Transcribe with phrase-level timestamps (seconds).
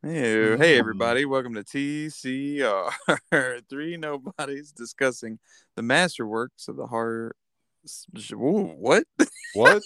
[0.00, 0.62] Hey, hey mm-hmm.
[0.62, 2.92] everybody, welcome to TCR.
[3.68, 5.40] Three nobodies discussing
[5.74, 7.34] the masterworks of the horror.
[8.32, 9.02] Ooh, what?
[9.54, 9.82] What?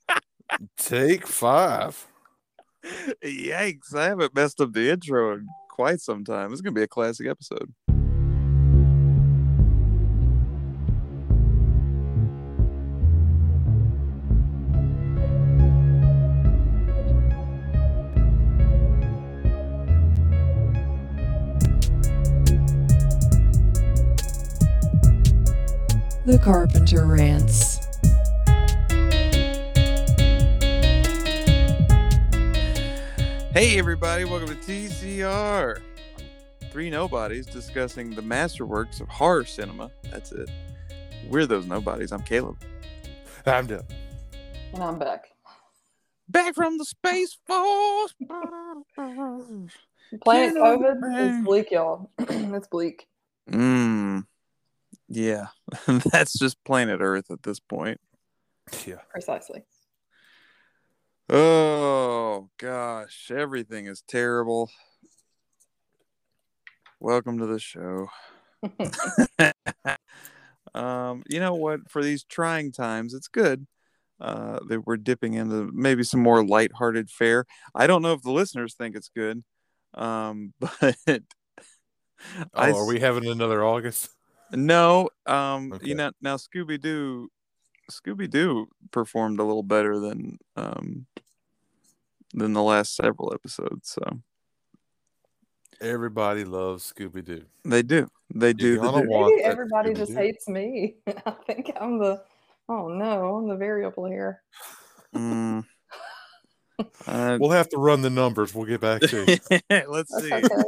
[0.76, 2.06] Take five.
[3.24, 6.50] Yikes, I haven't messed up the intro in quite some time.
[6.50, 7.72] This is going to be a classic episode.
[26.32, 27.76] The Carpenter Rants.
[33.52, 35.82] Hey everybody, welcome to TCR.
[36.70, 39.90] Three nobodies discussing the masterworks of horror cinema.
[40.10, 40.50] That's it.
[41.28, 42.12] We're those nobodies.
[42.12, 42.56] I'm Caleb.
[43.44, 43.84] I'm done.
[44.72, 45.26] And I'm back.
[46.30, 48.14] Back from the Space Force.
[50.24, 51.28] Planet COVID away.
[51.28, 52.08] is bleak, y'all.
[52.18, 53.06] it's bleak.
[53.50, 54.24] Mmm.
[55.14, 55.48] Yeah,
[56.10, 58.00] that's just planet Earth at this point.
[58.86, 59.02] Yeah.
[59.10, 59.62] Precisely.
[61.28, 64.70] Oh gosh, everything is terrible.
[66.98, 68.08] Welcome to the show.
[70.74, 71.90] um, you know what?
[71.90, 73.66] For these trying times, it's good
[74.18, 77.44] uh, that we're dipping into maybe some more lighthearted fare.
[77.74, 79.44] I don't know if the listeners think it's good,
[79.92, 80.96] um, but
[82.54, 84.08] Oh, I are we having another August?
[84.52, 85.88] No, um, Okay.
[85.88, 87.30] you know now Scooby Doo,
[87.90, 91.06] Scooby Doo performed a little better than um
[92.34, 93.90] than the last several episodes.
[93.90, 94.02] So
[95.80, 97.44] Everybody loves Scooby Doo.
[97.64, 99.08] they do, they do, you're they do.
[99.08, 100.20] Maybe everybody just Scooby-Doo.
[100.20, 100.94] hates me.
[101.26, 102.22] I think I'm the,
[102.68, 104.42] oh no, I'm the variable here.
[105.14, 105.64] Mm.
[107.06, 108.54] Uh, We'll have to run the numbers.
[108.54, 109.38] We'll get back to you.
[109.88, 110.32] let's That's see.
[110.32, 110.62] okay.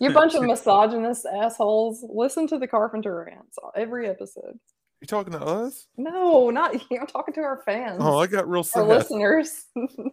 [0.00, 2.04] You bunch of misogynist assholes.
[2.08, 4.58] Listen to the Carpenter Rants every episode.
[5.00, 5.88] You talking to us?
[5.96, 6.80] No, not you.
[7.00, 7.98] I'm talking to our fans.
[8.00, 9.64] Oh, I got real our listeners.
[9.74, 10.08] no,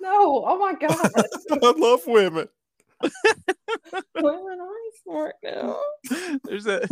[0.00, 1.10] oh my god.
[1.62, 2.48] I love women.
[4.14, 5.78] Women are smart now.
[6.44, 6.88] There's that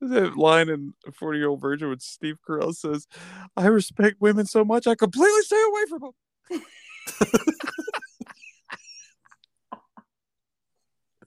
[0.00, 3.06] there's that line in 40 year old virgin when Steve Carell says,
[3.56, 6.62] I respect women so much I completely stay away from them.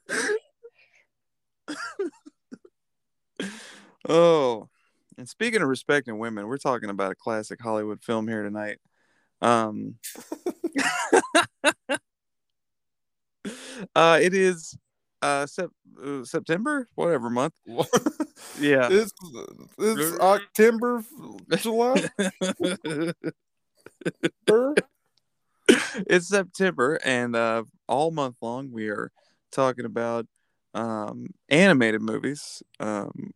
[4.09, 4.69] oh,
[5.17, 8.77] and speaking of respecting women, we're talking about a classic Hollywood film here tonight.
[9.41, 9.95] Um,
[13.95, 14.77] uh, it is
[15.21, 15.71] uh, sep-
[16.03, 17.53] uh September, whatever month.
[18.59, 18.87] Yeah.
[18.89, 19.11] It's,
[19.77, 21.03] it's October,
[21.57, 22.09] July.
[26.07, 29.11] it's September, and uh, all month long we are
[29.57, 30.27] talking about
[30.75, 33.33] um, animated movies um,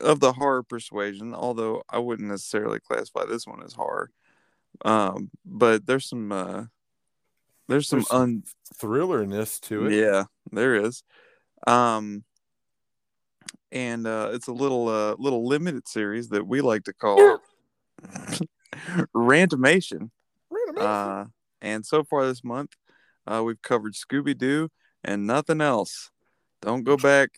[0.00, 1.34] of the horror persuasion.
[1.34, 4.10] Although I wouldn't necessarily classify this one as horror,
[4.84, 6.64] um, but there's some uh,
[7.68, 8.42] there's some There's some un
[8.80, 9.92] Thrillerness to it.
[9.92, 11.02] yeah there is,
[11.66, 12.24] um,
[13.70, 17.38] and uh, it's a little uh, little limited series that we like to call
[19.14, 20.10] Rantimation.
[20.78, 21.26] Uh,
[21.60, 22.70] and so far this month,
[23.26, 24.70] uh, we've covered Scooby Doo
[25.04, 26.10] and nothing else.
[26.62, 27.30] Don't go back.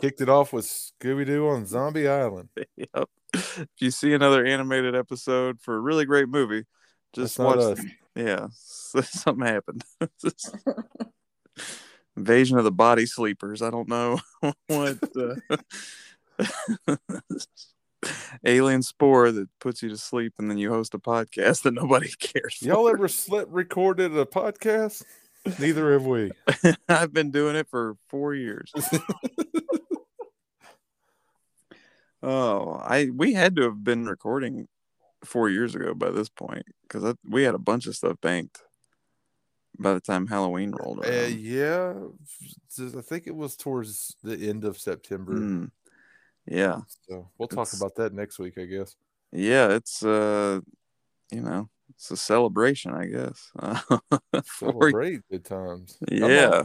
[0.00, 2.50] Kicked it off with Scooby Doo on Zombie Island.
[2.76, 3.08] yep.
[3.34, 6.64] If you see another animated episode for a really great movie,
[7.14, 7.78] just That's watch.
[7.78, 7.84] us.
[8.14, 8.48] Yeah,
[9.02, 9.84] something happened.
[12.14, 13.62] Invasion of the Body Sleepers.
[13.62, 14.20] I don't know
[14.66, 14.98] what.
[15.16, 16.96] Uh...
[18.44, 22.10] Alien spore that puts you to sleep, and then you host a podcast that nobody
[22.20, 22.56] cares.
[22.56, 22.66] For.
[22.66, 25.04] Y'all ever slept recorded a podcast?
[25.58, 26.30] Neither have we.
[26.88, 28.72] I've been doing it for four years.
[32.22, 34.68] oh, I we had to have been recording
[35.24, 38.60] four years ago by this point because we had a bunch of stuff banked
[39.78, 41.40] by the time Halloween rolled Uh, around.
[41.40, 41.94] yeah,
[42.78, 45.32] I think it was towards the end of September.
[45.34, 45.70] Mm.
[46.46, 48.96] Yeah, So we'll talk It's- about that next week, I guess.
[49.32, 50.60] yeah, it's uh,
[51.30, 53.50] you know, it's a celebration, I guess.
[54.44, 55.98] four, Celebrate good times.
[56.08, 56.30] Come on.
[56.30, 56.64] yeah,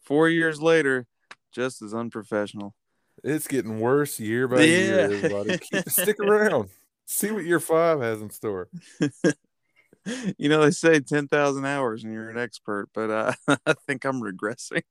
[0.00, 1.06] four years later,
[1.52, 2.74] just as unprofessional.
[3.22, 5.58] It's getting worse year by year, everybody.
[5.58, 6.70] Keep, stick around.
[7.06, 8.68] See what year five has in store.
[10.38, 13.32] you know they say 10,000 hours and you're an expert but uh,
[13.66, 14.82] i think i'm regressing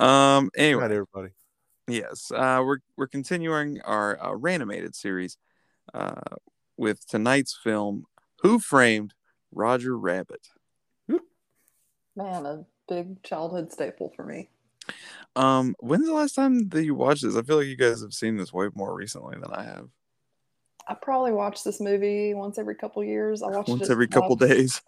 [0.00, 1.28] um anyway night, everybody.
[1.86, 5.36] yes uh we're we're continuing our uh, ranimated series
[5.94, 6.36] uh
[6.76, 8.06] with tonight's film
[8.42, 9.14] who framed
[9.52, 10.48] Roger Rabbit.
[12.16, 14.48] Man, a big childhood staple for me.
[15.36, 17.36] Um, when's the last time that you watched this?
[17.36, 19.88] I feel like you guys have seen this way more recently than I have.
[20.88, 23.42] I probably watch this movie once every couple years.
[23.42, 24.82] I watched Once it every couple last- days.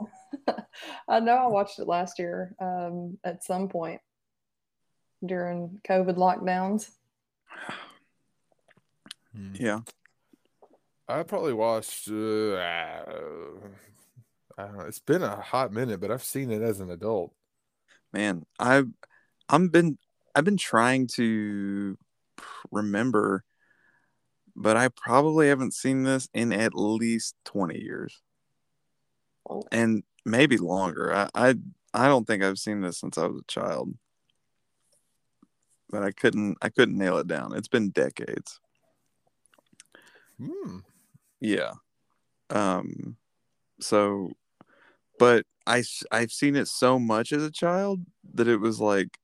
[1.08, 4.00] I know I watched it last year um, at some point
[5.25, 6.90] during COVID lockdowns.
[9.55, 9.81] Yeah.
[11.12, 12.09] I probably watched.
[12.09, 12.56] Uh,
[14.56, 14.85] I don't know.
[14.87, 17.32] It's been a hot minute, but I've seen it as an adult.
[18.12, 18.88] Man, I've
[19.49, 19.99] I'm been
[20.35, 21.99] I've been trying to
[22.70, 23.44] remember,
[24.56, 28.23] but I probably haven't seen this in at least 20 years.
[29.49, 29.65] Oh.
[29.70, 31.15] And maybe longer.
[31.15, 31.55] I, I
[31.93, 33.94] I don't think I've seen this since I was a child.
[35.91, 37.55] But I couldn't I couldn't nail it down.
[37.55, 38.58] It's been decades.
[40.38, 40.79] Hmm.
[41.43, 41.73] Yeah.
[42.50, 43.17] Um
[43.81, 44.33] so
[45.19, 48.00] but I I've seen it so much as a child
[48.35, 49.19] that it was like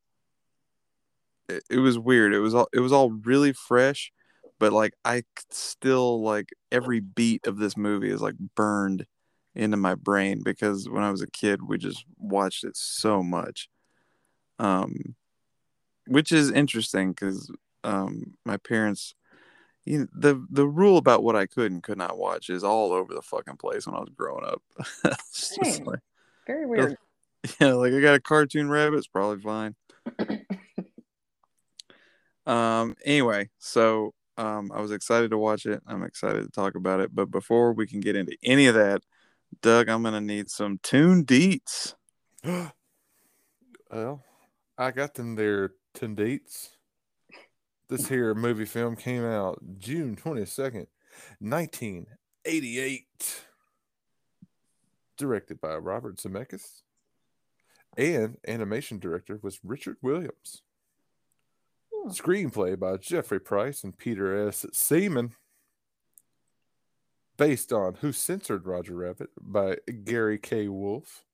[1.49, 2.35] it, it was weird.
[2.35, 4.12] It was all it was all really fresh,
[4.59, 9.06] but like I still like every beat of this movie is like burned
[9.55, 13.69] into my brain because when I was a kid we just watched it so much.
[14.59, 15.17] Um
[16.06, 17.50] which is interesting cuz
[17.85, 19.15] um my parents
[19.88, 22.93] you know, the the rule about what I could and could not watch is all
[22.93, 24.62] over the fucking place when I was growing up.
[25.05, 26.00] It's just like,
[26.46, 26.96] Very weird.
[27.61, 29.75] yeah, like I got a cartoon rabbit, it's probably fine.
[32.46, 32.94] um.
[33.05, 35.82] Anyway, so um, I was excited to watch it.
[35.87, 37.14] I'm excited to talk about it.
[37.14, 39.02] But before we can get into any of that,
[39.62, 41.94] Doug, I'm gonna need some tune deets.
[42.44, 44.23] well,
[44.76, 46.77] I got them there ten dates.
[47.88, 50.88] This here movie film came out June twenty second,
[51.40, 52.06] nineteen
[52.44, 53.44] eighty eight.
[55.17, 56.82] Directed by Robert Zemeckis,
[57.96, 60.62] and animation director was Richard Williams.
[61.93, 62.11] Hmm.
[62.11, 64.67] Screenplay by Jeffrey Price and Peter S.
[64.73, 65.32] Seaman.
[67.37, 70.69] Based on Who Censored Roger Rabbit by Gary K.
[70.69, 71.25] Wolf.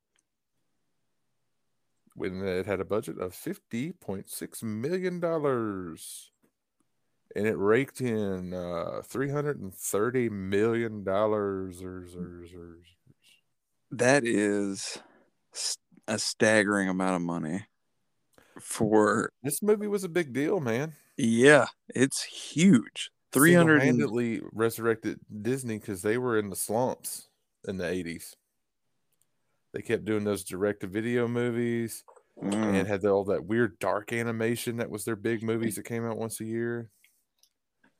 [2.15, 5.21] When it had a budget of $50.6 million.
[7.37, 11.05] And it raked in uh, $330 million.
[11.05, 12.85] Zers, zers, zers.
[13.91, 14.99] That is
[16.07, 17.67] a staggering amount of money
[18.61, 20.95] for This movie was a big deal, man.
[21.17, 23.11] yeah, it's huge.
[23.33, 27.29] Three hundred and Single-handedly resurrected Disney because they were in the slumps
[27.67, 28.37] in the 80s.
[29.73, 32.05] They kept doing those direct-to-video movies
[32.43, 32.75] Mm.
[32.81, 36.19] and had all that weird dark animation that was their big movies that came out
[36.19, 36.91] once a year.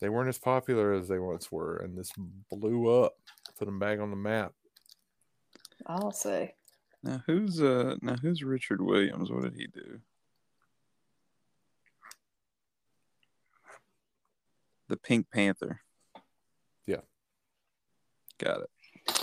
[0.01, 2.11] They weren't as popular as they once were, and this
[2.51, 3.15] blew up,
[3.59, 4.53] put them back on the map.
[5.87, 6.55] I'll say.
[7.03, 9.31] Now who's uh now who's Richard Williams?
[9.31, 10.01] What did he do?
[14.89, 15.81] The Pink Panther.
[16.87, 17.03] Yeah.
[18.39, 19.21] Got it.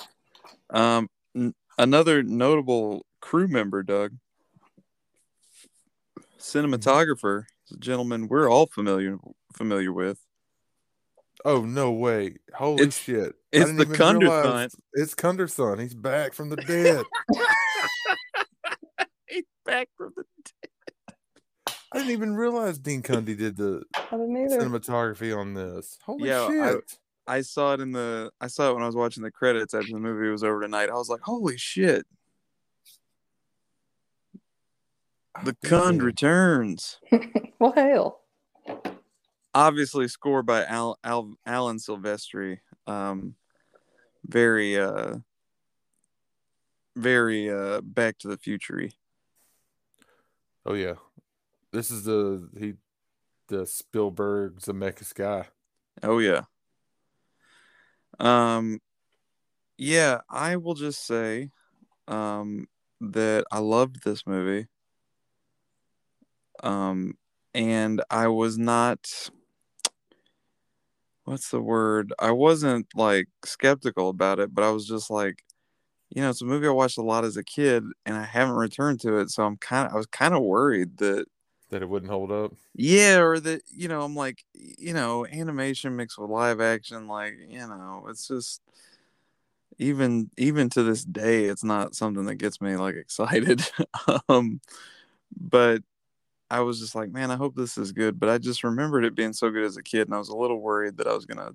[0.70, 4.14] Um n- another notable crew member, Doug.
[6.40, 9.18] Cinematographer, is a gentleman we're all familiar
[9.56, 10.20] familiar with.
[11.44, 12.36] Oh no way!
[12.54, 13.34] Holy It's- shit!
[13.52, 15.80] it's didn't the even realize- It's Kunderson.
[15.82, 17.04] He's back from the dead.
[19.28, 21.76] He's back from the dead.
[21.94, 24.62] I didn't even realize Dean Cundey did the I didn't either.
[24.62, 25.98] cinematography on this.
[26.06, 26.98] Holy Yeah, shit!
[27.28, 29.92] I saw it in the I saw it when I was watching the credits after
[29.92, 30.90] the movie was over tonight.
[30.90, 32.06] I was like, holy shit,
[35.44, 37.00] the Oh, Kund returns.
[37.60, 38.21] well, hell.
[39.54, 42.60] Obviously scored by Al, Al Alan Silvestri.
[42.88, 43.36] Um
[44.26, 45.16] very uh
[46.96, 48.90] very uh back to the future
[50.66, 50.96] Oh yeah,
[51.72, 52.74] this is the he,
[53.48, 55.48] the Spielberg Zemeckis guy.
[56.04, 56.44] Oh yeah.
[58.20, 58.80] Um
[59.78, 61.50] yeah, I will just say
[62.08, 62.68] um
[63.02, 64.68] that I loved this movie.
[66.64, 67.18] Um
[67.54, 69.30] and I was not
[71.26, 72.14] what's the word?
[72.20, 75.44] I wasn't like skeptical about it, but I was just like
[76.14, 78.56] you know, it's a movie I watched a lot as a kid and I haven't
[78.56, 81.26] returned to it, so I'm kind of I was kind of worried that
[81.70, 82.54] That it wouldn't hold up.
[82.76, 87.36] yeah, or that you know, I'm like, you know, animation mixed with live action, like
[87.50, 88.62] you know, it's just
[89.78, 93.64] even even to this day, it's not something that gets me like excited.
[94.30, 94.62] um,
[95.40, 95.82] but
[96.52, 98.20] I was just like, man, I hope this is good.
[98.20, 100.36] But I just remembered it being so good as a kid, and I was a
[100.36, 101.52] little worried that I was gonna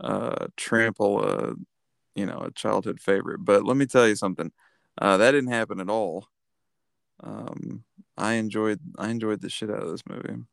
[0.00, 1.54] uh, trample a
[2.14, 3.44] you know a childhood favorite.
[3.44, 4.52] But let me tell you something,
[5.00, 6.28] uh, that didn't happen at all.
[7.24, 7.82] Um,
[8.16, 10.44] I enjoyed I enjoyed the shit out of this movie.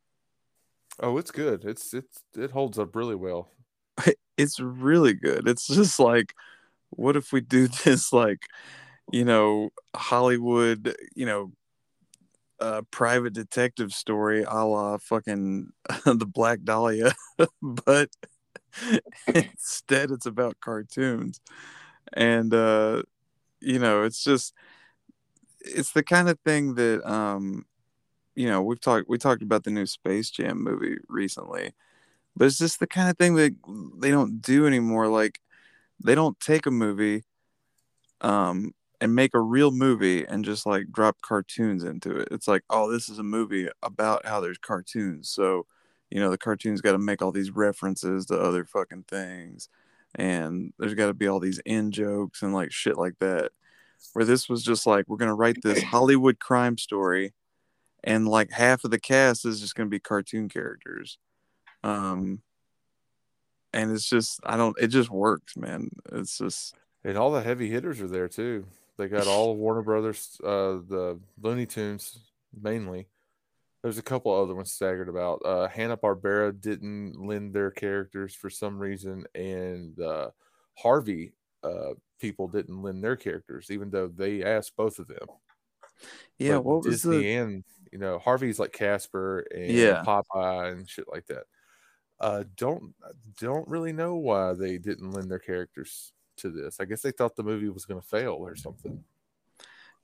[1.00, 1.63] Oh, it's good.
[1.63, 3.51] It's it's it holds up really well.
[4.38, 5.48] It's really good.
[5.48, 6.34] It's just like,
[6.89, 8.48] what if we do this like,
[9.12, 11.51] you know, Hollywood, you know,
[12.62, 15.70] uh, private detective story a la fucking
[16.06, 17.13] the Black Dahlia,
[17.63, 18.10] but
[19.27, 21.41] instead it's about cartoons,
[22.13, 23.03] and uh,
[23.62, 24.53] you know, it's just
[25.62, 27.65] it's the kind of thing that um
[28.36, 31.72] you know we've talked we talked about the new space jam movie recently
[32.36, 33.56] but it's just the kind of thing that
[34.00, 35.08] they don't do anymore.
[35.08, 35.39] Like
[36.03, 37.24] they don't take a movie
[38.22, 42.63] um and make a real movie and just like drop cartoons into it it's like
[42.70, 45.65] oh this is a movie about how there's cartoons so
[46.10, 49.67] you know the cartoons got to make all these references to other fucking things
[50.15, 53.51] and there's got to be all these in jokes and like shit like that
[54.13, 57.34] where this was just like we're gonna write this Hollywood crime story,
[58.03, 61.17] and like half of the cast is just gonna be cartoon characters,
[61.84, 62.41] um,
[63.74, 65.89] and it's just I don't it just works, man.
[66.12, 68.65] It's just And all the heavy hitters are there too.
[69.01, 72.20] They got all of Warner Brothers, uh, the Looney Tunes
[72.53, 73.08] mainly.
[73.81, 75.41] There's a couple other ones staggered about.
[75.43, 80.29] Uh, Hanna Barbera didn't lend their characters for some reason, and uh,
[80.77, 85.25] Harvey uh, people didn't lend their characters, even though they asked both of them.
[86.38, 86.58] yeah.
[86.58, 90.03] But what was Disney the and you know Harvey's like Casper and Yeah.
[90.05, 91.46] Popeye and shit like that.
[92.20, 92.93] Uh, don't
[93.39, 96.79] don't really know why they didn't lend their characters to this.
[96.79, 99.03] I guess they thought the movie was going to fail or something.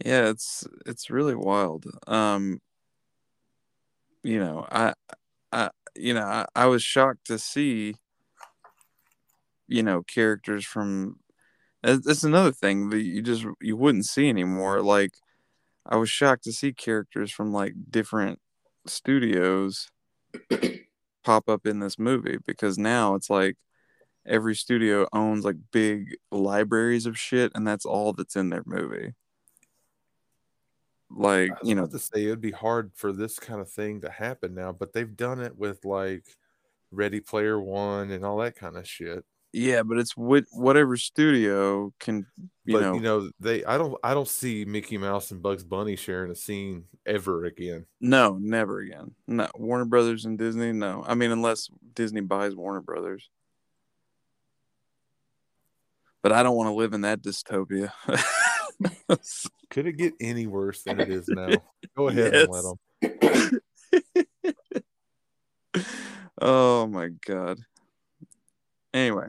[0.06, 2.62] yeah it's it's really wild um
[4.24, 4.94] you know i
[5.52, 7.96] i you know i, I was shocked to see
[9.68, 11.20] you know characters from
[11.82, 15.14] that's that's another thing that you just you wouldn't see anymore like
[15.86, 18.40] i was shocked to see characters from like different
[18.86, 19.90] studios
[21.24, 23.56] pop up in this movie because now it's like
[24.28, 29.14] every studio owns like big libraries of shit and that's all that's in their movie
[31.10, 34.54] like you know to say it'd be hard for this kind of thing to happen
[34.54, 36.26] now, but they've done it with like
[36.92, 39.24] Ready Player One and all that kind of shit.
[39.54, 42.26] yeah but it's what whatever studio can
[42.66, 45.64] you but know, you know, they I don't I don't see Mickey Mouse and Bugs
[45.64, 47.86] Bunny sharing a scene ever again.
[48.02, 52.82] no never again no warner brothers and disney no i mean unless disney buys warner
[52.82, 53.30] brothers
[56.28, 57.90] but i don't want to live in that dystopia
[59.72, 61.64] Could it get any worse than it is now?
[61.96, 64.24] Go ahead and let them.
[66.42, 67.60] oh my god
[68.94, 69.28] anyway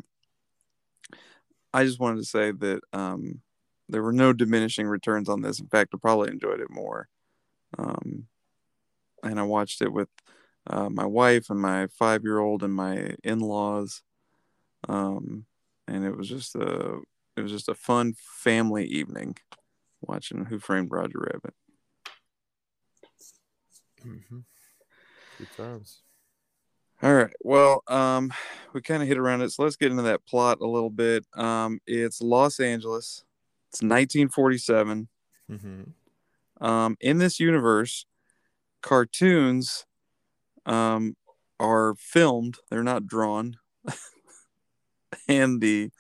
[1.73, 3.41] i just wanted to say that um
[3.89, 7.09] there were no diminishing returns on this in fact i probably enjoyed it more
[7.79, 8.27] um
[9.23, 10.09] and i watched it with
[10.67, 14.03] uh, my wife and my five year old and my in-laws
[14.89, 15.47] um
[15.89, 16.99] and it was just a
[17.37, 19.37] it was just a fun family evening
[20.01, 21.55] watching who framed roger rabbit
[24.05, 24.45] Mhm.
[25.37, 26.03] Good times.
[27.03, 27.33] All right.
[27.43, 28.33] Well, um,
[28.73, 31.25] we kind of hit around it, so let's get into that plot a little bit.
[31.35, 33.25] Um, it's Los Angeles.
[33.71, 35.09] It's 1947.
[35.51, 36.65] Mm-hmm.
[36.65, 38.05] Um, in this universe,
[38.83, 39.87] cartoons
[40.67, 41.17] um,
[41.61, 43.59] are filmed; they're not drawn,
[45.29, 45.91] and the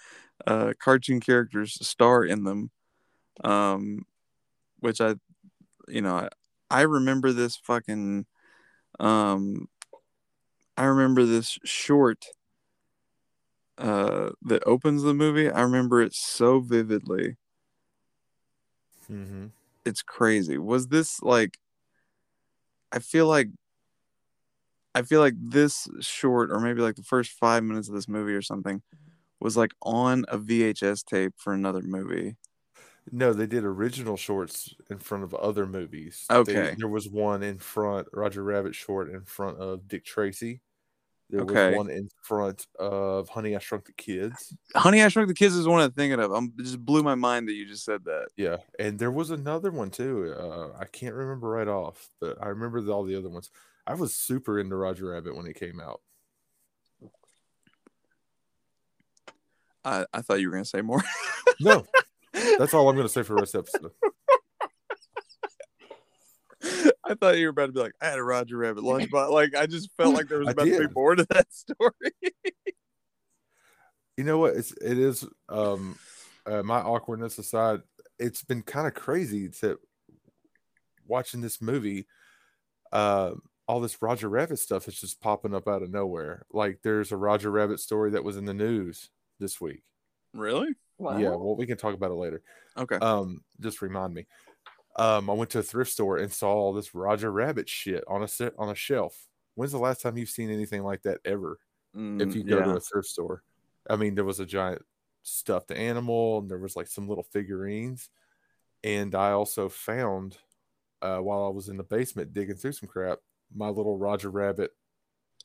[0.47, 2.71] uh, cartoon characters star in them.
[3.45, 4.05] Um,
[4.81, 5.15] which I,
[5.89, 6.29] you know, I,
[6.71, 8.27] I remember this fucking.
[9.01, 9.69] Um,
[10.77, 12.25] I remember this short
[13.79, 15.51] uh, that opens the movie.
[15.51, 17.37] I remember it so vividly.
[19.11, 19.47] Mm-hmm.
[19.85, 20.59] It's crazy.
[20.59, 21.59] Was this like?
[22.93, 23.49] I feel like.
[24.99, 28.35] I feel like this short, or maybe like the first five minutes of this movie
[28.35, 28.83] or something,
[29.41, 32.37] was like on a VHS tape for another movie.
[33.11, 36.27] No, they did original shorts in front of other movies.
[36.29, 36.75] They- Okay.
[36.77, 40.61] there was one in front, Roger Rabbit short in front of Dick Tracy.
[41.31, 41.69] There Okay.
[41.71, 44.55] was one in front of Honey I Shrunk the Kids.
[44.75, 46.33] Honey, I Shrunk the Kids is one I'm thinking of.
[46.33, 48.29] I'm it just blew my mind that you just said that.
[48.37, 50.33] Yeah, and there was another one too.
[50.39, 53.51] Uh, I can't remember right off, but I remember the- all the other ones.
[53.89, 56.03] I was super into Roger Rabbit when it came out.
[59.83, 61.03] I, I thought you were gonna say more.
[61.61, 61.85] No,
[62.57, 63.91] that's all I'm going to say for the rest of the
[66.63, 66.95] episode.
[67.05, 69.33] I thought you were about to be like, I had a Roger Rabbit lunch, but
[69.33, 72.13] Like I just felt like there was about to be more to that story.
[74.17, 74.55] You know what?
[74.55, 75.27] It's it is.
[75.49, 75.99] Um,
[76.47, 77.81] uh, my awkwardness aside,
[78.21, 79.81] it's been kind of crazy to
[81.09, 82.07] watching this movie.
[82.93, 83.33] Uh,
[83.69, 86.47] all this Roger Rabbit stuff is just popping up out of nowhere.
[86.51, 89.83] Like there's a Roger Rabbit story that was in the news this week.
[90.33, 90.75] Really?
[90.97, 91.19] Wow.
[91.19, 92.43] Yeah, well, we can talk about it later.
[92.77, 92.97] Okay.
[92.97, 94.27] Um, just remind me.
[94.97, 98.23] Um, I went to a thrift store and saw all this Roger Rabbit shit on
[98.23, 99.29] a set on a shelf.
[99.55, 101.59] When's the last time you've seen anything like that ever?
[101.95, 103.43] if Mm, you go to a thrift store.
[103.89, 104.83] I mean, there was a giant
[105.23, 108.11] stuffed animal, and there was like some little figurines.
[108.85, 110.39] And I also found,
[111.03, 113.19] uh, while I was in the basement digging through some crap,
[113.55, 114.73] my little Roger Rabbit,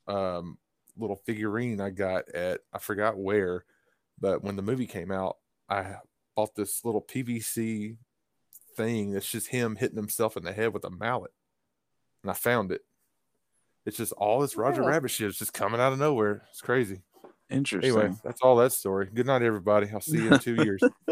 [0.07, 0.57] um,
[0.97, 3.65] little figurine I got at I forgot where,
[4.19, 5.37] but when the movie came out,
[5.69, 5.95] I
[6.35, 7.97] bought this little PVC
[8.75, 11.31] thing that's just him hitting himself in the head with a mallet,
[12.21, 12.81] and I found it.
[13.85, 14.89] It's just all this Roger Yeah.
[14.89, 16.43] Rabbit shit is just coming out of nowhere.
[16.51, 17.01] It's crazy.
[17.49, 17.95] Interesting.
[17.95, 19.09] Anyway, that's all that story.
[19.13, 19.89] Good night, everybody.
[19.93, 20.81] I'll see you in two years.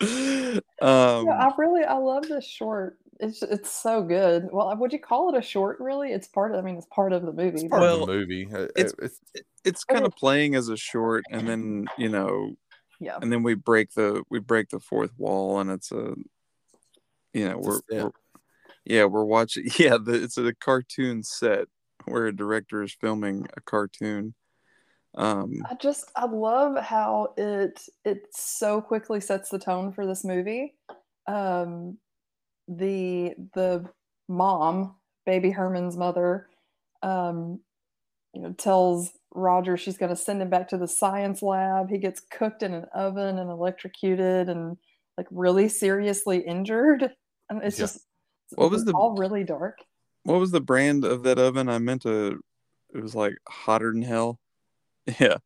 [0.00, 2.98] um, yeah, I really I love this short.
[3.20, 4.48] It's it's so good.
[4.52, 5.78] Well, would you call it a short?
[5.80, 6.58] Really, it's part of.
[6.58, 7.62] I mean, it's part of the movie.
[7.62, 8.48] It's part but- of the movie.
[8.52, 9.20] Uh, it's- it's
[9.64, 12.54] it's kind of playing as a short, and then you know,
[13.00, 16.14] yeah, and then we break the we break the fourth wall, and it's a,
[17.32, 18.10] you know, we're, we're
[18.84, 21.66] yeah we're watching yeah the, it's a cartoon set
[22.06, 24.34] where a director is filming a cartoon.
[25.16, 30.24] Um, I just I love how it it so quickly sets the tone for this
[30.24, 30.74] movie.
[31.26, 31.98] Um,
[32.68, 33.84] the the
[34.28, 36.48] mom, baby Herman's mother,
[37.02, 37.60] um,
[38.32, 41.90] you know, tells Roger she's going to send him back to the science lab.
[41.90, 44.76] He gets cooked in an oven and electrocuted and
[45.18, 47.10] like really seriously injured.
[47.50, 47.84] And it's Yeah.
[47.84, 48.06] just
[48.54, 49.78] What was the- all really dark.
[50.24, 51.68] what was the brand of that oven?
[51.68, 52.40] I meant to.
[52.94, 54.38] It was like hotter than hell.
[55.20, 55.36] Yeah.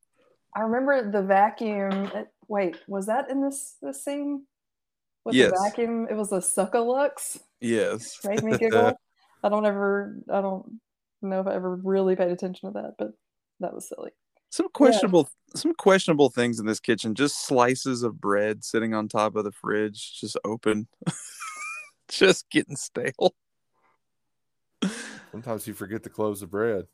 [0.54, 2.06] I remember the vacuum.
[2.14, 4.46] it- wait, was that in this this scene?
[5.24, 5.50] With Yes.
[5.50, 7.40] the vacuum, it was a Suckalux.
[7.60, 8.18] Yes.
[8.24, 8.98] Made me giggle.
[9.42, 10.18] I don't ever.
[10.32, 10.80] I don't
[11.22, 13.12] know if I ever really paid attention to that, but
[13.60, 14.10] that was silly.
[14.50, 17.14] Some questionable some questionable things in this kitchen.
[17.14, 20.88] Just slices of bread sitting on top of the fridge, just open.
[22.08, 23.34] just getting stale.
[25.30, 26.86] sometimes you forget to close the bread.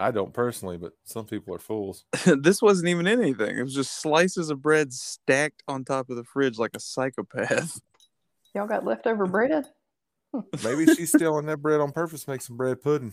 [0.00, 2.04] I don't personally, but some people are fools.
[2.40, 3.58] this wasn't even anything.
[3.58, 7.80] It was just slices of bread stacked on top of the fridge like a psychopath.
[8.54, 9.66] Y'all got leftover bread?
[10.64, 13.12] Maybe she's stealing that bread on purpose, make some bread pudding.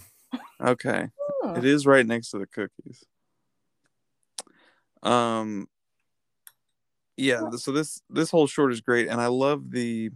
[0.61, 1.09] Okay.
[1.43, 1.53] Huh.
[1.57, 3.03] It is right next to the cookies.
[5.03, 5.67] Um
[7.17, 10.11] yeah, so this this whole short is great and I love the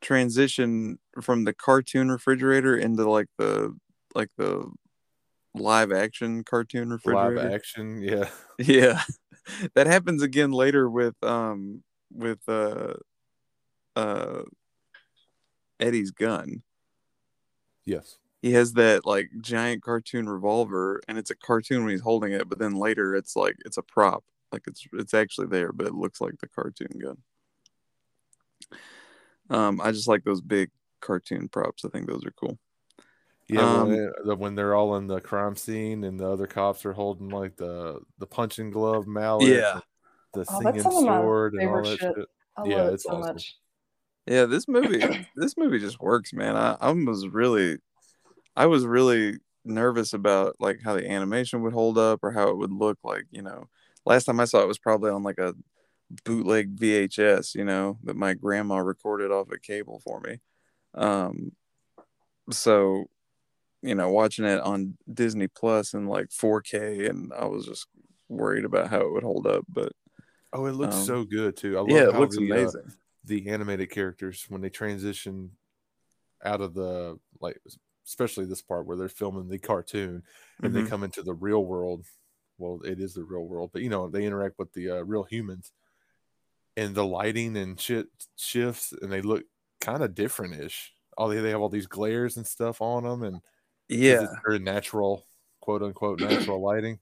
[0.00, 3.76] transition from the cartoon refrigerator into like the
[4.14, 4.70] like the
[5.54, 7.36] live action cartoon refrigerator.
[7.36, 8.28] Live action, yeah.
[8.58, 9.02] Yeah.
[9.74, 12.94] that happens again later with um with uh
[13.96, 14.42] uh
[15.80, 16.62] Eddie's gun.
[17.84, 18.18] Yes.
[18.40, 22.48] He has that like giant cartoon revolver and it's a cartoon when he's holding it,
[22.48, 24.24] but then later it's like it's a prop.
[24.52, 27.18] Like it's it's actually there, but it looks like the cartoon gun.
[29.50, 31.84] Um I just like those big cartoon props.
[31.84, 32.58] I think those are cool.
[33.52, 36.84] Yeah, Um, when, they, when they're all in the crime scene and the other cops
[36.86, 39.80] are holding like the the punching glove mallet, Yeah.
[40.34, 42.14] the Oh, singing that's some of my sword, and all that shit.
[42.16, 42.28] shit.
[42.56, 43.34] I Yeah, love it it's so awesome.
[43.34, 43.56] much.
[44.26, 45.02] Yeah, this movie
[45.36, 46.56] this movie just works, man.
[46.56, 47.78] I, I was really
[48.56, 52.56] I was really nervous about like how the animation would hold up or how it
[52.56, 53.68] would look like, you know.
[54.04, 55.54] Last time I saw it was probably on like a
[56.24, 60.40] bootleg VHS, you know, that my grandma recorded off a cable for me.
[60.94, 61.52] Um
[62.50, 63.08] so
[63.82, 67.88] you know, watching it on Disney Plus in like 4K and I was just
[68.28, 69.92] worried about how it would hold up, but
[70.52, 71.78] Oh, it looks Um, so good too.
[71.78, 72.94] I love yeah, it how looks the, uh, amazing.
[73.24, 75.56] the animated characters when they transition
[76.44, 77.58] out of the like
[78.06, 80.22] especially this part where they're filming the cartoon
[80.64, 80.84] and they Mhm.
[80.84, 82.06] come into the real world
[82.58, 85.24] well it is the real world but you know they interact with the uh, real
[85.24, 85.72] humans
[86.76, 89.44] and the lighting and shit shifts and they look
[89.80, 93.40] kind of different-ish all they, they have all these glares and stuff on them and
[93.92, 94.22] Yeah.
[94.22, 95.26] it's very natural
[95.60, 96.98] quote unquote natural lighting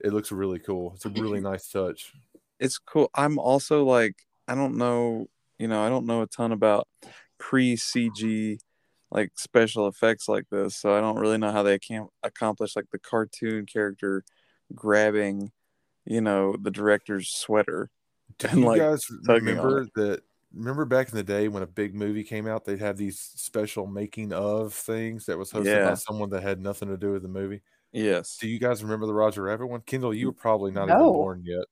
[0.00, 2.12] it looks really cool it's a really nice touch
[2.58, 3.10] it's cool.
[3.14, 4.16] I'm also like,
[4.48, 5.26] I don't know,
[5.58, 6.88] you know, I don't know a ton about
[7.38, 8.58] pre CG
[9.10, 12.86] like special effects like this, so I don't really know how they can accomplish like
[12.90, 14.24] the cartoon character
[14.74, 15.52] grabbing,
[16.04, 17.90] you know, the director's sweater.
[18.38, 20.22] Do and, you like, guys remember that?
[20.56, 23.86] Remember back in the day when a big movie came out, they'd have these special
[23.86, 25.88] making of things that was hosted Yeah.
[25.90, 27.62] by someone that had nothing to do with the movie.
[27.92, 28.38] Yes.
[28.38, 29.82] Do you guys remember the Roger Rabbit one?
[29.82, 31.64] Kendall, you were probably not even born yet.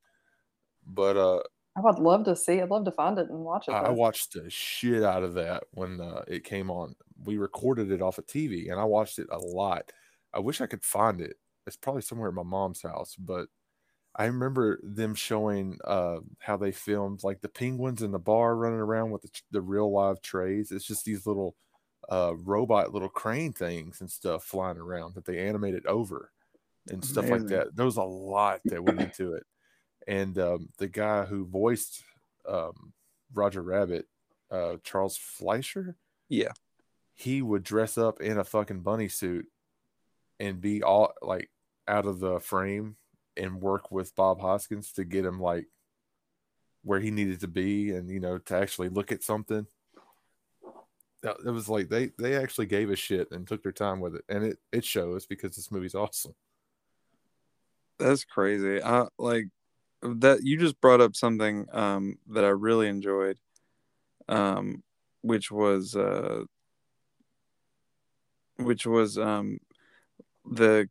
[0.87, 1.40] But uh,
[1.77, 2.61] I would love to see.
[2.61, 3.73] I'd love to find it and watch it.
[3.73, 6.94] I I watched the shit out of that when uh, it came on.
[7.25, 9.90] We recorded it off of TV, and I watched it a lot.
[10.33, 11.37] I wish I could find it.
[11.66, 13.49] It's probably somewhere at my mom's house, but
[14.16, 18.79] I remember them showing uh, how they filmed like the penguins in the bar running
[18.79, 20.70] around with the, the real live trays.
[20.70, 21.57] It's just these little
[22.09, 26.31] uh, robot little crane things and stuff flying around that they animated over
[26.90, 27.74] and stuff like that.
[27.74, 29.44] There was a lot that went into it.
[30.07, 32.05] And um, the guy who voiced
[32.46, 32.92] um,
[33.33, 34.07] Roger Rabbit,
[34.50, 35.96] uh, Charles Fleischer,
[36.29, 36.53] Yeah.
[37.14, 39.46] he would dress up in a fucking bunny suit
[40.38, 41.50] and be all like
[41.88, 42.96] out of the frame
[43.37, 45.66] and work with Bob Hoskins to get him like
[46.83, 49.66] where he needed to be and you know to actually look at something.
[51.23, 54.16] That- It was like they they actually gave a shit and took their time with
[54.16, 56.35] it, and it it shows because this movie's awesome.
[57.99, 58.83] That's crazy.
[58.83, 59.47] I like
[60.03, 63.38] that you just brought up something um that I really enjoyed
[64.29, 64.83] um
[65.23, 66.44] which was uh
[68.57, 69.59] which was um
[70.44, 70.88] the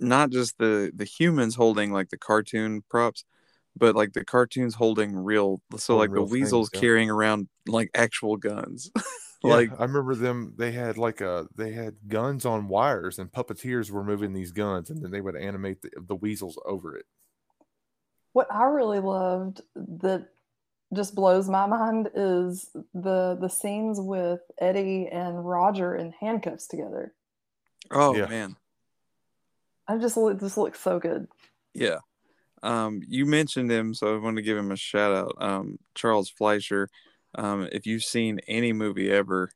[0.00, 3.24] not just the the humans holding like the cartoon props
[3.76, 6.80] but like the cartoons holding real so Holding like the real things, weasels yeah.
[6.80, 8.90] carrying around like actual guns
[9.42, 10.54] Yeah, like I remember them.
[10.58, 14.90] They had like a they had guns on wires, and puppeteers were moving these guns,
[14.90, 17.06] and then they would animate the, the weasels over it.
[18.32, 20.28] What I really loved that
[20.94, 27.14] just blows my mind is the the scenes with Eddie and Roger in handcuffs together.
[27.90, 28.26] oh Yeah.
[28.26, 28.56] man
[29.88, 31.26] I just look this looks so good.
[31.74, 31.98] Yeah.
[32.62, 35.34] Um, you mentioned him, so I want to give him a shout out.
[35.38, 36.88] Um, Charles Fleischer.
[37.34, 39.50] Um, if you've seen any movie ever,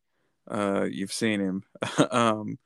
[0.50, 1.62] uh, you've seen him.
[2.10, 2.58] um,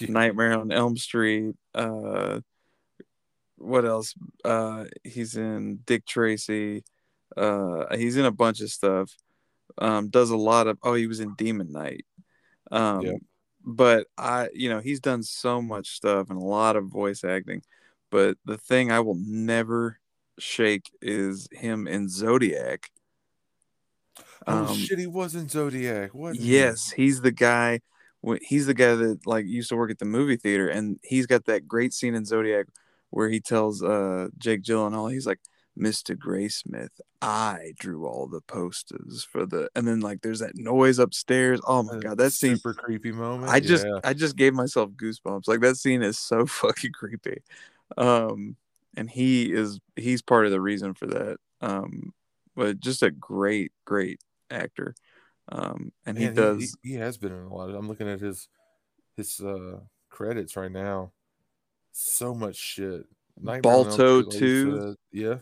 [0.00, 1.54] Nightmare on Elm Street.
[1.74, 2.40] Uh,
[3.56, 4.14] what else?
[4.44, 6.84] Uh, he's in Dick Tracy.
[7.36, 9.14] Uh, he's in a bunch of stuff.
[9.78, 10.78] Um, does a lot of.
[10.82, 12.04] Oh, he was in Demon Knight.
[12.70, 13.12] Um, Yeah.
[13.64, 17.62] But I, you know, he's done so much stuff and a lot of voice acting.
[18.10, 20.00] But the thing I will never
[20.38, 22.90] shake is him in Zodiac.
[24.46, 26.14] Oh Um, shit, he was in Zodiac.
[26.14, 26.38] What?
[26.38, 27.80] Yes, he's the guy.
[28.42, 31.44] He's the guy that like used to work at the movie theater, and he's got
[31.46, 32.66] that great scene in Zodiac
[33.10, 35.40] where he tells uh Jake Gyllenhaal, he's like,
[35.78, 36.16] "Mr.
[36.16, 41.60] Graysmith, I drew all the posters for the," and then like there's that noise upstairs.
[41.66, 42.56] Oh my god, that scene!
[42.56, 43.50] super creepy moment.
[43.50, 44.00] I just yeah.
[44.04, 45.48] I just gave myself goosebumps.
[45.48, 47.42] Like that scene is so fucking creepy.
[47.96, 48.56] Um,
[48.96, 51.38] and he is he's part of the reason for that.
[51.60, 52.12] Um,
[52.54, 54.94] but just a great great actor.
[55.48, 56.76] Um, and he does.
[56.82, 57.70] He, he has been in a lot.
[57.70, 58.48] Of, I'm looking at his
[59.16, 59.80] his uh
[60.10, 61.12] credits right now.
[61.92, 63.06] So much shit.
[63.40, 64.96] Nightmare Balto Street, like 2.
[65.12, 65.36] Yeah.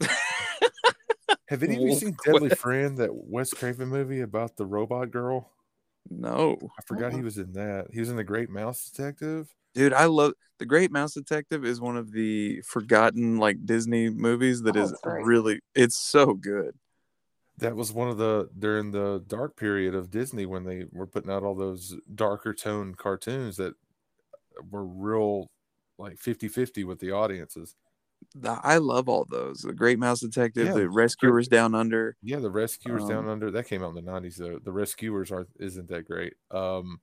[1.48, 5.50] Have any of you seen Deadly Friend, that Wes Craven movie about the robot girl?
[6.08, 7.88] No, I forgot he was in that.
[7.92, 9.52] He was in The Great Mouse Detective.
[9.74, 11.64] dude, I love the Great Mouse Detective.
[11.64, 15.24] Is one of the forgotten like Disney movies that Oh, is it's great.
[15.24, 15.60] really.
[15.74, 16.74] It's so good.
[17.58, 21.30] That was one of the during the dark period of Disney when they were putting
[21.30, 23.74] out all those darker tone cartoons that
[24.70, 25.50] were real
[25.98, 27.74] like 50-50 with the audiences.
[28.34, 29.60] The- I love all those.
[29.62, 32.16] The Great Mouse Detective, Yeah, the Rescuers Down Under.
[32.22, 34.36] Yeah, the Rescuers Down Um, Under that came out in the nineties.
[34.36, 34.58] though.
[34.62, 36.34] the Rescuers are isn't that great.
[36.50, 37.00] Um,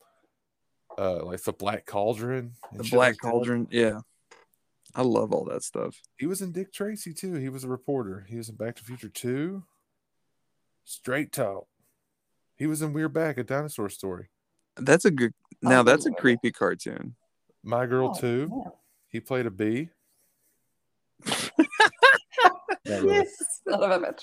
[0.97, 3.19] uh, like the Black Cauldron, The Black like that.
[3.29, 3.67] Cauldron.
[3.69, 3.99] Yeah,
[4.95, 6.01] I love all that stuff.
[6.17, 7.33] He was in Dick Tracy too.
[7.33, 8.25] He was a reporter.
[8.29, 9.63] He was in Back to the Future Two.
[10.85, 11.67] Straight Talk.
[12.55, 14.29] He was in We're Back, a dinosaur story.
[14.77, 15.33] That's a good.
[15.61, 17.15] Now that's a creepy cartoon.
[17.63, 18.47] My Girl Oh, Two.
[18.47, 18.71] man.
[19.09, 19.89] He played a bee.
[21.25, 23.15] Not really.
[23.15, 24.13] Yes, son of a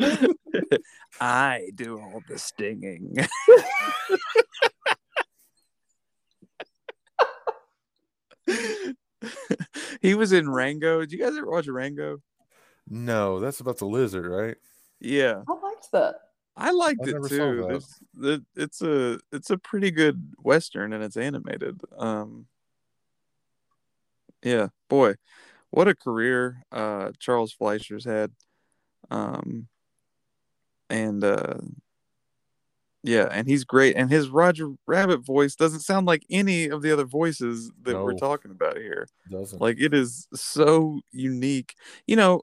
[0.00, 0.78] bitch.
[1.20, 3.14] I do all the stinging.
[10.00, 11.00] he was in Rango.
[11.00, 12.18] Did you guys ever watch Rango?
[12.88, 14.56] No, that's about the lizard, right?
[15.00, 16.14] Yeah, I liked that.
[16.56, 17.56] I liked I it too.
[17.56, 17.68] that.
[17.68, 21.80] There's- the- It's a it's a pretty good western and it's animated.
[21.96, 22.46] Um,
[24.42, 25.14] yeah, boy,
[25.70, 28.32] what a career uh, Charles Fleischer's had.
[29.10, 29.68] Um,
[30.90, 31.58] and uh,
[33.02, 33.96] yeah, and he's great.
[33.96, 38.14] And his Roger Rabbit voice doesn't sound like any of the other voices that we're
[38.14, 39.06] talking about here.
[39.30, 41.74] Doesn't Like it is so unique.
[42.06, 42.42] You know,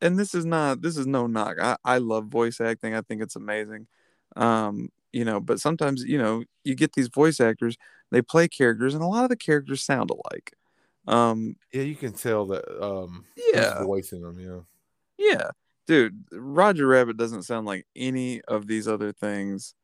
[0.00, 1.56] and this is not this is no knock.
[1.60, 2.94] I, I love voice acting.
[2.94, 3.86] I think it's amazing.
[4.36, 7.76] Um, you know, but sometimes, you know, you get these voice actors,
[8.10, 10.52] they play characters, and a lot of the characters sound alike.
[11.06, 13.76] Um, yeah, you can tell that um Yeah.
[13.76, 14.60] who's voicing them, yeah.
[15.16, 15.50] Yeah,
[15.86, 19.74] dude, Roger Rabbit doesn't sound like any of these other things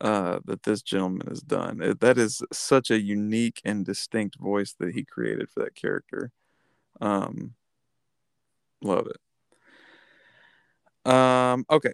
[0.00, 1.82] uh, that this gentleman has done.
[1.82, 6.32] It, that is such a unique and distinct voice that he created for that character.
[7.00, 7.54] Um,
[8.82, 11.10] love it.
[11.10, 11.92] Um, okay,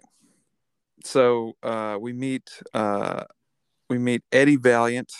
[1.03, 3.25] so uh, we meet uh,
[3.89, 5.11] we meet Eddie Valiant.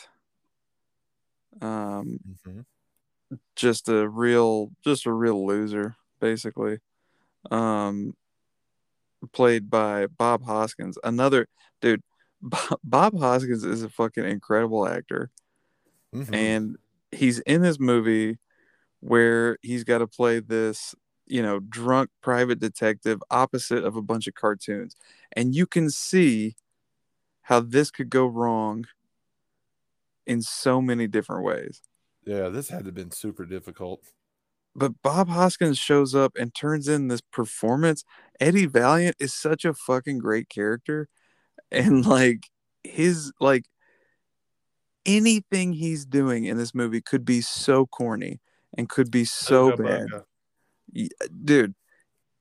[1.62, 2.65] Um, Mhm.
[3.62, 6.80] Just a real just a real loser basically.
[7.52, 8.15] Um
[9.34, 11.47] played by bob hoskins another
[11.80, 12.02] dude
[12.84, 15.30] bob, hoskins is a fucking incredible actor.
[16.13, 16.34] Mhm.
[16.36, 16.78] and
[17.12, 18.38] he's in this movie
[19.02, 20.95] where he's got to play this
[21.28, 24.95] you know drunk private detective opposite of a bunch of cartoons.
[25.34, 26.56] And you can see
[27.43, 28.86] how this could go wrong
[30.26, 31.82] in so many different ways
[32.25, 34.01] yeah, this had to have been super difficult.
[34.75, 38.03] but Bob Hoskins shows up and turns in this performance.
[38.39, 41.07] Eddie Valiant is such a fucking great character.
[41.71, 42.49] And like
[42.84, 43.65] his like
[45.05, 48.39] anything he's doing in this movie could be so corny
[48.77, 50.07] and could be so bad.
[50.07, 50.23] booga.
[50.93, 51.10] Y-
[51.43, 51.75] Dude,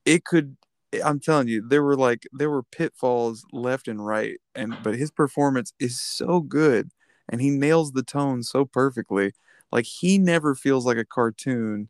[0.05, 0.57] it could
[1.03, 4.39] I'm telling you, there were like there were pitfalls left and right.
[4.55, 6.89] And but his performance is so good
[7.29, 9.31] and he nails the tone so perfectly.
[9.71, 11.89] Like he never feels like a cartoon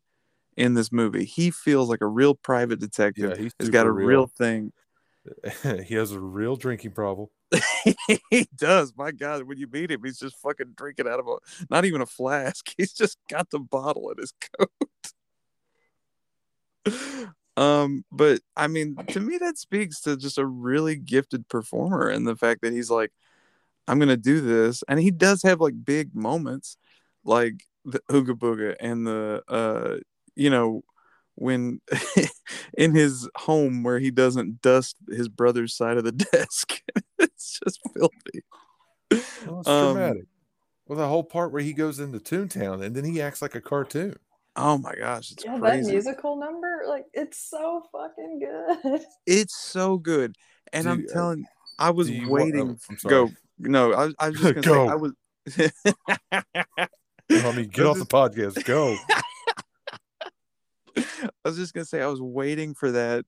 [0.58, 1.26] in this movie.
[1.26, 3.38] He feels like a real private detective.
[3.38, 4.28] Yeah, he's got a real, real.
[4.28, 4.74] thing.
[5.86, 7.28] he has a real drinking problem.
[8.30, 8.94] he does.
[8.96, 11.36] My God, when you meet him, he's just fucking drinking out of a
[11.70, 12.74] not even a flask.
[12.78, 14.72] He's just got the bottle in his coat.
[17.58, 22.26] um, but I mean, to me, that speaks to just a really gifted performer and
[22.26, 23.12] the fact that he's like,
[23.88, 26.78] I'm gonna do this, and he does have like big moments,
[27.26, 29.98] like the Ooga Booga and the uh,
[30.36, 30.84] you know,
[31.36, 31.82] when
[32.78, 36.82] in his home where he doesn't dust his brother's side of the desk.
[37.20, 38.44] it's just filthy.
[39.46, 40.24] Well, it's Um, dramatic.
[40.88, 43.62] Well, the whole part where he goes into Toontown and then he acts like a
[43.62, 44.15] cartoon.
[44.58, 49.02] Oh my gosh, it's Yeah, that musical number, like it's so fucking good.
[49.26, 50.36] It's so good,
[50.74, 51.46] and I'm Do- uh, telling,
[51.80, 52.78] I was do you want- waiting.
[52.78, 54.88] oh, I'm go no, I, I was just gonna Go.
[54.88, 55.13] say I was.
[57.32, 58.63] I mean, get off was the podcast.
[58.65, 58.96] Go.
[60.98, 63.26] I was just gonna say I was waiting for that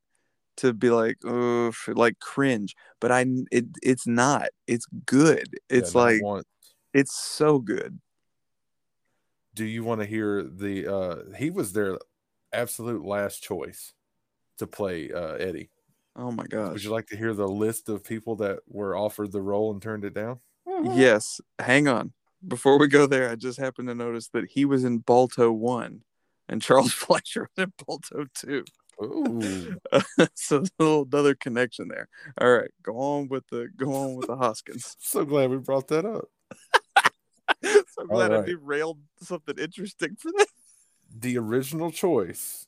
[0.57, 4.49] to be like, ugh, like cringe, but I it it's not.
[4.67, 5.47] It's good.
[5.69, 6.45] It's Yeah, like once.
[6.93, 7.99] it's so good.
[9.55, 10.87] Do you want to hear the?
[10.93, 11.97] uh He was their
[12.51, 13.93] absolute last choice
[14.57, 15.69] to play uh Eddie.
[16.15, 16.73] Oh my God.
[16.73, 19.81] Would you like to hear the list of people that were offered the role and
[19.81, 20.39] turned it down?
[20.67, 20.97] Mhm.
[20.97, 21.41] Yes.
[21.59, 22.13] Hang on.
[22.47, 26.01] Before we go there, I just happened to notice that he was in Balto one,
[26.49, 28.65] and Charles Fleischer was in Balto two.
[29.01, 29.75] Ooh,
[30.35, 32.07] so a little another connection there.
[32.39, 34.95] All right, go on with the go on with the Hoskins.
[34.99, 36.25] so glad we brought that up.
[37.63, 40.47] so glad I derailed something interesting for that.
[41.15, 42.65] The original choice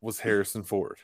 [0.00, 0.98] was Harrison Ford,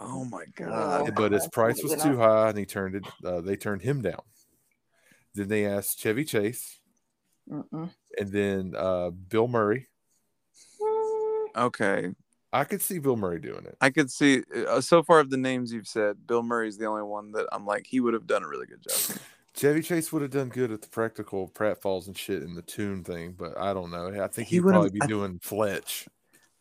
[0.00, 1.14] Oh my Oh, god.
[1.14, 3.04] but his price was too high, and he turned it.
[3.24, 4.22] Uh, they turned him down.
[5.38, 6.78] Then they asked Chevy Chase,
[7.50, 7.90] Mm-mm.
[8.18, 9.88] and then uh, Bill Murray.
[10.80, 12.10] Mm, Okay,
[12.52, 13.76] I could see Bill Murray doing it.
[13.80, 14.42] I could see.
[14.68, 17.66] Uh, so far of the names you've said, Bill Murray's the only one that I'm
[17.66, 19.16] like he would have done a really good job.
[19.54, 23.02] Chevy Chase would have done good at the practical pratfalls and shit in the tune
[23.02, 24.06] thing, but I don't know.
[24.22, 26.06] I think He he'd would've- probably be I- doing Fletch.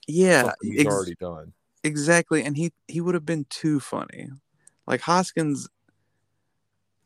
[0.08, 1.54] Yeah, something he's ex- already done.
[1.84, 2.44] exactly.
[2.44, 4.30] And he he would have been too funny.
[4.88, 5.68] Like Hoskins,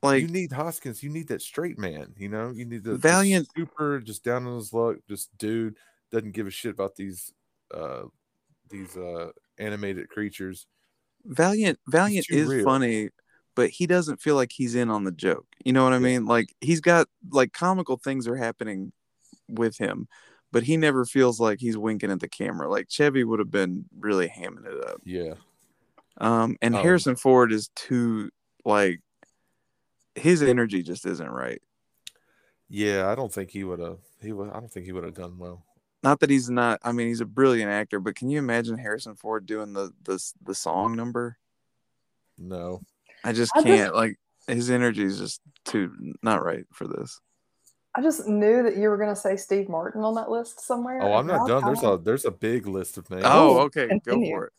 [0.04, 1.04] like you need Hoskins.
[1.04, 2.14] You need that straight man.
[2.18, 5.78] You know, you need the the Valiant- super, just down on his luck, just dude
[6.12, 7.32] doesn't give a shit about these,
[7.74, 8.04] uh,
[8.70, 10.66] these uh animated creatures.
[11.26, 12.64] Valiant Valiant is real.
[12.66, 13.10] funny,
[13.56, 15.46] but he doesn't feel like he's in on the joke.
[15.64, 16.26] You know what I mean?
[16.26, 18.92] Like he's got like comical things are happening
[19.48, 20.08] with him,
[20.52, 22.70] but he never feels like he's winking at the camera.
[22.70, 25.00] Like Chevy would have been really hamming it up.
[25.06, 25.36] Yeah,
[26.18, 28.32] Um, and Um, Harrison Ford is too
[28.66, 29.00] like
[30.16, 31.62] his energy just isn't right.
[32.70, 33.10] yeah.
[33.10, 34.00] I don't think he would have.
[34.22, 34.50] He would.
[34.50, 35.66] I don't think he would have done well.
[36.04, 36.80] Not that he's not.
[36.84, 40.22] I mean, he's a brilliant actor, but can you imagine Harrison Ford doing the the
[40.44, 41.38] the song number?
[42.38, 42.82] No.
[43.24, 43.96] I just I just- can't.
[43.96, 45.94] Like his energy is just too
[46.24, 47.20] not right for this.
[47.94, 51.02] I just knew that you were gonna say Steve Martin on that list somewhere.
[51.04, 51.64] Oh, I'm not done.
[51.66, 53.24] There's a there's a big list of names.
[53.26, 54.32] Oh, Oh, okay, continue.
[54.34, 54.54] go for it.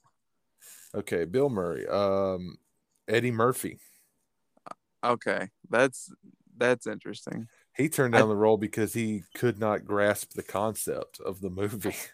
[0.95, 2.59] Okay, Bill Murray, um,
[3.09, 3.79] Eddie Murphy.
[5.05, 6.13] Okay, that's
[6.57, 7.49] that's interesting.
[7.77, 11.51] He turned I- down the role because he could not grasp the concept of the
[11.51, 11.97] movie.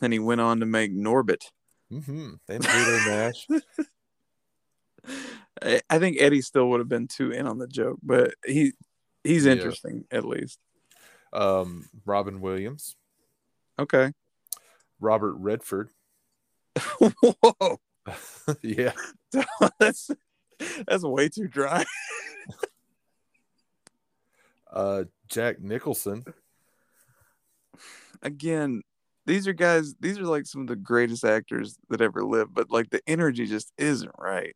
[0.00, 1.44] Then he went on to make Norbit.
[1.90, 2.34] Mm-hmm.
[2.46, 3.46] And Pluto Nash.
[5.62, 8.72] I, I think Eddie still would have been too in on the joke, but he
[9.24, 9.52] he's Yeah.
[9.52, 10.58] interesting at least.
[11.32, 12.96] Um, Robin Williams,
[13.78, 14.12] Okay.
[15.00, 15.88] Robert Redford.
[17.00, 17.80] Whoa,
[18.62, 18.92] yeah.
[19.78, 20.10] that's
[20.86, 21.84] that's way too dry.
[24.70, 26.22] Uh, Jack Nicholson.
[28.22, 28.82] Again,
[29.24, 29.94] these are guys.
[30.00, 33.46] These are like some of the greatest actors that ever lived, but like the energy
[33.46, 34.54] just isn't right.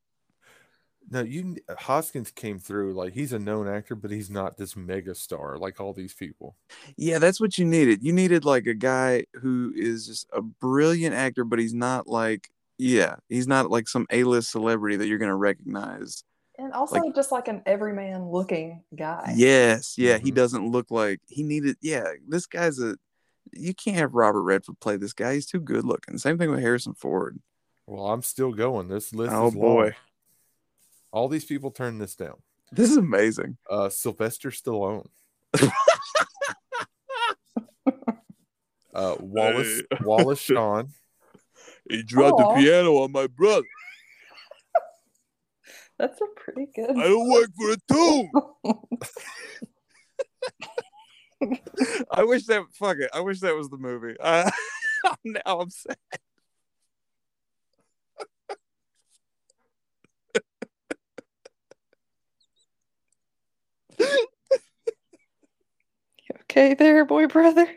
[1.10, 5.14] No, you Hoskins came through like he's a known actor, but he's not this mega
[5.14, 6.56] star like all these people.
[6.96, 8.02] Yeah, that's what you needed.
[8.02, 12.48] You needed like a guy who is just a brilliant actor, but he's not like
[12.82, 16.24] yeah, he's not like some A-list celebrity that you're gonna recognize.
[16.58, 19.32] And also Like- just like an everyman looking guy.
[19.36, 20.34] Yes, yeah, he Mhm.
[20.34, 21.76] doesn't look like he needed.
[21.80, 22.96] Yeah, this guy's a.
[23.52, 25.34] You can't have Robert Redford play this guy.
[25.34, 26.16] He's too good looking.
[26.18, 27.40] Same thing with Harrison Ford.
[27.86, 28.88] Well, I'm still going.
[28.88, 29.62] This list Oh is long.
[29.74, 29.96] boy,
[31.12, 32.42] All these people turned this down.
[32.70, 33.56] this is amazing.
[33.68, 35.08] Uh, Sylvester Stallone.
[38.94, 39.98] uh, Wallace Hey.
[40.02, 40.92] Wallace Shawn.
[41.88, 43.66] He dropped the piano on my brother.
[45.98, 46.90] That's a pretty good.
[46.90, 48.30] I don't work for a tune.
[52.10, 53.10] I wish that fuck it.
[53.12, 54.16] I wish that was the movie.
[54.22, 54.50] I,
[55.24, 55.96] now I'm sad.
[66.42, 67.68] okay there, boy brother.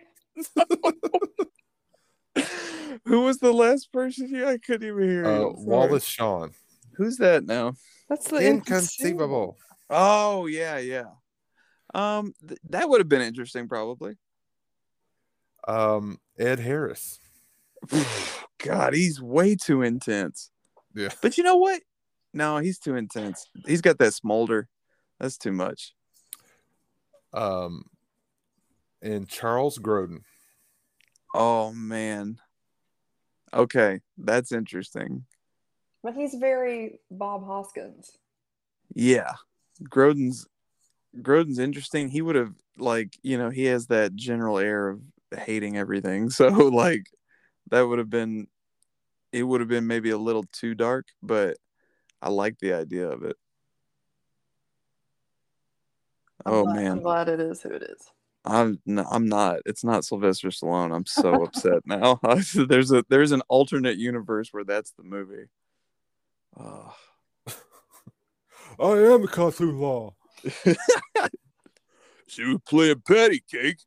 [3.06, 4.48] Who was the last person here?
[4.48, 5.56] I couldn't even hear Uh, you.
[5.58, 6.52] Wallace Shawn.
[6.98, 7.74] Who's that now?
[8.10, 9.58] That's the Inconceivable.
[9.90, 11.06] Oh yeah, yeah.
[11.94, 14.16] Um, th- that would have been interesting, probably.
[15.68, 17.20] Um, Ed Harris.
[18.58, 20.50] God, he's way too intense.
[20.94, 21.10] Yeah.
[21.22, 21.82] But you know what?
[22.34, 23.48] No, he's too intense.
[23.66, 24.68] He's got that smolder.
[25.20, 25.94] That's too much.
[27.34, 27.86] Um,
[29.02, 30.22] and Charles Grodin.
[31.34, 32.40] Oh man.
[33.56, 35.26] Okay, that's interesting.
[36.04, 38.12] But he's very Bob Hoskins.
[38.94, 39.32] Yeah.
[39.84, 40.46] Grodin's
[41.22, 42.10] Grodin's interesting.
[42.10, 45.02] He would have like, you know, he has that general air of
[45.38, 46.30] hating everything.
[46.36, 47.06] So like
[47.72, 48.48] that would have been
[49.32, 51.58] it would have been maybe a little too dark, but
[52.22, 53.36] I like the idea of it.
[56.46, 56.92] Oh, I'm oh glad, man.
[56.92, 58.12] I'm glad it is who it is.
[58.46, 59.60] I'm no, I'm not.
[59.66, 60.96] It's not Sylvester Stallone.
[60.96, 62.20] I'm so upset now.
[62.56, 65.46] there's a there's an alternate universe where that's the movie.
[66.60, 66.96] Oh.
[68.80, 70.16] I am a Cthulhu Law.
[72.28, 73.80] she was playing patty cake.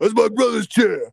[0.00, 1.12] That's my brother's chair.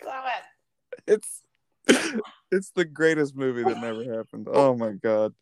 [0.00, 0.97] Stop it.
[1.08, 1.42] It's
[2.52, 4.46] it's the greatest movie that never happened.
[4.50, 5.32] Oh my god.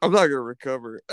[0.00, 1.02] I'm not gonna recover.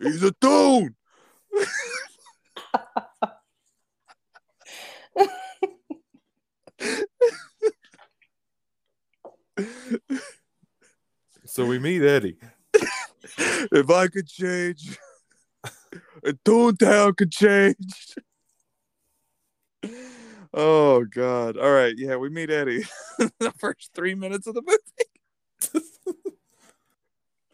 [0.00, 0.96] He's a toon.
[11.44, 12.36] So we meet Eddie.
[12.74, 14.98] if I could change,
[16.44, 18.14] Toontown could change.
[20.52, 21.56] Oh God!
[21.56, 22.84] All right, yeah, we meet Eddie.
[23.38, 24.80] the first three minutes of the movie.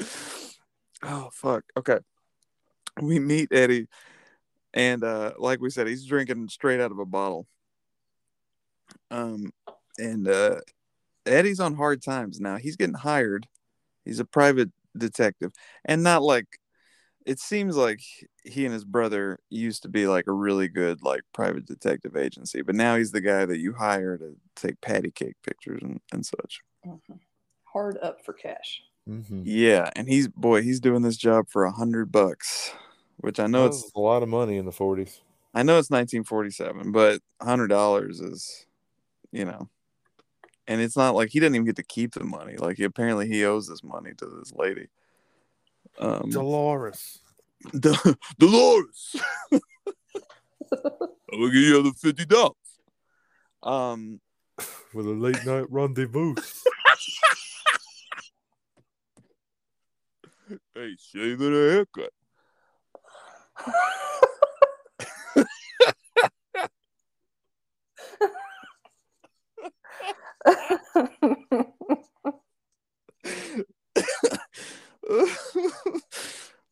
[1.02, 1.64] oh fuck!
[1.76, 1.98] Okay,
[3.00, 3.86] we meet Eddie,
[4.72, 7.46] and uh, like we said, he's drinking straight out of a bottle.
[9.10, 9.52] Um,
[9.98, 10.60] and uh,
[11.26, 12.56] Eddie's on hard times now.
[12.56, 13.46] He's getting hired.
[14.06, 15.52] He's a private detective,
[15.84, 16.46] and not like
[17.26, 18.00] it seems like
[18.44, 22.62] he and his brother used to be like a really good like private detective agency,
[22.62, 26.24] but now he's the guy that you hire to take patty cake pictures and, and
[26.24, 26.60] such.
[26.86, 27.18] Mhm.
[27.64, 28.80] Hard up for cash.
[29.08, 29.42] Mm-hmm.
[29.44, 32.72] Yeah, and he's boy, he's doing this job for a hundred bucks,
[33.18, 35.20] which I know it's a lot of money in the 40s.
[35.52, 38.66] I know it's 1947, but hundred dollars is,
[39.32, 39.68] you know,
[40.68, 42.56] and it's not like he didn't even get to keep the money.
[42.56, 44.88] Like apparently he owes this money to this lady.
[45.98, 47.20] Um, Dolores.
[47.72, 49.16] De- Dolores,
[49.52, 49.60] I'm
[51.32, 52.52] gonna give you the fifty dollars.
[53.62, 54.20] Um,
[54.94, 56.34] With a late night rendezvous.
[60.74, 62.10] hey, shave it a haircut.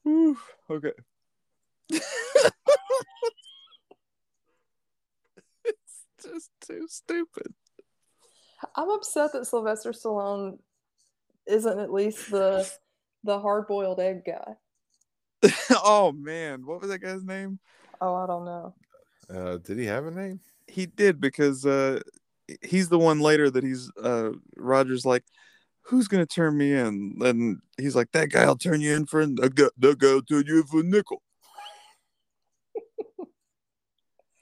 [0.02, 0.36] Whew,
[0.70, 0.92] okay.
[5.64, 7.54] it's just too stupid.
[8.76, 10.58] I'm upset that Sylvester Stallone
[11.46, 12.68] isn't at least the
[13.22, 14.54] the hard boiled egg guy.
[15.70, 17.58] oh man, what was that guy's name?
[18.00, 18.74] Oh, I don't know.
[19.30, 20.40] Uh, did he have a name?
[20.66, 22.00] He did because uh
[22.62, 25.24] he's the one later that he's uh Roger's like,
[25.82, 27.16] who's gonna turn me in?
[27.20, 30.44] And he's like, that guy'll turn you in for a that guy, that guy'll turn
[30.46, 31.22] you in for a nickel.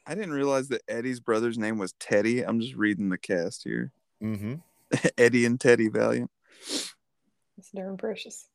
[0.07, 2.43] I didn't realize that Eddie's brother's name was Teddy.
[2.43, 3.93] I'm just reading the cast here.
[4.23, 4.55] Mm-hmm.
[5.19, 6.31] Eddie and Teddy Valiant.
[7.59, 8.47] It's Darren Precious.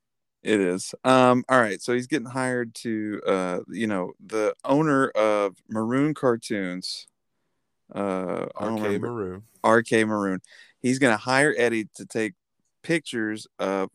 [0.44, 0.94] It is.
[1.04, 1.82] Um, all right.
[1.82, 7.08] So he's getting hired to uh, you know, the owner of Maroon Cartoons.
[7.94, 9.02] Uh I RK.
[9.02, 9.44] Maroon.
[9.66, 10.42] RK Maroon.
[10.80, 12.34] He's gonna hire Eddie to take
[12.84, 13.90] pictures of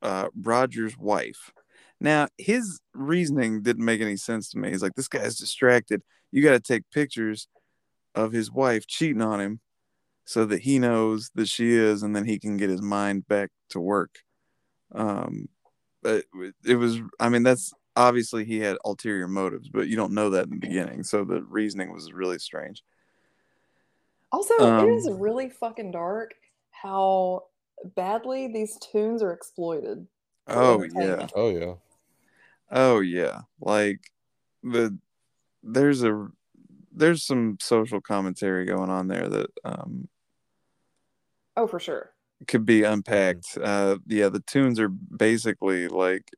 [0.00, 1.52] uh Roger's wife.
[2.00, 4.70] Now his reasoning didn't make any sense to me.
[4.70, 6.02] He's like, this guy's distracted.
[6.32, 7.46] You gotta take pictures
[8.14, 9.60] of his wife cheating on him
[10.24, 13.50] so that he knows that she is and then he can get his mind back
[13.70, 14.20] to work.
[14.94, 15.48] Um
[16.02, 16.24] but
[16.64, 20.44] it was I mean that's obviously he had ulterior motives, but you don't know that
[20.44, 21.02] in the beginning.
[21.04, 22.82] So the reasoning was really strange.
[24.32, 26.34] Also, Um, it is really fucking dark
[26.72, 27.44] how
[27.94, 30.06] badly these tunes are exploited.
[30.46, 31.28] Oh yeah.
[31.34, 31.74] Oh yeah.
[32.70, 33.42] Oh yeah.
[33.60, 34.00] Like
[34.62, 34.98] the
[35.62, 36.28] there's a
[36.92, 40.08] there's some social commentary going on there that um
[41.56, 42.14] Oh, for sure.
[42.46, 43.56] could be unpacked.
[43.60, 46.30] Uh yeah, the tunes are basically like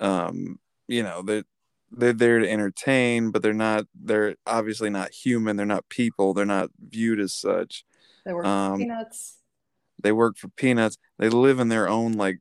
[0.00, 0.58] um
[0.88, 1.44] you know, they're
[1.92, 6.46] they're there to entertain, but they're not they're obviously not human, they're not people, they're
[6.46, 7.84] not viewed as such.
[8.24, 9.38] They work Um, peanuts.
[10.02, 10.96] They work for peanuts.
[11.18, 12.38] They live in their own like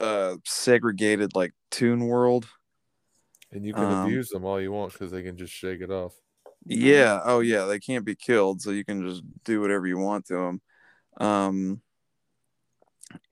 [0.00, 2.48] uh segregated like tune world.
[3.52, 5.90] And you can Um, abuse them all you want because they can just shake it
[5.90, 6.14] off.
[6.66, 7.20] Yeah.
[7.24, 7.64] Oh, yeah.
[7.64, 10.60] They can't be killed, so you can just do whatever you want to them.
[11.16, 11.82] Um,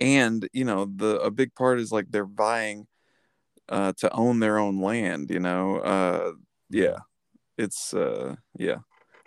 [0.01, 2.87] and you know, the a big part is like they're vying
[3.69, 5.31] uh, to own their own land.
[5.31, 6.33] You know, uh,
[6.71, 6.99] yeah.
[7.57, 8.79] It's uh, yeah,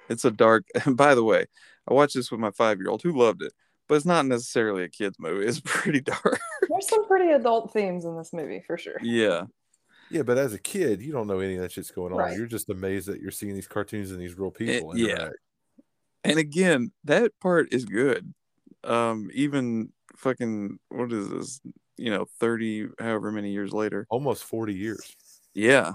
[0.10, 0.66] it's a dark.
[0.88, 1.46] by the way,
[1.88, 3.52] I watched this with my five year old who loved it,
[3.88, 5.46] but it's not necessarily a kids movie.
[5.46, 6.40] It's pretty dark.
[6.70, 8.98] There's some pretty adult themes in this movie for sure.
[9.02, 9.44] yeah.
[10.10, 12.20] Yeah, but as a kid, you don't know any of that shit's going on.
[12.20, 12.38] Right.
[12.38, 14.98] You're just amazed that you're seeing these cartoons and these real people.
[14.98, 15.08] yeah.
[15.14, 15.36] interact.
[16.26, 18.34] and again that part is good
[18.84, 21.62] um even fucking what is this
[21.98, 24.08] you know 30 however many years later.
[24.10, 25.16] Almost 40 years.
[25.54, 25.94] yeah.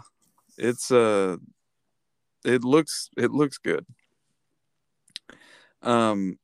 [0.59, 1.37] It's uh
[2.45, 3.85] it looks it looks good.
[5.83, 6.39] Um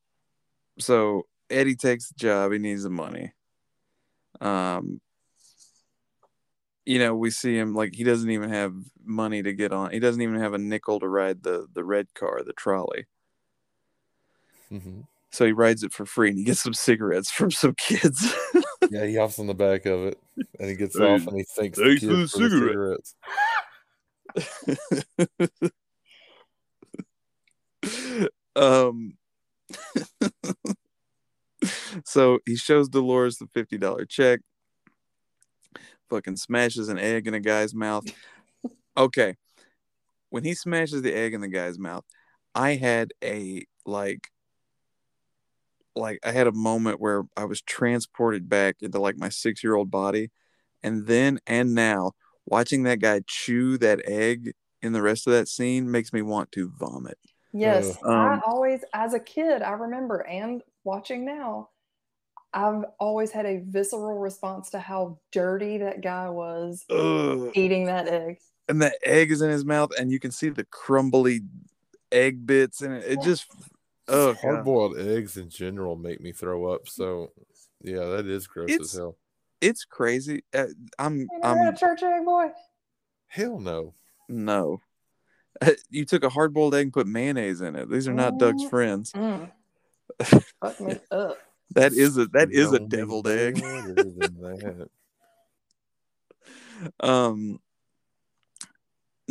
[0.79, 2.53] so eddie takes the job.
[2.53, 3.33] He needs the money.
[4.41, 5.01] Um
[6.85, 8.75] you know we see him like he doesn't even have
[9.05, 12.13] money to get on he doesn't even have a nickel to ride the the red
[12.15, 13.07] car the trolley.
[14.69, 15.03] Hmm
[15.33, 18.35] So he rides it for free and he gets some cigarettes from some kids.
[18.91, 20.19] Yeah, he hops on the back of it
[20.59, 23.07] and he gets Hey, off and he thanks the kids for for the the
[25.47, 25.73] cigarettes.
[28.57, 29.17] um
[32.05, 34.41] so he shows Dolores the $50 check.
[36.11, 38.05] Fucking smashes an egg in a guy's mouth.
[38.97, 39.37] Okay.
[40.29, 42.05] When he smashes the egg in the guy's mouth,
[42.55, 44.32] I had a like
[45.95, 49.75] like I had a moment where I was transported back into like my six year
[49.75, 50.31] old body.
[50.83, 52.13] And then and now
[52.47, 56.51] watching that guy chew that egg in the rest of that scene makes me want
[56.53, 57.19] to vomit.
[57.53, 61.69] Yes, Uh, I um, always, as a kid, I remember, and watching now,
[62.55, 67.51] I've always had a visceral response to how dirty that guy was Ugh.
[67.55, 68.39] eating that egg.
[68.69, 71.43] And that egg is in his mouth, and you can see the crumbly
[72.11, 73.05] egg bits and it.
[73.13, 73.47] It just
[74.09, 76.89] oh hard boiled eggs in general make me throw up.
[76.89, 77.33] So,
[77.83, 79.17] yeah, that is gross It's- as hell.
[79.61, 80.45] it's crazy.
[80.55, 80.67] Uh,
[80.99, 82.51] I'm You never I'm a church egg, boy?
[83.29, 83.95] Hell no.
[84.29, 84.81] no.
[85.91, 87.89] You took a hard boiled egg and put mayonnaise in it.
[87.91, 88.71] These are not Doug's Mm.
[88.71, 89.13] friends.
[89.13, 89.51] Mm.
[90.61, 91.39] Fuck me up.
[91.75, 93.55] That is a that is a deviled egg.
[93.61, 94.89] better than that.
[97.01, 97.61] Um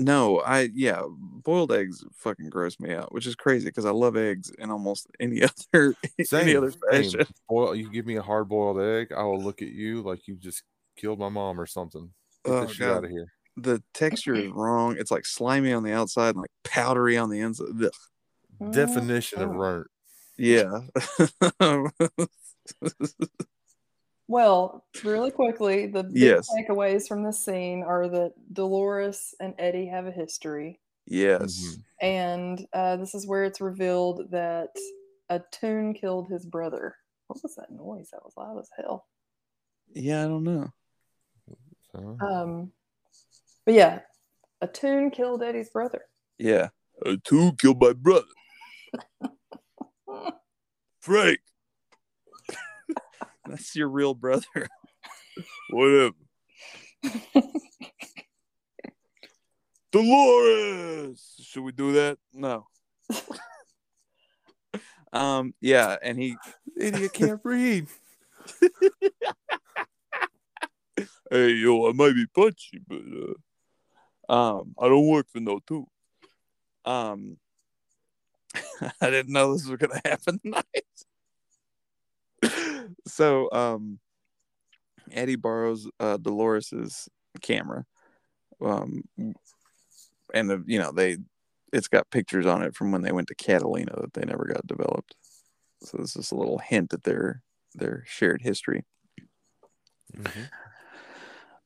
[0.02, 4.18] no, I yeah, boiled eggs fucking gross me out, which is crazy because I love
[4.18, 5.96] eggs in almost any other
[6.34, 7.22] any other fashion.
[7.48, 10.36] Boil, you give me a hard boiled egg, I will look at you like you
[10.36, 10.64] just
[10.98, 12.10] killed my mom or something.
[12.44, 12.98] Get Oh, this shit God.
[12.98, 13.32] out of here.
[13.58, 14.96] The texture is wrong.
[14.98, 17.68] It's like slimy on the outside and like powdery on the inside.
[17.84, 18.72] Ugh.
[18.72, 19.58] Definition of Mm.
[19.58, 19.88] burnt.
[20.38, 20.82] Yeah.
[24.42, 26.48] Well, really quickly, the big Yes.
[26.56, 31.60] takeaways from this scene are that Dolores and Eddie have a history, Yes.
[31.60, 31.84] Mhm.
[32.00, 34.74] and uh, this is where it's revealed that
[35.28, 36.96] a tune killed his brother.
[37.28, 38.10] What was that noise?
[38.12, 39.06] That was loud as hell.
[39.94, 40.72] Yeah, I don't know.
[41.92, 42.72] So, Um,
[43.66, 44.00] but yeah,
[44.62, 46.08] a tune killed Eddie's brother.
[46.38, 46.70] Yeah.
[47.06, 48.32] A two killed my brother.
[51.02, 51.42] Frank.
[53.48, 54.70] That's your real brother.
[55.70, 56.16] Whatever.
[59.92, 61.36] Dolores.
[61.42, 62.18] Should we do that?
[62.34, 62.68] No.
[65.14, 65.54] um.
[65.60, 66.38] Yeah, and he.
[66.78, 67.88] idiot can't read.
[71.32, 73.00] Hey, yo, I might be punchy, but
[74.30, 75.88] uh, um, I don't work for no two.
[76.84, 77.38] Um,
[79.02, 80.66] I didn't know this was gonna happen tonight.
[83.08, 84.00] So, um,
[85.12, 87.10] Eddie borrows uh Dolores's
[87.42, 87.86] camera,
[88.62, 89.04] um,
[90.34, 91.18] and the you know they,
[91.74, 94.68] it's got pictures on it from when they went to Catalina that they never got
[94.68, 95.16] developed.
[95.84, 97.42] So this is a little hint at their
[97.74, 98.86] their shared history.
[100.16, 100.50] Mhm.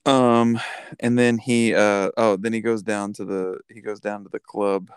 [0.05, 0.59] Um,
[0.99, 4.29] and then he uh oh then he goes down to the he goes down to
[4.29, 4.91] the club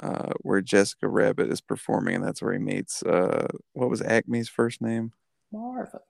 [0.00, 4.48] uh where Jessica Rabbit is performing and that's where he meets uh what was Acme's
[4.48, 5.12] first name?
[5.52, 6.00] Marvin.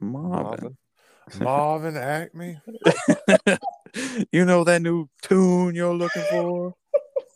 [0.00, 0.76] Marvin.
[1.38, 1.94] Marvin.
[1.94, 2.60] Marvin Acme.
[4.32, 6.74] you know that new tune you're looking for?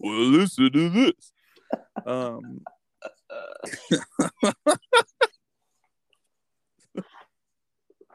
[0.01, 1.32] well listen to this.
[2.05, 2.61] Um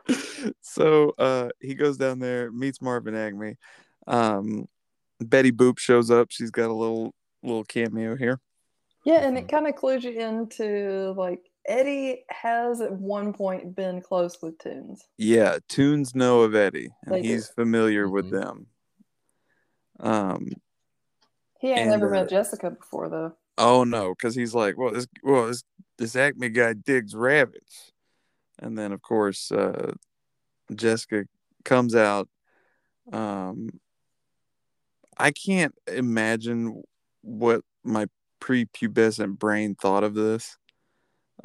[0.62, 3.56] so uh he goes down there meets marvin acme
[4.08, 4.66] um
[5.20, 7.14] betty boop shows up she's got a little
[7.44, 8.40] little cameo here
[9.06, 9.50] Yeah, and it Mhm.
[9.50, 15.04] kind of clues you into like Eddie has at one point been close with Tunes.
[15.18, 17.28] yeah tunes know of eddie and They do.
[17.30, 18.42] he's familiar with Mhm.
[18.42, 18.68] them
[20.00, 20.48] um
[21.60, 23.34] He ain't And, never uh, met Jessica before though.
[23.58, 25.64] oh no because he's like well this well this
[25.98, 27.92] this acme guy digs rabbits
[28.60, 29.92] and then of course uh
[30.74, 31.26] jessica
[31.66, 32.28] comes out
[33.12, 33.70] um
[35.18, 36.82] i can't imagine
[37.22, 38.08] what my
[38.40, 40.58] prepubescent brain thought of this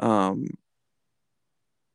[0.01, 0.47] um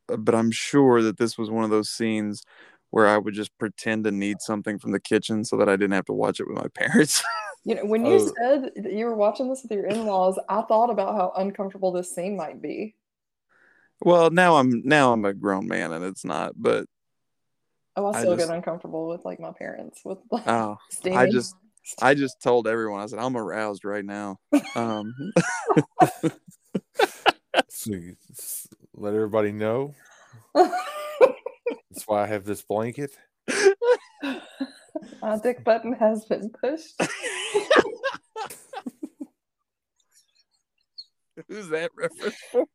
[0.08, 2.43] but i'm sure that this was one of those scenes
[2.89, 5.93] where i would just pretend to need something from the kitchen so that i didn't
[5.93, 7.24] have to watch it with my parents
[7.64, 8.34] You know, when you Oh.
[8.41, 12.14] said that you were watching this with your in-laws, I thought about how uncomfortable this
[12.14, 12.95] scene might be.
[14.04, 16.88] well now i'm now i'm a grown man and it's not but
[17.95, 21.20] Oh, I I still just- get uncomfortable with like my parents with like oh steaming.
[21.20, 21.56] I just
[22.02, 24.38] I just told everyone I said I'm aroused right now.
[24.76, 25.14] Um,
[27.68, 27.93] So
[28.93, 29.93] let everybody know.
[30.54, 33.18] That's why I have this blanket.
[35.22, 36.99] my dick button has been pushed.
[41.47, 42.66] who's that reference for?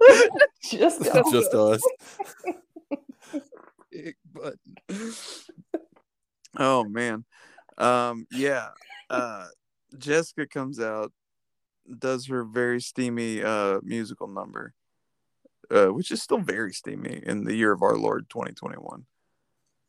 [0.62, 1.82] Just just us.
[3.90, 4.76] Big button.
[6.56, 7.24] Oh man.
[7.78, 8.68] Um yeah.
[9.08, 9.46] Uh
[9.96, 11.12] Jessica comes out,
[11.98, 14.74] does her very steamy uh musical number.
[15.68, 19.04] Uh, which is still very steamy in the year of our Lord 2021.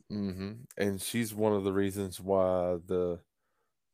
[0.09, 3.19] hmm And she's one of the reasons why the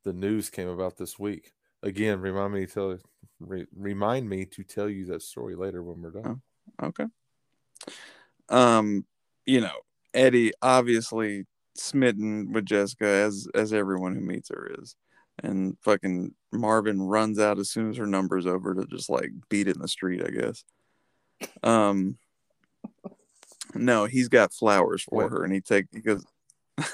[0.04, 1.54] the news came about this week.
[1.82, 3.00] Again, remind me to tell
[3.40, 6.42] re, remind me to tell you that story later when we're done.
[6.82, 7.06] Okay.
[8.50, 9.06] Um,
[9.46, 9.82] you know,
[10.14, 11.46] Eddie obviously
[11.76, 14.96] smitten with Jessica as as everyone who meets her is.
[15.44, 19.68] And fucking Marvin runs out as soon as her number's over to just like beat
[19.68, 20.64] it in the street, I guess.
[21.62, 22.18] Um
[23.76, 25.32] no, he's got flowers for Wait.
[25.32, 26.26] her and he take he goes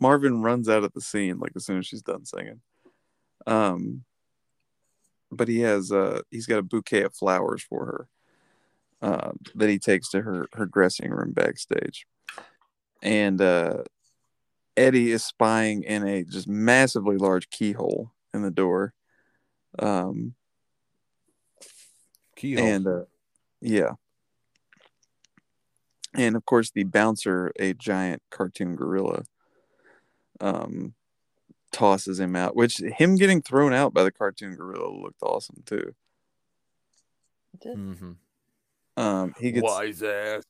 [0.00, 2.60] Marvin runs out of the scene like as soon as she's done singing.
[3.46, 4.04] Um
[5.30, 8.08] but he has uh he's got a bouquet of flowers for her
[9.02, 12.06] uh, that he takes to her her dressing room backstage,
[13.02, 13.82] and uh,
[14.76, 18.92] Eddie is spying in a just massively large keyhole in the door,
[19.78, 20.34] um,
[22.36, 22.66] Keyhole.
[22.66, 23.04] and uh,
[23.60, 23.92] yeah,
[26.14, 29.24] and of course the bouncer, a giant cartoon gorilla,
[30.40, 30.94] um,
[31.72, 32.54] tosses him out.
[32.54, 35.94] Which him getting thrown out by the cartoon gorilla looked awesome too.
[37.62, 38.12] Did- hmm
[38.96, 40.44] Um, he gets Wise ass.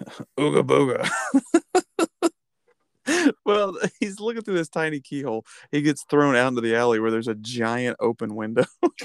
[0.38, 1.10] Ooga booga.
[3.44, 5.44] well, he's looking through this tiny keyhole.
[5.72, 8.64] He gets thrown out into the alley where there's a giant open window.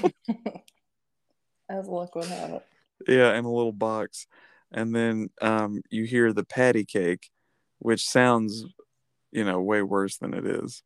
[1.68, 2.66] As luck would have it.
[3.08, 4.26] yeah, in a little box.
[4.70, 7.30] and then um, you hear the patty cake,
[7.78, 8.64] which sounds,
[9.32, 10.82] you know, way worse than it is.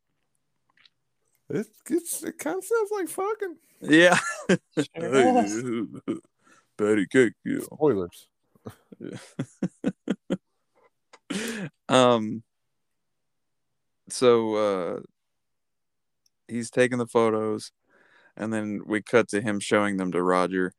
[1.49, 4.17] It gets it kind of sounds like fucking Yeah,
[4.49, 5.85] Sure
[6.77, 7.33] patty cake.
[7.45, 7.59] Yeah.
[7.59, 8.27] spoilers.
[11.89, 12.43] um.
[14.11, 14.99] So uh,
[16.47, 17.71] he's taking the photos,
[18.35, 20.73] and then we cut to him showing them to Roger,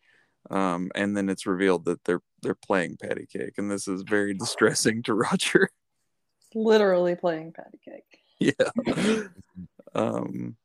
[0.51, 4.35] um, and then it's revealed that they're they're playing patty cake, and this is very
[4.35, 5.71] distressing to Roger.
[6.55, 8.19] Literally playing patty cake.
[8.39, 9.23] yeah.
[9.95, 10.57] Um,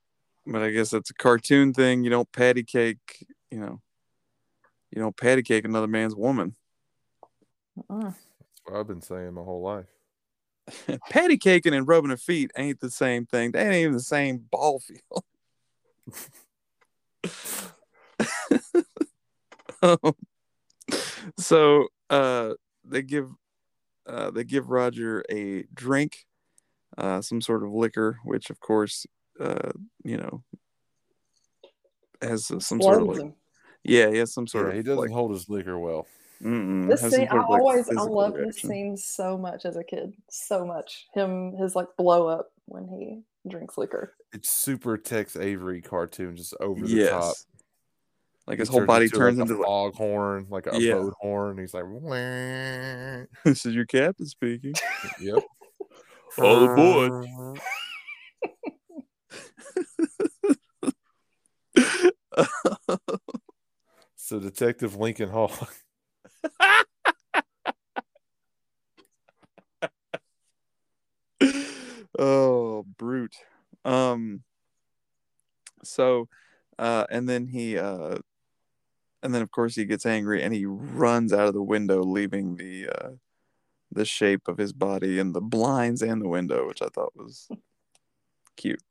[0.46, 2.06] but I guess that's a cartoon thing.
[2.06, 3.82] You don't patty cake, you know.
[4.90, 6.56] You don't patty cake another man's woman.
[7.78, 8.04] Uh-uh.
[8.04, 9.97] That's what I've been saying my whole life.
[11.10, 13.52] patty caking and rubbing her feet ain't the same thing.
[13.52, 15.24] They ain't even the same ball field.
[19.82, 20.14] um,
[21.38, 22.54] so uh,
[22.84, 23.30] they give
[24.08, 26.26] uh, they give Roger a drink,
[26.98, 29.06] uh, some sort of liquor, which of course,
[29.40, 29.72] uh,
[30.04, 30.44] you know,
[32.22, 33.34] has some sort of Explodes like,
[33.84, 36.08] yeah, he has some sort Yeah, of he doesn't like, hold his liquor well.
[36.42, 39.76] Mm-mm, This scene, I sort of, like, always, I love this scene so much as
[39.78, 41.08] a kid, so much.
[41.14, 44.14] Him, his like blow up when he drinks liquor.
[44.34, 47.10] It's super Tex Avery cartoon, just over the Yes.
[47.12, 47.36] top.
[48.46, 50.94] Like He his whole body turns like into a fog horn, like a Yeah.
[50.94, 51.58] boat horn.
[51.58, 54.74] He's like, "Wah." like, this is your captain speaking.
[55.20, 55.40] yep.
[56.40, 57.60] Oh, All aboard.
[64.16, 65.52] So Detective Lincoln Hall.
[72.20, 73.36] oh, brute.
[73.86, 74.44] Um
[75.84, 76.28] so
[76.80, 78.18] uh and then he uh
[79.22, 82.56] and then of course he gets angry and he runs out of the window leaving
[82.56, 83.10] the uh
[83.92, 87.48] the shape of his body and the blinds and the window, which I thought was
[88.56, 88.82] cute.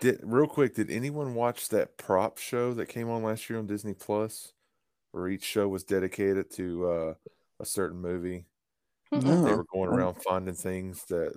[0.00, 3.66] Did real quick, did anyone watch that prop show that came on last year on
[3.66, 4.52] Disney Plus?
[5.12, 7.14] Where each show was dedicated to uh,
[7.60, 8.46] a certain movie.
[9.10, 9.18] They
[9.54, 11.34] were going around finding things that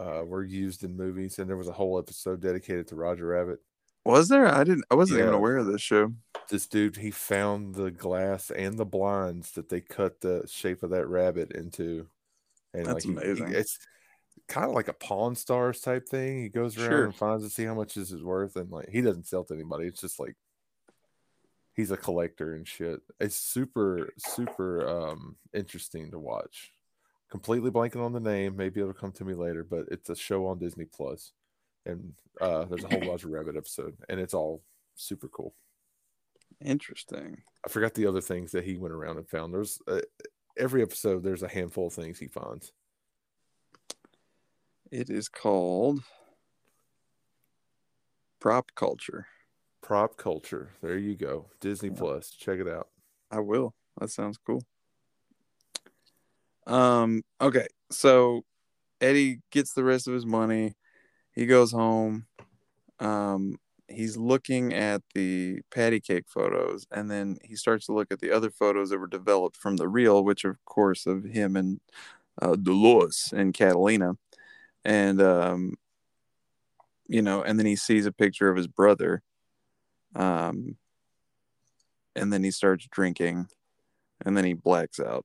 [0.00, 3.60] uh, were used in movies, and there was a whole episode dedicated to Roger Rabbit.
[4.04, 4.46] Was there?
[4.46, 6.12] I didn't I wasn't even aware of this show.
[6.48, 10.90] This dude, he found the glass and the blinds that they cut the shape of
[10.90, 12.06] that rabbit into,
[12.72, 13.78] and That's like he- he- it's
[14.46, 16.40] kind of like a Pawn Stars type thing.
[16.42, 17.04] He goes around Sure.
[17.04, 19.54] and finds to see how much this is worth, and like he doesn't sell to
[19.54, 19.86] anybody.
[19.86, 20.36] It's just like
[21.74, 23.00] he's a collector and shit.
[23.20, 26.72] It's super super um interesting to watch.
[27.30, 28.56] Completely blanking on the name.
[28.56, 31.32] Maybe it'll come to me later, but it's a show on Disney Plus,
[31.88, 34.62] and uh, there's a whole Roger Rabbit episode, and it's all
[34.94, 35.54] super cool.
[36.64, 37.38] Interesting.
[37.64, 39.54] I forgot the other things that he went around and found.
[39.54, 40.00] There's uh,
[40.58, 41.22] every episode.
[41.22, 42.72] There's a handful of things he finds.
[44.90, 46.00] It is called
[48.40, 49.26] Prop Culture.
[49.82, 50.70] Prop culture.
[50.82, 51.46] There you go.
[51.60, 51.94] Disney Yeah.
[51.98, 52.30] Plus.
[52.30, 52.88] Check it out.
[53.30, 53.74] I will.
[53.98, 54.62] That sounds cool.
[56.66, 57.66] Um, okay.
[57.90, 58.44] So
[59.00, 60.74] Eddie gets the rest of his money.
[61.38, 62.26] He goes home.
[62.98, 68.18] Um, he's looking at the patty cake photos and then he starts to look at
[68.18, 71.78] the other photos that were developed from the reel, which of course of him and
[72.42, 74.16] uh, Dolores and Catalina.
[74.84, 75.74] And um,
[77.06, 79.22] you know, and then he sees a picture of his brother.
[80.16, 80.76] Um,
[82.16, 83.46] and then he starts drinking
[84.26, 85.24] and then he blacks out.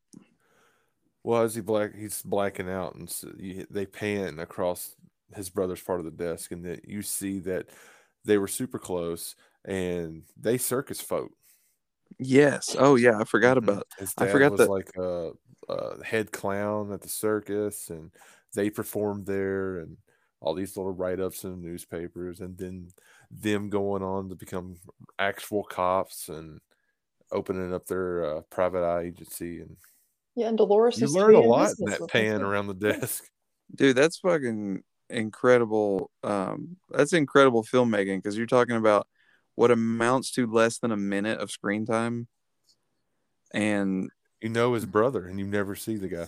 [1.23, 4.95] Well, as he black, he's blacking out, and so you, they pan across
[5.35, 7.67] his brother's part of the desk, and that you see that
[8.25, 11.31] they were super close, and they circus folk.
[12.19, 12.75] Yes.
[12.77, 13.63] Oh yeah, I forgot Mhm.
[13.63, 13.87] about.
[13.97, 15.31] His I dad forgot was that- like a,
[15.69, 18.11] a head clown at the circus, and
[18.53, 19.97] they performed there, and
[20.41, 22.89] all these little write ups in the newspapers, and then
[23.31, 24.75] them going on to become
[25.17, 26.59] actual cops and
[27.31, 29.77] opening up their uh, private eye agency, and
[30.35, 33.23] Yeah, and Dolores you used learn a lot in that pan around the desk.
[33.73, 36.11] Dude, that's fucking incredible.
[36.23, 39.07] Um, that's incredible filmmaking because you're talking about
[39.55, 42.27] what amounts to less than a minute of screen time,
[43.53, 44.09] and
[44.41, 46.27] You know his brother, and you never see the guy.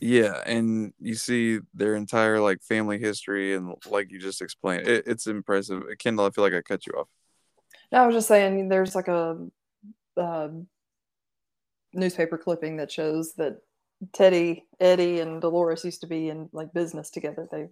[0.00, 5.04] yeah, and you see their entire like family history and like you just explained, it,
[5.06, 5.82] it's impressive.
[5.98, 7.08] Kendall, I feel like I cut you off.
[7.90, 9.38] No, I was just saying there's like a
[10.16, 10.66] um
[11.92, 13.58] newspaper clipping that shows that
[14.12, 17.48] Teddy, Eddie, and Dolores used to be in like business together.
[17.50, 17.68] They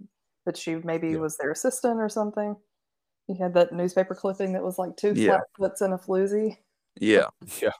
[0.46, 1.18] that she maybe Yeah.
[1.18, 2.56] was their assistant or something.
[3.28, 5.36] You had that newspaper clipping that was like two Yeah.
[5.36, 6.58] flat foots and a floozy.
[7.00, 7.26] Yeah,
[7.62, 7.70] Yeah,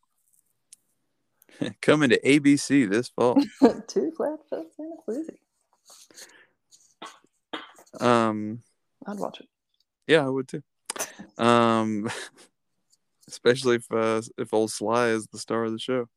[1.83, 3.43] Coming to ABC this fall.
[3.89, 5.39] Two flatfish and a floozy.
[8.01, 8.63] Um,
[9.07, 9.49] I'd watch it.
[10.07, 10.63] yeah, I would too.
[11.37, 12.09] Um,
[13.29, 16.09] especially if uh, if old Sly is the star of the show.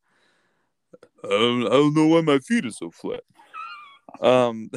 [1.24, 3.22] Um, I don't know why my feet are so flat.
[4.20, 4.70] Um,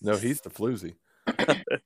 [0.00, 0.94] No, he's the floozy.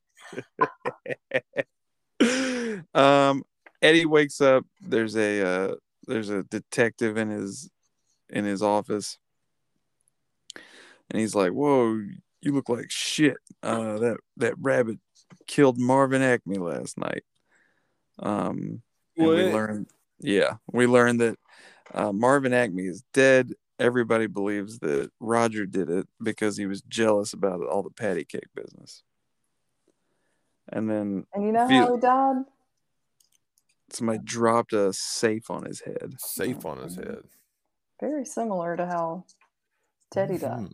[2.93, 3.43] um,
[3.81, 4.65] Eddie wakes up.
[4.81, 5.75] There's a uh,
[6.07, 7.69] there's a detective in his
[8.29, 9.17] in his office,
[11.09, 12.01] and he's like, "Whoa,
[12.41, 13.37] you look like shit.
[13.61, 14.99] Uh, that that rabbit
[15.47, 17.23] killed Marvin Acme last night."
[18.19, 18.81] Um,
[19.17, 19.53] and we What?
[19.53, 19.87] learned,
[20.19, 21.37] yeah, we learned that
[21.93, 23.53] uh, Marvin Acme is dead.
[23.77, 28.47] Everybody believes that Roger did it because he was jealous about all the patty cake
[28.55, 29.03] business.
[30.69, 32.45] And then And you know Feel- how he died?
[33.91, 36.15] somebody dropped a safe on his head.
[36.19, 37.23] Safe on his head.
[37.99, 39.25] Very similar to how
[40.11, 40.59] Teddy died.
[40.65, 40.71] Mhm.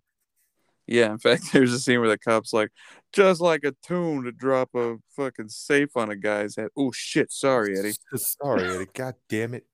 [0.88, 2.72] Yeah, in fact, there's a scene where the cop's like,
[3.14, 6.70] just like a tune to drop a fucking safe on a guy's head.
[6.78, 7.94] Oh shit, sorry, Eddie.
[8.16, 8.88] Sorry, Eddie.
[8.94, 9.66] God damn it.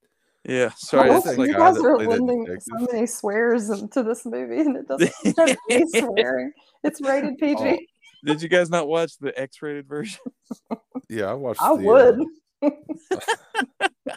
[0.48, 1.10] Yeah, sorry.
[1.10, 4.76] Oh, It's that's like, you guys are lending so many swears to this movie, and
[4.76, 6.52] it doesn't have any swearing.
[6.82, 7.58] It's rated PG.
[7.60, 7.76] Oh,
[8.24, 10.20] did you guys not watch the X-rated version?
[11.10, 11.62] Yeah, I watched.
[11.62, 12.20] I the, would.
[12.62, 14.16] Uh,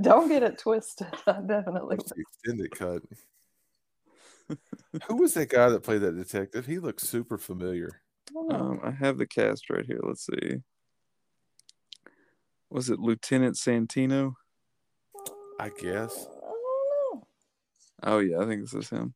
[0.00, 1.08] Don't get it twisted.
[1.26, 3.02] I definitely extended cut.
[5.06, 6.66] Who was that guy that played that detective?
[6.66, 8.02] He looks super familiar.
[8.50, 10.00] Um, I have the cast right here.
[10.02, 10.56] Let's see.
[12.68, 14.34] Was it Lieutenant Santino?
[15.58, 16.26] I guess.
[16.26, 17.26] I don't know.
[18.04, 19.14] Oh yeah, I think this is him.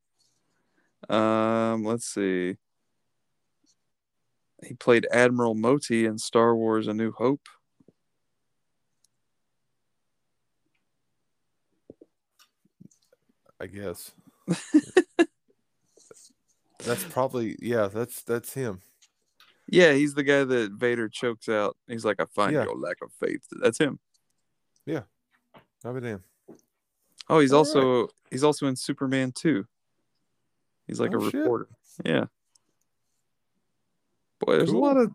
[1.08, 2.56] Um, let's see.
[4.64, 7.48] He played Admiral Motti in Star Wars: A New Hope.
[13.60, 14.12] I guess.
[16.84, 17.88] that's probably yeah.
[17.88, 18.80] That's that's him.
[19.68, 21.76] Yeah, he's the guy that Vader chokes out.
[21.88, 22.64] He's like, "I find Yeah.
[22.64, 23.98] your lack of faith." That's him.
[24.86, 25.04] How
[25.90, 26.22] about him?
[27.28, 29.64] Oh, he's All also he's also in Superman 2.
[30.86, 31.34] He's like Oh, a shit.
[31.34, 31.68] reporter.
[32.04, 32.26] Yeah.
[34.40, 34.78] Boy, there's Cool.
[34.78, 35.12] a lot of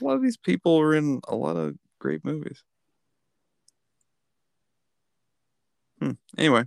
[0.00, 2.62] a lot of these people are in a lot of great movies.
[5.98, 6.12] Hmm.
[6.36, 6.64] Anyway,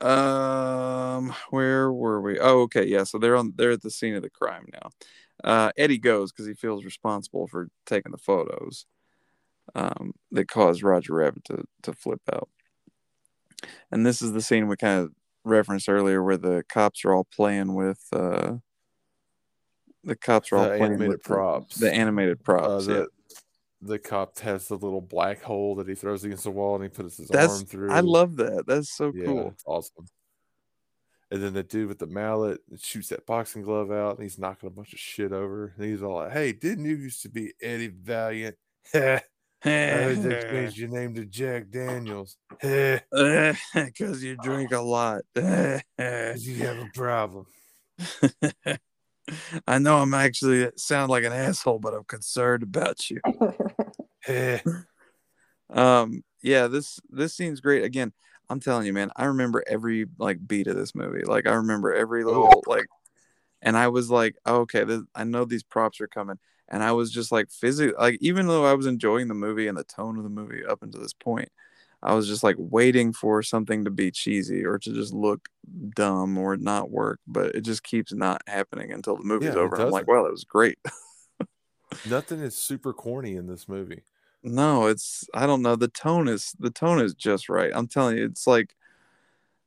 [0.00, 2.38] um, where were we?
[2.38, 3.04] Oh, okay, yeah.
[3.04, 4.90] So they're on they're at the scene of the crime now.
[5.44, 8.86] Uh, Eddie goes because he feels responsible for taking the photos
[9.74, 12.48] um, that caused Roger Rabbit to to flip out.
[13.90, 15.12] And this is the scene we kind of
[15.44, 18.00] referenced earlier, where the cops are all playing with.
[18.12, 18.54] Uh,
[20.04, 21.76] the cops are all The playing animated with the- props.
[21.76, 22.86] The, animated Uh, props.
[22.88, 22.94] yeah.
[22.94, 23.08] the,
[23.82, 26.88] the cop has the little black hole that he throws against the wall and he
[26.90, 27.90] puts his That's arm through.
[27.92, 28.64] I love that.
[28.66, 29.54] That's so yeah, cool.
[29.66, 30.06] awesome.
[31.30, 34.66] And then the dude with the mallet shoots that boxing glove out and he's knocking
[34.66, 35.72] a bunch of shit over.
[35.76, 38.56] And he's all like, Hey, didn't you used to be Eddie Valiant?
[39.64, 39.94] Eh.
[39.94, 40.50] I heard they eh.
[40.50, 42.36] changed your name to Jack Daniels.
[42.62, 42.98] Eh.
[43.74, 45.22] Because you drink a lot.
[45.34, 47.46] 'Cause you have a problem.
[49.66, 53.20] I know I'm actually sound like an asshole, but I'm concerned about you.
[55.70, 57.82] Um, yeah, this this scene's great.
[57.84, 58.12] Again,
[58.50, 61.24] I'm telling you, man, I remember every like beat of this movie.
[61.24, 62.62] Like I remember every little oh.
[62.70, 62.86] like,
[63.62, 66.38] and I was like, oh, okay, this, I know these props are coming,
[66.72, 69.76] and I was just like physically like, even though I was enjoying the movie and
[69.76, 71.50] the tone of the movie up until this point,
[72.02, 75.48] I was just like waiting for something to be cheesy or to just look
[75.90, 79.64] dumb or not work, but it just keeps not happening until the movie's Yeah, it
[79.64, 79.76] over.
[79.76, 80.78] I'm like, wow, that was great.
[82.08, 84.02] Nothing is super corny in this movie.
[84.42, 85.76] No, it's I don't know.
[85.76, 87.70] The tone is the tone is just right.
[87.72, 88.74] I'm telling you, it's like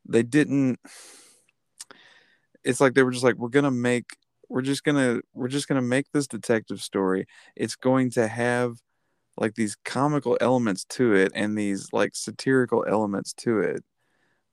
[0.07, 0.79] they didn't
[2.65, 4.17] it's like they were just like we're gonna make
[4.55, 7.27] we're just gonna we're just gonna make this detective story.
[7.57, 8.77] It's going to have
[9.37, 13.83] like these comical elements to it and these like satirical elements to it.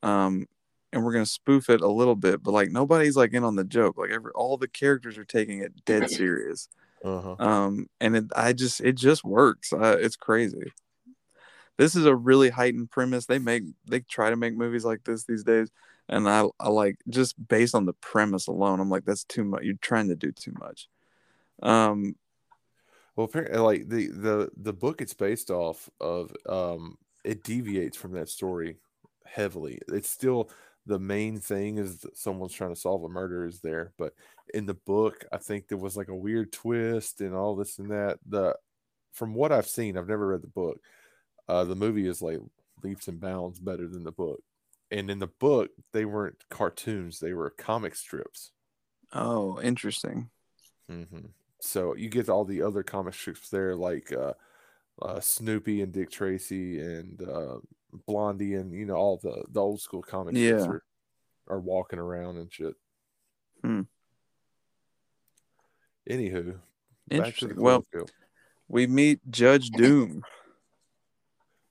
[0.03, 0.46] Um
[0.92, 3.64] and we're gonna spoof it a little bit, but like nobody's like in on the
[3.64, 3.98] joke.
[3.98, 6.68] Like every all the characters are taking it dead serious
[7.05, 7.36] Uh-huh.
[7.44, 10.72] um and it i just it just works uh, it's crazy
[11.78, 15.24] this is a really heightened premise they make they try to make movies like this
[15.24, 15.70] these days
[16.13, 19.65] and i, I like just based on the premise alone i'm like that's too much
[19.65, 20.89] you're trying to do too much
[21.63, 22.17] um
[23.17, 28.13] Well, apparently, like the the the book it's based off of, um, it deviates from
[28.13, 28.79] that story
[29.27, 29.79] heavily.
[29.89, 30.51] It's still
[30.87, 34.15] the main thing is someone's trying to solve a murder is there, but
[34.55, 37.91] in the book, I think there was like a weird twist and all this and
[37.91, 38.19] that.
[38.29, 38.57] The
[39.13, 40.81] from what I've seen, I've never read the book.
[41.49, 42.41] Uh, the movie is like
[42.85, 44.43] leaps and bounds better than the book,
[44.93, 48.53] and in the book they weren't cartoons; they were comic strips.
[49.12, 50.30] Oh, interesting.
[50.88, 51.05] hmm
[51.61, 54.34] So you get all the other comic strips there, like uh,
[55.01, 57.57] uh, Snoopy and Dick Tracy and uh,
[58.07, 60.84] Blondie, and you know all the the old school comic strips are,
[61.49, 62.74] are walking around and shit.
[63.62, 63.82] Hmm.
[66.09, 66.59] Anywho,
[67.11, 67.61] Interesting.
[67.61, 67.84] Well,
[68.68, 70.22] we meet Judge Doom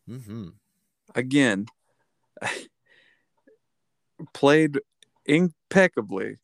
[0.08, 0.50] hmm
[1.16, 1.66] again.
[4.34, 4.80] Played
[5.26, 6.38] impeccably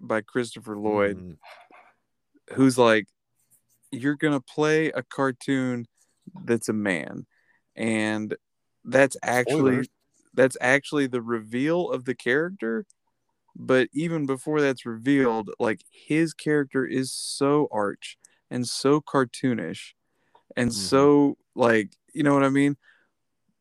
[0.00, 1.16] by Christopher Lloyd.
[1.16, 1.36] Mhm.
[2.54, 3.06] who's like,
[3.92, 5.86] you're gonna play a cartoon
[6.44, 7.26] that's a man,
[7.76, 8.36] and
[8.84, 9.88] that's actually Spoilers.
[10.34, 12.86] that's actually the reveal of the character.
[13.54, 18.16] But even before that's revealed, like his character is so arch
[18.50, 19.94] and so cartoonish
[20.56, 20.74] and Mhm.
[20.74, 22.76] so like you know what I mean.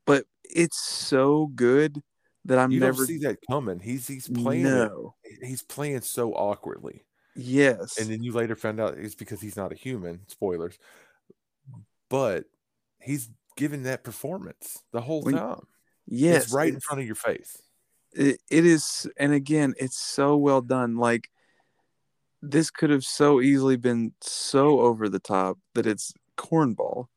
[0.06, 2.02] But it's so good
[2.46, 3.80] that I'm You never don't see that coming.
[3.80, 5.16] He's he's playing no.
[5.42, 7.06] He's playing so awkwardly.
[7.36, 7.98] yes.
[8.00, 10.22] and then you later found out it's because he's not a human.
[10.28, 10.78] Spoilers.
[12.10, 12.46] But
[13.02, 15.66] he's giving that performance the whole When- time.
[16.12, 17.62] Yes it's right in front of your face.
[18.14, 20.98] It, it is and again it's so well done.
[20.98, 21.30] Like
[22.42, 27.08] this could have so easily been so over the top that it's cornball.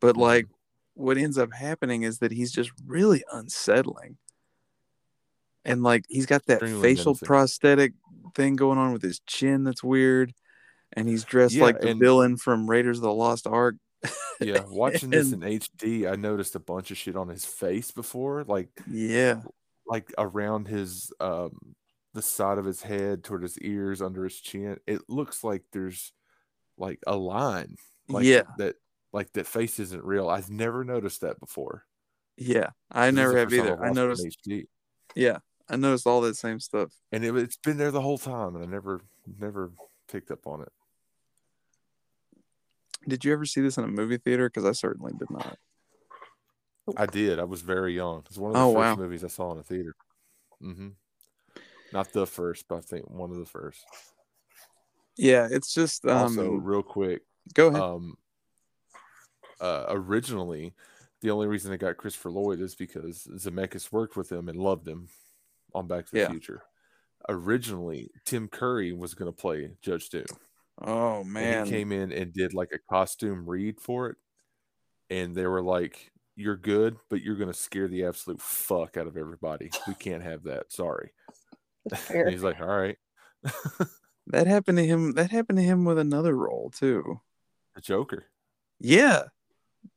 [0.00, 0.20] But Mhm.
[0.20, 0.46] like
[0.94, 4.18] what ends up happening is that he's just really unsettling
[5.64, 7.26] and like he's got that Extremely facial menacing.
[7.26, 7.92] prosthetic
[8.34, 10.32] thing going on with his chin that's weird
[10.92, 13.76] and he's dressed Yeah, like the and- villain from raiders of the lost ark.
[14.40, 18.44] Yeah watching this in hd i noticed a bunch of shit on his face before
[18.44, 19.40] like yeah.
[19.86, 21.74] like around his um
[22.14, 24.78] the side of his head toward his ears under his chin.
[24.86, 26.12] It looks like there's
[26.78, 27.76] like a line
[28.08, 28.42] like yeah.
[28.58, 28.76] that
[29.12, 30.28] like that face isn't real.
[30.28, 31.84] I've never noticed that before.
[32.36, 33.84] Yeah i This is never the have first time either.
[33.84, 34.66] I watched it in noticed hd
[35.16, 35.38] yeah
[35.68, 38.64] i noticed all that same stuff and it, it's been there the whole time and
[38.64, 39.00] i never
[39.38, 39.70] never
[40.08, 40.72] picked up on it
[43.08, 44.48] Did you ever see this in a movie theater?
[44.48, 45.58] Because I certainly did not.
[46.98, 48.96] i did i was very young it's one of the Oh, first wow.
[48.96, 49.94] movies i saw in a theater
[50.62, 50.88] Mm-hmm.
[51.92, 53.84] not the first but i think one of the first
[55.16, 56.18] Yeah, it's just um.
[56.18, 57.22] also real quick
[57.54, 57.80] go ahead.
[57.80, 58.16] um
[59.60, 60.74] uh originally
[61.22, 64.86] the only reason they got christopher lloyd is because zemeckis worked with him and loved
[64.86, 65.08] him
[65.74, 66.28] on back to the Yeah.
[66.30, 66.62] future
[67.28, 70.26] originally tim curry was going to play judge doom
[70.82, 74.16] oh and man, he came in and did like a costume read for it
[75.10, 79.06] and they were like you're good but you're going to scare the absolute fuck out
[79.06, 81.12] of everybody we can't have that sorry
[82.10, 82.98] and he's like all right
[84.28, 85.12] that happened to him.
[85.12, 87.20] That happened to him with another role too.
[87.74, 88.24] the joker
[88.80, 89.24] Yeah,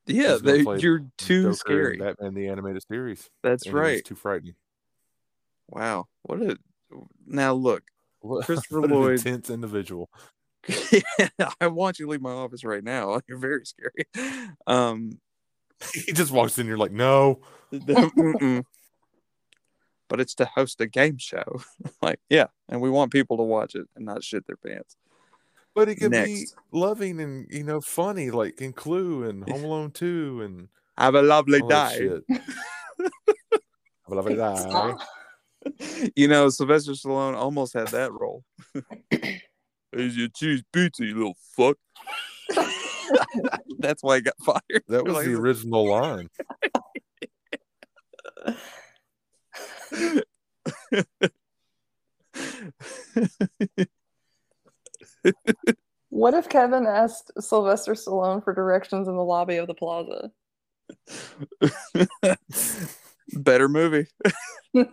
[0.05, 0.37] yeah.
[0.41, 1.97] They, you're too Joker in scary.
[1.97, 4.03] batman the animated series That's and right.
[4.03, 4.55] too frightening
[5.69, 6.05] Wow.
[6.23, 6.57] What a.
[7.25, 7.83] Now look,
[8.19, 10.09] What- Christopher what an Lloyd- intense individual
[11.61, 13.21] I want you to leave my office right now.
[13.27, 14.05] You're very scary.
[14.65, 15.19] Um,
[15.93, 17.39] he just walks in you're like no
[17.71, 18.63] mm-mm.
[20.09, 21.61] but it's to host a game show.
[22.01, 24.95] like, yeah, and we want people to watch it and not shit their pants.
[25.75, 29.91] but it can be loving and you know funny like in clue and home alone
[29.91, 32.09] 2 and Have a lovely day.
[32.29, 32.31] Have
[34.09, 34.93] a lovely day.
[35.79, 36.11] Stop.
[36.15, 38.43] You know, Sylvester Stallone almost had that role.
[39.91, 41.77] Here's your cheese pizza, you little fuck.
[43.79, 44.83] That's why I got fired.
[44.87, 46.29] that was Like, the original line
[56.09, 60.31] What if Kevin asked Sylvester Stallone for directions in the lobby of the plaza?
[63.33, 64.07] Better movie.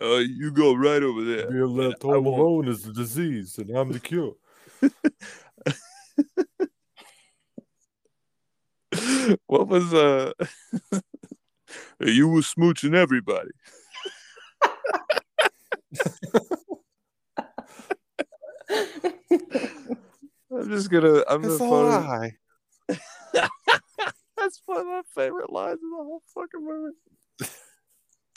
[0.00, 1.50] Uh, you go right over there.
[1.50, 4.34] Being left I home alone is the disease and i'm the cure
[9.46, 10.32] what was uh
[12.00, 13.50] you were smooching everybody
[20.52, 22.32] i'm just gonna i'm gonna that's a lie
[24.38, 26.94] that's one of my favorite lines in the whole fucking movie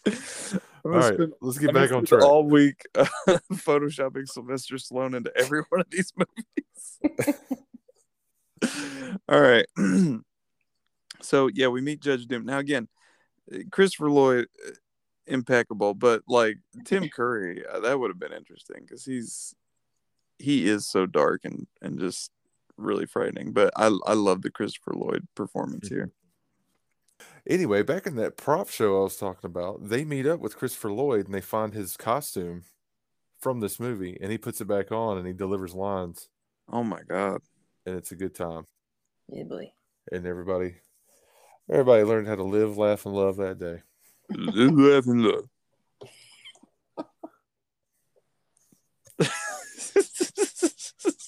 [0.84, 3.06] I'm all gonna right spend- let's get I'm back on track all week uh,
[3.54, 7.38] photoshopping Sylvester Stallone into every one of these movies.
[9.30, 9.66] all right.
[11.22, 12.58] so yeah, we meet Judge Doom now.
[12.58, 12.88] Again,
[13.72, 14.72] Christopher Lloyd, uh,
[15.28, 19.54] impeccable, but like Tim Curry, uh, that would have been interesting because he's
[20.40, 22.32] he is so dark and and just
[22.82, 23.54] really frightening.
[23.54, 25.96] But I I love the Christopher Lloyd performance mm-hmm.
[25.96, 26.12] here.
[27.48, 30.92] Anyway, back in that prop show I was talking about, they meet up with Christopher
[30.92, 32.64] Lloyd and they find his costume
[33.40, 36.30] from this movie and he puts it back on and he delivers lines
[36.72, 37.42] Oh my god.
[37.86, 38.66] and it's a good time.
[39.28, 39.72] Yeah, boy.
[40.12, 40.76] And everybody
[41.70, 43.82] everybody learned how to live, laugh, and love that day.
[44.30, 45.50] Live, laugh, and love.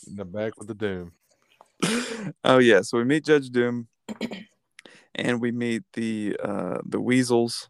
[0.08, 1.12] In the back with the doom.
[2.44, 3.88] oh yeah, so we meet Judge Doom,
[5.16, 7.70] and we meet the uh, the Weasels.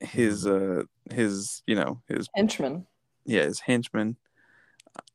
[0.00, 2.86] His uh his you know his Henchman.
[3.24, 4.16] yeah his henchmen,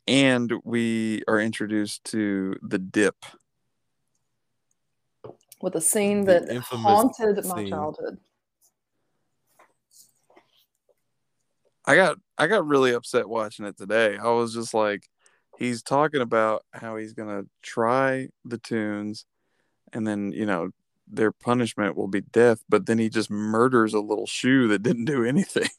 [0.08, 3.16] and we are introduced to the Dip.
[5.62, 7.70] with a scene The that infamous haunted my scene.
[7.70, 8.18] childhood.
[11.86, 14.18] I got I got really upset watching it today.
[14.18, 15.08] I was just like,
[15.58, 19.26] he's talking about how he's gonna try the toons,
[19.92, 20.70] and then you know
[21.08, 22.64] their punishment will be death.
[22.70, 25.70] But then he just murders a little shoe that didn't do anything.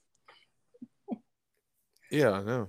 [2.11, 2.68] Yeah, I know.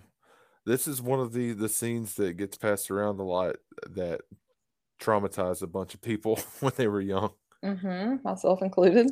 [0.66, 3.58] This is one of the the scenes that gets passed around a lot
[3.92, 4.22] that
[5.00, 7.32] traumatized a bunch of people when they were young.
[7.64, 8.28] Mm-hmm.
[8.28, 9.12] Myself included.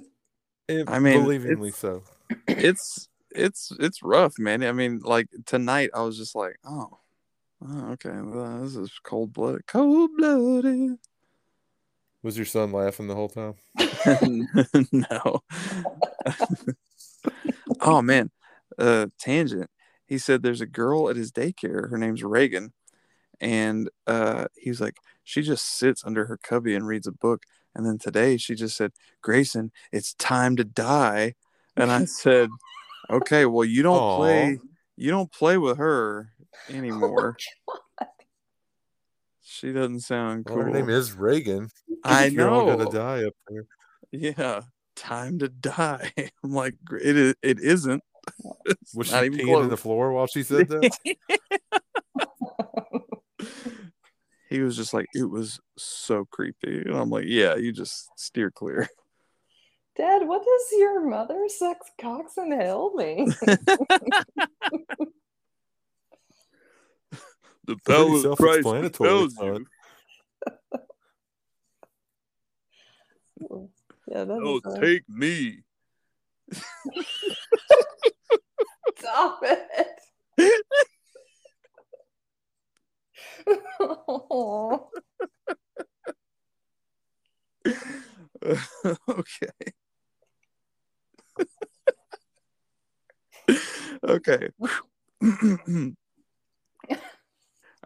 [0.68, 2.04] And I mean, believingly it's- so.
[2.48, 4.64] It's it's it's rough, man.
[4.64, 6.98] I mean, like tonight, I was just like, oh,
[7.68, 10.98] oh okay, well, this is cold blooded, cold blooded.
[12.22, 13.56] Was your son laughing the whole time?
[14.92, 15.44] no.
[17.82, 18.32] oh man,
[18.78, 19.70] uh, tangent.
[20.06, 21.90] He said there's a girl at his daycare.
[21.90, 22.74] Her name's Reagan,
[23.42, 27.44] and uh, he was like, she just sits under her cubby and reads a book.
[27.76, 28.92] And then today she just said,
[29.22, 31.36] Grayson, it's time to die.
[31.76, 32.50] And I said,
[33.10, 34.18] okay, well you don't Aw.
[34.18, 34.60] play,
[34.96, 36.30] you don't play with her
[36.70, 37.38] anymore.
[37.70, 38.06] Oh
[39.46, 41.70] she doesn't sound Well, her name is Reagan.
[42.04, 42.78] I You're all know.
[42.78, 43.66] gonna die up there.
[44.12, 44.62] Yeah,
[44.96, 46.12] time to die.
[46.44, 47.36] I'm like, "Gr- it is.
[47.44, 48.02] It isn't.
[48.66, 50.98] It's Was she not even peeing in the floor while she said that?
[54.50, 58.50] He was just like, it was so creepy, and I'm like, yeah, you just steer
[58.52, 58.88] clear.
[59.98, 63.34] Dad, what does your mother sucks cocks and hell mean?
[67.66, 69.66] The Pretty power of Christ self-explanatory, compels son.
[73.40, 73.70] you.
[74.08, 75.60] yeah, that's Oh, take me.
[78.98, 79.68] stop it.
[89.10, 89.50] Okay.
[94.04, 94.50] okay.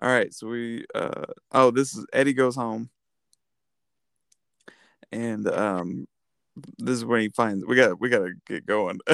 [0.02, 2.89] All right, so we uh oh, this is Eddie goes home.
[5.12, 6.08] And um
[6.78, 9.00] this is when he finds we got we got to get going.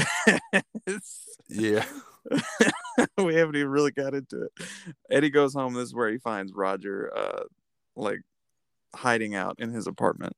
[1.50, 1.86] Yeah.
[3.18, 4.52] we haven't even really got into it.
[5.10, 5.74] Eddie goes home.
[5.74, 7.44] This is where he finds Roger, uh,
[7.96, 8.22] like
[8.96, 10.34] hiding out in his apartment,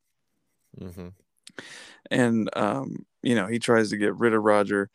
[0.77, 1.09] hmm
[2.11, 4.89] and um, you know he tries to get rid of Roger.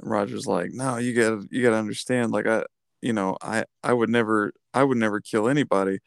[0.00, 2.32] Roger's like, "No, you got you got to understand.
[2.32, 2.64] Like I,
[3.02, 6.00] you know, I I would never I would never kill anybody.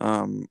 [0.00, 0.46] Um,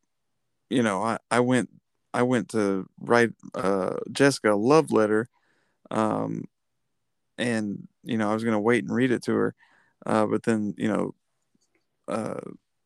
[0.69, 1.69] you know, I I went
[2.13, 5.27] I went to write uh Jessica a love letter,
[5.91, 6.45] um,
[7.37, 9.55] and you know I was gonna wait and read it to her,
[10.05, 11.15] uh, but then you know,
[12.07, 12.41] uh,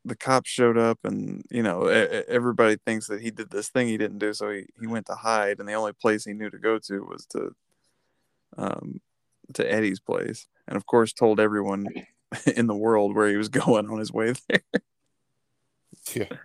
[0.05, 3.97] the cops showed up, and you know everybody thinks that he did this thing he
[3.97, 6.59] didn't do, so he he went to hide, and the only place he knew to
[6.59, 7.55] go to was to,
[8.57, 9.01] um,
[9.53, 11.87] to Eddie's place, and of course told everyone
[12.55, 14.81] in the world where he was going on his way there.
[16.13, 16.37] Yeah.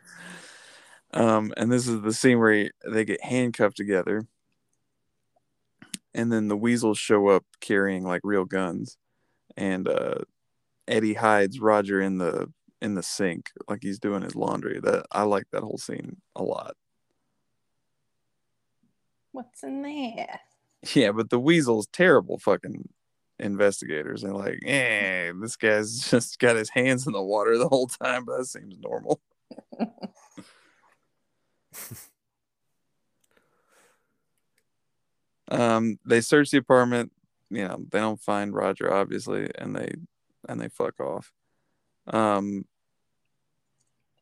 [1.13, 4.27] Um, and this is the scene where he, they get handcuffed together,
[6.13, 8.97] and then the weasels show up carrying like real guns,
[9.57, 10.19] and uh,
[10.89, 14.81] Eddie hides Roger in the in the sink like he's doing his laundry.
[14.81, 16.77] That I like that whole scene a lot.
[19.33, 20.41] What's in there?
[20.93, 22.91] Yeah, but the weasels terrible fucking
[23.41, 24.23] investigators.
[24.23, 28.25] They're like, eh, this guy's just got his hands in the water the whole time,
[28.25, 29.21] but that seems normal.
[35.51, 37.13] um, they search the apartment.
[37.51, 39.95] You know, they don't find Roger, obviously, and they
[40.49, 41.33] and they fuck off.
[42.07, 42.65] Um,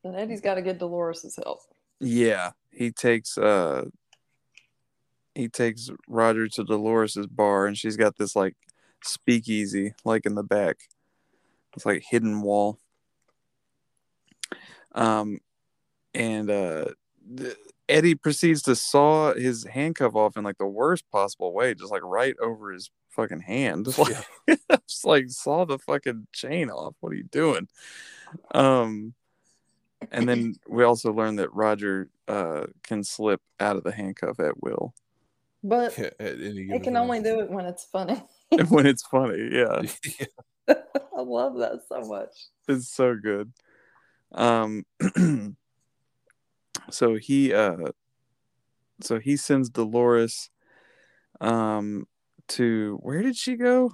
[0.04, 1.60] And Eddie's got to get Dolores's help.
[2.00, 3.84] yeah, he takes uh
[5.34, 8.54] he takes Roger to Dolores's bar, and she's got this like
[9.02, 10.78] speakeasy like in the back.
[11.76, 12.78] It's like hidden wall.
[14.94, 15.40] Um,
[16.14, 16.86] and uh,
[17.36, 17.56] th-
[17.88, 22.02] Eddie proceeds to saw his handcuff off in like the worst possible way, just like
[22.04, 23.86] right over his fucking hand.
[23.86, 24.16] Just like,
[24.88, 26.94] just like saw the fucking chain off.
[27.00, 27.68] What are you doing?
[28.54, 29.14] Um,
[30.10, 34.62] and then we also learned that Roger uh can slip out of the handcuff at
[34.62, 34.94] will
[35.62, 37.02] But Yeah, at it can time.
[37.02, 38.22] only do it when it's funny.
[38.68, 39.48] when it's funny.
[39.52, 39.82] Yeah,
[40.18, 40.26] Yeah.
[41.16, 42.30] I love that so much.
[42.68, 43.52] it's so good.
[44.32, 44.84] Um,
[46.90, 47.76] so he uh,
[49.00, 50.50] so he sends Dolores
[51.40, 52.06] um
[52.48, 53.92] to where did she go?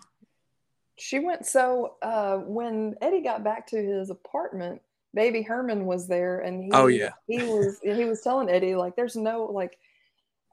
[0.96, 4.82] She went so uh when Eddie got back to his apartment,
[5.14, 7.12] baby Herman was there and he Oh, yeah.
[7.26, 9.78] he was he was telling Eddie like there's no like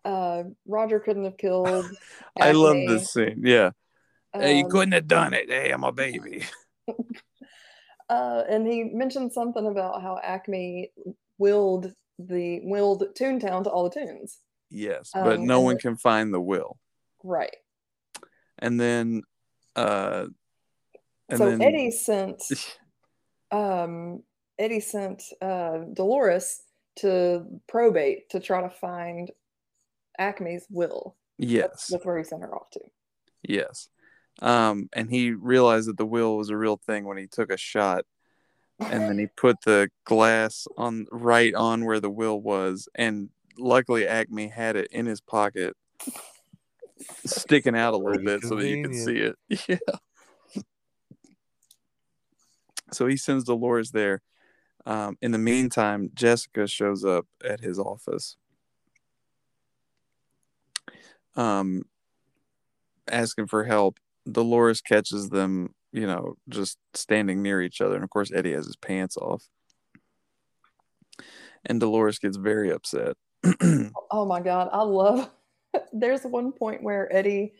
[0.05, 1.85] uh Roger couldn't have killed
[2.39, 3.41] I love this scene.
[3.43, 3.71] Yeah.
[4.39, 5.49] Hey, you Um, couldn't have done it.
[5.49, 6.43] Hey, I'm a baby.
[8.09, 10.91] uh and he mentioned something about how Acme
[11.37, 14.39] willed the willed Toontown to all the toons.
[14.69, 16.77] Yes, but Um, no one the- can find the will.
[17.23, 17.55] Right.
[18.59, 19.23] And then,
[19.75, 20.27] uh,
[21.29, 22.43] and so then Eddie sent
[23.51, 24.23] um
[24.59, 26.61] Eddie sent uh Dolores
[26.97, 29.31] to probate to try to find
[30.17, 31.15] Acme's will.
[31.37, 32.79] That's, yes, that's where he sent her off to.
[33.43, 33.89] yes,
[34.41, 37.57] um, and he realized that the will was a real thing when he took a
[37.57, 38.05] shot,
[38.79, 44.07] and then he put the glass on right on where the will was, and luckily
[44.07, 45.75] Acme had it in his pocket,
[47.25, 49.35] sticking out a little Pretty bit so that you could see it.
[49.67, 49.97] Yeah.
[52.91, 54.21] So he sends Dolores there.
[54.85, 58.37] Um, in the meantime, Jessica shows up at his office,
[61.35, 61.83] um,
[63.07, 63.99] asking for help.
[64.31, 68.65] Dolores catches them, you know, just standing near each other, and of course, Eddie has
[68.65, 69.43] his pants off,
[71.65, 73.15] and Dolores gets very upset.
[74.11, 75.29] Oh my god, I love
[75.93, 77.53] there's one point where Eddie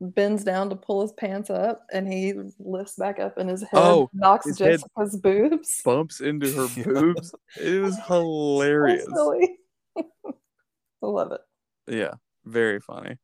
[0.00, 3.72] bends down to pull his pants up and he lifts back up and his head
[3.74, 4.80] Oh, knocks his head
[5.22, 5.82] boobs.
[5.84, 7.34] Bumps into her boobs.
[7.56, 9.04] It was So hilarious.
[9.04, 9.58] silly.
[9.96, 11.40] I love it.
[11.86, 13.18] Yeah, very funny.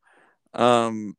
[0.53, 1.15] Um,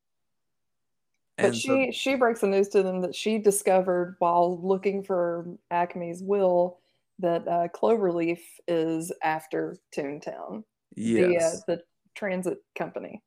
[1.39, 5.03] But and so- she she breaks the news to them that she discovered while looking
[5.03, 6.78] for Acme's will
[7.18, 10.64] that uh, Cloverleaf is after Toontown,
[10.97, 11.83] the uh, the
[12.14, 13.22] transit company.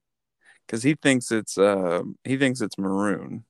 [0.66, 3.44] because he thinks it's uh, he thinks it's maroon,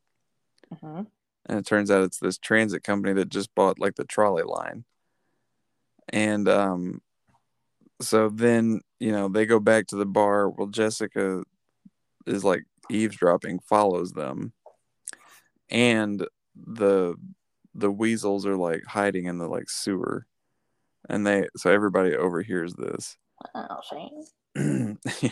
[0.74, 1.08] Mhm.
[1.48, 4.86] and it turns out it's this transit company that just bought like the trolley line.
[6.10, 7.02] And um,
[8.02, 10.50] so then you know they go back to the bar.
[10.50, 11.44] Well, Jessica
[12.26, 14.54] is like eavesdropping, follows them,
[15.70, 17.16] and the
[17.74, 20.26] the weasels are like hiding in the like sewer,
[21.10, 23.18] and they so everybody overhears this.
[23.54, 24.98] Oh, shame.
[25.22, 25.30] yeah.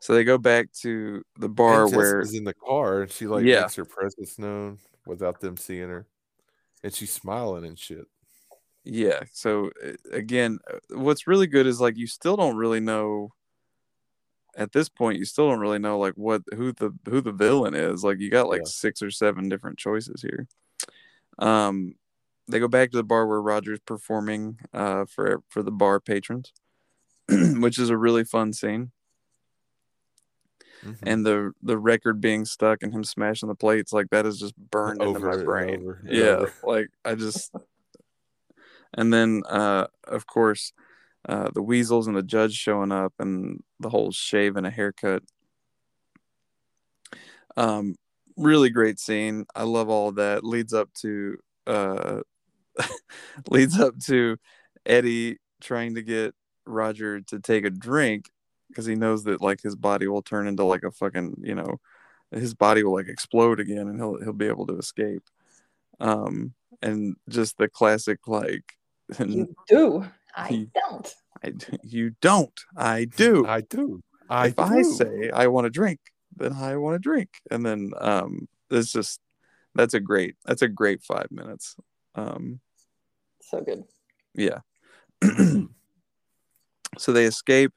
[0.00, 3.26] So they go back to the bar And where Jessica's in the car and she
[3.26, 3.62] like Yeah.
[3.62, 6.06] makes her presence known without them seeing her,
[6.82, 8.06] and she's smiling and shit.
[8.84, 9.24] yeah.
[9.32, 9.70] So
[10.10, 13.32] again, uh, what's really good is like you still don't really know
[14.56, 17.74] at this point you still don't really know like what who the who the villain
[17.74, 18.02] is.
[18.02, 18.68] Like you got like Yeah.
[18.68, 20.48] six or seven different choices here.
[21.38, 21.94] Um
[22.48, 26.52] they go back to the bar where Roger's performing uh for for the bar patrons,
[27.28, 28.92] which is a really fun scene.
[30.84, 30.98] Mhm.
[31.02, 34.54] and the the record being stuck and him smashing the plates like that is just
[34.56, 36.52] burned into my brain over yeah over.
[36.62, 37.50] like i just
[38.94, 40.72] and then uh of course
[41.28, 45.22] uh the weasels and the judge showing up and the whole shave and a haircut.
[47.56, 47.96] Um
[48.36, 49.46] really great scene.
[49.54, 50.44] I love all that.
[50.44, 52.20] Leads up to uh
[53.50, 54.36] leads up to
[54.84, 56.34] eddie trying to get
[56.66, 58.30] roger to take a drink
[58.68, 61.80] because he knows that like his body will turn into like a fucking you know
[62.30, 65.24] his body will like explode again and he'll he'll be able to escape.
[65.98, 68.74] Um and just the classic like
[69.18, 70.04] You do.
[70.36, 71.14] I He- don't.
[71.44, 71.52] I,
[71.82, 74.02] you don't i do I do.
[74.28, 76.00] I if i say i want to drink
[76.34, 79.20] then i want to drink and then um it's just
[79.74, 81.76] that's a great that's a great five minutes
[82.14, 82.60] um
[83.42, 83.84] So good.
[84.34, 84.60] yeah
[86.98, 87.72] so they escape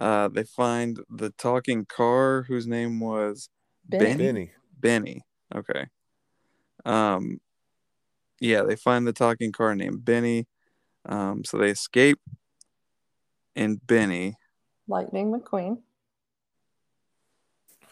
[0.00, 3.50] uh they find the talking car whose name was
[3.86, 4.04] Benny.
[4.16, 4.16] Benny?
[4.16, 4.52] Benny.
[4.80, 5.22] Benny.
[5.54, 5.86] Okay.
[6.86, 7.40] Um
[8.40, 10.46] yeah, they find the talking car named Benny.
[11.06, 12.18] Um so they escape
[13.56, 14.36] and Benny
[14.88, 15.78] Lightning McQueen.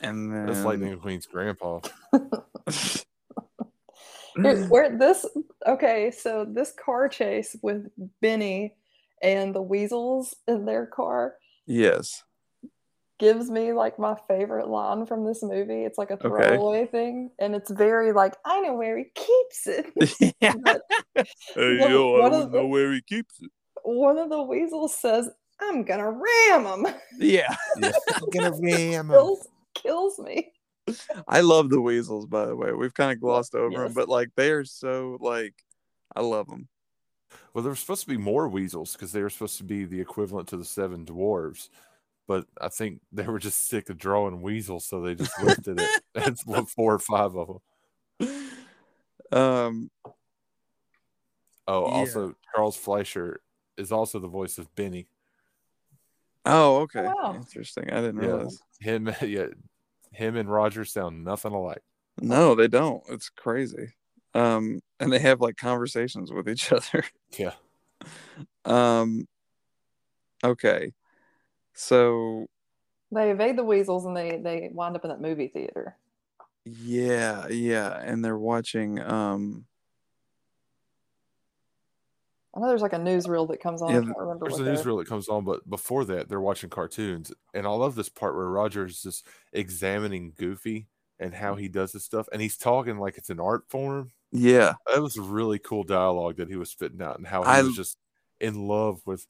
[0.01, 1.81] and then That's Lightning McQueen's grandpa.
[4.37, 5.27] Here- Where this
[5.67, 7.91] okay, so this car chase with
[8.21, 8.75] Benny
[9.23, 11.35] and the weasels in their car
[11.67, 12.25] Yes.
[13.23, 15.85] Gives me like my favorite line from this movie.
[15.85, 16.57] It's like a Okay.
[16.57, 20.35] throwaway thing, and it's very like I know where he keeps it.
[20.41, 20.55] yeah.
[21.55, 23.51] Hey, One- yo, I don't of the- know where he keeps it.
[23.85, 25.31] one of the weasels says,
[25.61, 27.55] "I'm gonna ram him." Yeah.
[27.81, 27.93] Yeah.
[28.33, 29.09] gonna ram 'em.
[29.11, 30.53] kills kills me.
[31.29, 32.73] I love the weasels, by the way.
[32.73, 35.55] We've kind of glossed over them, but like they are so like,
[36.17, 36.67] I love them.
[37.55, 40.01] Well, there were supposed to be more weasels because they were supposed to be the
[40.01, 41.69] equivalent to the seven dwarves.
[42.33, 45.91] But I think they were just sick of drawing weasels, so they just lifted it.
[46.15, 47.61] That's what four or five of
[48.19, 49.39] them.
[49.39, 49.91] Um,
[51.69, 51.95] Oh, Yeah.
[51.99, 53.43] also Charles Fleischer
[53.77, 55.09] is also the voice of Benny.
[56.47, 57.03] oh, okay.
[57.05, 57.35] wow.
[57.37, 57.91] Interesting.
[57.93, 58.29] I didn't Yeah.
[58.29, 58.59] realize.
[58.81, 59.49] Him, yeah,
[60.13, 61.83] him and Roger sound nothing alike.
[62.19, 63.03] No, they don't.
[63.11, 63.93] It's crazy.
[64.33, 67.05] Um, and they have like conversations with each other.
[67.39, 67.53] Yeah,
[68.65, 69.29] Um,
[70.43, 70.93] okay.
[71.83, 72.47] So
[73.11, 75.97] They evade the weasels and they they wind up in that movie theater.
[76.65, 79.01] yeah, yeah, and they're watching.
[79.01, 79.65] Um,
[82.55, 83.91] I know there's like a newsreel that comes on.
[83.91, 86.29] Yeah, I can't remember there's what a they're- newsreel that comes on, but before that,
[86.29, 90.87] they're watching cartoons, and I love this part where Roger's just examining Goofy
[91.19, 94.13] and how he does his stuff, and he's talking like it's an art form.
[94.31, 97.63] yeah, That was really cool dialogue that he was spitting out, and how he I-
[97.63, 97.99] was just
[98.41, 99.27] in love with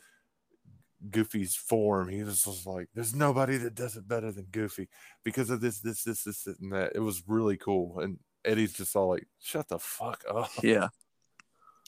[1.11, 2.09] Goofy's form.
[2.09, 4.89] He was just like, "There's nobody that does it better than Goofy
[5.25, 8.97] because of this, this, this, this, and that." It was really cool, and Eddie's just
[8.97, 10.89] all like, "Shut the fuck up." yeah,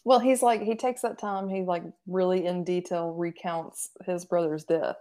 [0.05, 1.49] Well, he's like he takes that time.
[1.49, 4.97] He like really in detail recounts his brother's death.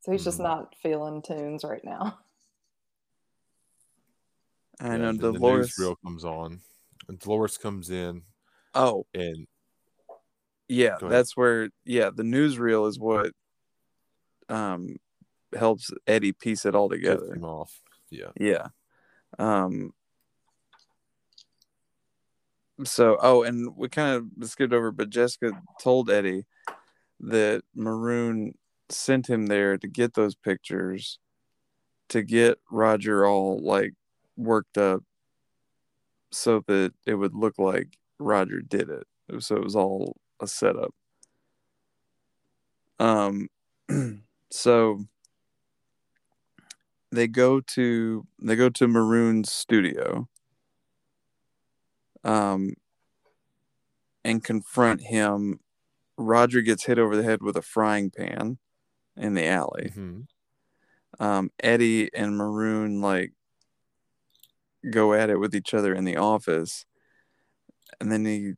[0.00, 0.44] So he's just Mhm.
[0.44, 2.20] not feeling toons right now.
[4.80, 5.74] I Yeah, know and then Dolores.
[5.76, 6.60] The newsreel comes on,
[7.08, 8.24] and Dolores comes in,
[8.74, 9.46] oh, and
[10.70, 11.70] yeah, that's where.
[11.84, 13.32] Yeah, the newsreel is what
[14.48, 14.96] um
[15.56, 17.34] helps Eddie piece it all together.
[17.34, 17.80] him off.
[18.10, 18.68] Yeah, Yeah.
[19.38, 19.92] Um
[22.84, 26.46] so oh and we kind of skipped over but Jessica told Eddie
[27.20, 28.54] that Maroon
[28.88, 31.18] sent him there to get those pictures
[32.08, 33.92] to get Roger all like
[34.36, 35.02] worked up
[36.32, 39.06] so that it would look like Roger did it.
[39.40, 40.94] So it was all a setup.
[42.98, 43.48] Um
[44.50, 45.04] so
[47.12, 50.28] they go to they go to Maroon's studio
[52.24, 52.74] um
[54.24, 55.60] and confront him.
[56.16, 58.58] Roger gets hit over the head with a frying pan
[59.16, 59.92] in the alley.
[59.96, 60.26] Mhm.
[61.18, 63.32] Um Eddie and Maroon like
[64.90, 66.86] go at it with each other in the office
[68.00, 68.54] and then he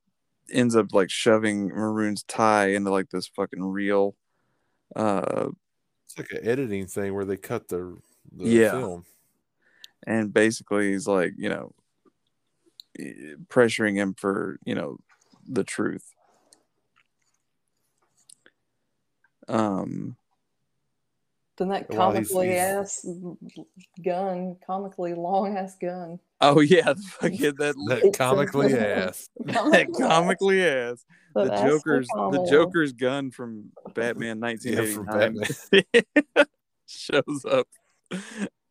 [0.53, 4.15] ends up like shoving Maroon's tie into like this fucking real
[4.95, 5.49] uh
[6.05, 7.97] it's like an editing thing where they cut the,
[8.31, 8.71] the Yeah.
[8.71, 9.05] film.
[10.07, 11.73] and basically he's like you know
[12.99, 14.99] eh, pressuring him for you know
[15.49, 16.13] the truth
[19.49, 20.17] um
[21.59, 23.07] Then that While he's- comically he's- ass
[24.05, 26.19] gun, comically long ass gun.
[26.41, 31.05] oh yeah the fucking that That comically ass, that comically ass.
[31.35, 36.47] the That ass joker's the joker's gun from batman Yeah, from 1989
[36.87, 37.69] shows up.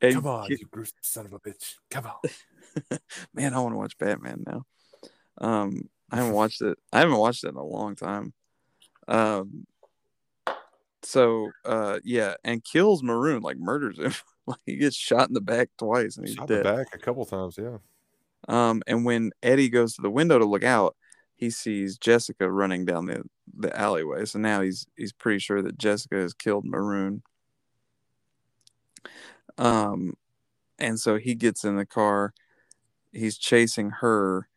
[0.02, 1.76] And Come on, ki- you gruesome son of a bitch.
[1.92, 2.98] Come on.
[3.34, 4.64] man i want to watch batman now.
[5.40, 8.34] Um i haven't watched it i haven't watched it in a long time.
[9.08, 9.68] Um
[11.04, 14.14] so uh yeah and kills maroon like murders him.
[14.48, 16.64] Like he gets shot in the back twice and he's Shot in the dead.
[16.64, 17.78] back a couple times, yeah.
[18.48, 20.96] um and when eddie goes to the window to look out
[21.36, 23.24] he sees jessica running down the
[23.56, 24.26] the alleyway.
[24.26, 27.22] So now he's he's pretty sure that jessica has killed maroon.
[29.58, 30.14] Um
[30.80, 32.34] and so he gets in the car.
[33.12, 34.48] He's chasing her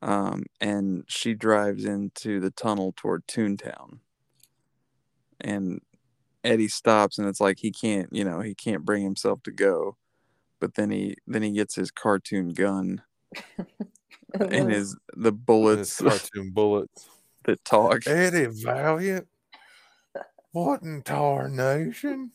[0.00, 3.98] um and she drives into the tunnel toward toontown
[5.40, 5.80] and
[6.44, 9.96] eddie stops and it's like he can't you know he can't bring himself to go
[10.60, 13.02] but then he then he gets his cartoon gun
[14.34, 17.08] And and his the With bullets his cartoon bullets.
[17.44, 19.26] that talk Eddie Valiant.
[20.52, 22.32] What in tarnation?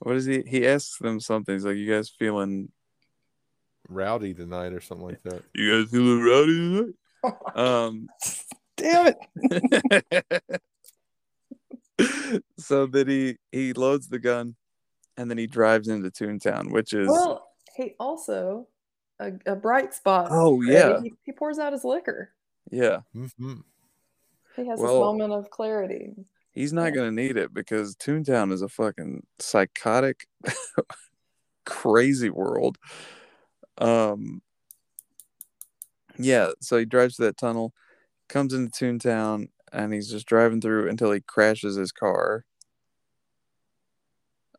[0.00, 2.70] what is he he asks them something he's like you guys feeling
[3.88, 5.42] Rowdy tonight or something like that.
[5.54, 6.94] you guys feeling rowdy
[7.24, 8.06] tonight um
[8.76, 10.62] Damn it.
[12.58, 14.54] so that he he loads the gun
[15.16, 18.68] and then he drives into Toontown, which is Well, he also
[19.18, 20.28] a, a bright spot.
[20.30, 22.32] oh yeah He, he pours out his liquor.
[22.70, 23.60] yeah hmm
[24.56, 26.14] He has Well- this moment of clarity.
[26.52, 26.90] he's not Yeah.
[26.90, 30.26] gonna need it because Toontown is a fucking psychotic,
[31.66, 32.78] crazy world.
[33.78, 34.42] Um,
[36.18, 36.50] yeah.
[36.60, 37.72] So he drives to that tunnel,
[38.28, 42.44] comes into Toontown, and he's just driving through until he crashes his car.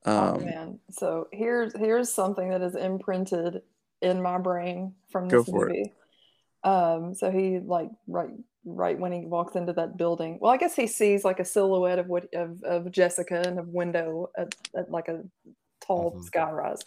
[0.05, 0.79] oh Um, man.
[0.89, 3.61] So here's here's something that is imprinted
[4.01, 5.77] in my brain from Go this for it.
[5.77, 5.93] movie.
[6.63, 8.29] Um, so he like right
[8.65, 10.37] right when he walks into that building.
[10.39, 13.63] Well, I guess he sees like a silhouette of what of, of Jessica in a
[13.63, 15.23] window at, at like a
[15.81, 16.23] tall Mhm.
[16.25, 16.79] sky rise.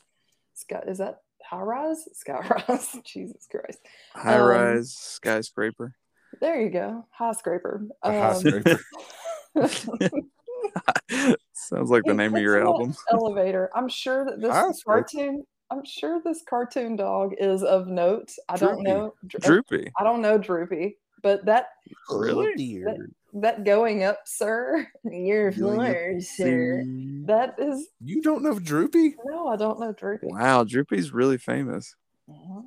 [0.55, 2.09] Sky is that high rise?
[2.17, 2.97] Sky rise.
[3.05, 3.79] Jesus Christ.
[4.15, 5.95] high Um, rise skyscraper.
[6.40, 7.05] There you go.
[7.11, 7.86] High scraper.
[8.02, 8.81] A high Um, scraper.
[11.52, 12.94] Sounds like the he name of your album.
[13.11, 13.70] elevator.
[13.74, 15.02] I'm sure that this High scraper.
[15.02, 15.44] cartoon.
[15.70, 18.31] I'm sure this cartoon dog is of note.
[18.48, 19.15] I don't know.
[19.27, 19.93] Dr- uh, Droopy.
[19.98, 21.69] I don't know Droopy, but that
[22.11, 22.55] Really?
[22.55, 23.09] Dear.
[23.35, 24.86] that going up, sir.
[25.05, 26.82] You're Going sir.
[27.27, 29.16] That is You don't know Droopy?
[29.24, 30.27] no, I don't know Droopy.
[30.28, 31.94] Wow, Droopy's really famous.
[32.31, 32.66] Mhm.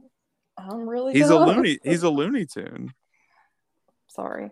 [0.57, 1.47] I'm really He's a dumb.
[1.49, 1.79] loony.
[1.83, 2.93] He's a Looney Tune.
[4.17, 4.51] Sorry.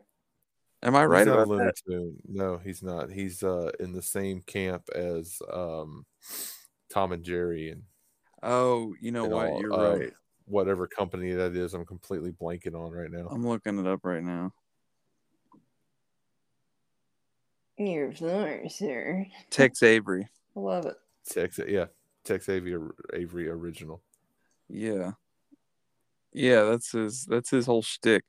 [0.83, 1.75] Am I right not about Looney that?
[1.87, 2.15] Tune.
[2.27, 3.09] No, he's not.
[3.09, 6.05] He's uh in the same camp as um
[6.89, 7.83] Tom and Jerry and
[8.43, 9.47] Oh, you know and what?
[9.47, 10.13] all, You're uh, right.
[10.45, 11.73] whatever company that is.
[11.73, 13.27] I'm completely blanking on right now.
[13.31, 14.53] I'm looking it up right now.
[17.77, 19.25] You're floors, sir.
[19.49, 20.29] Tex Avery.
[20.55, 20.95] I love it.
[21.27, 21.85] Tex, yeah,
[22.23, 22.79] Tex Avery,
[23.13, 24.01] Avery original.
[24.69, 25.13] Yeah.
[26.31, 28.23] Yeah, that's his that's his whole shtick.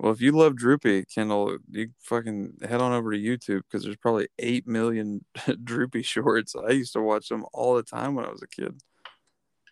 [0.00, 3.98] Well, if you love Droopy, Kendall, you fucking head on over to YouTube because there's
[3.98, 5.22] probably eight million
[5.64, 6.56] Droopy shorts.
[6.56, 8.80] I used to watch them all the time when I was a kid.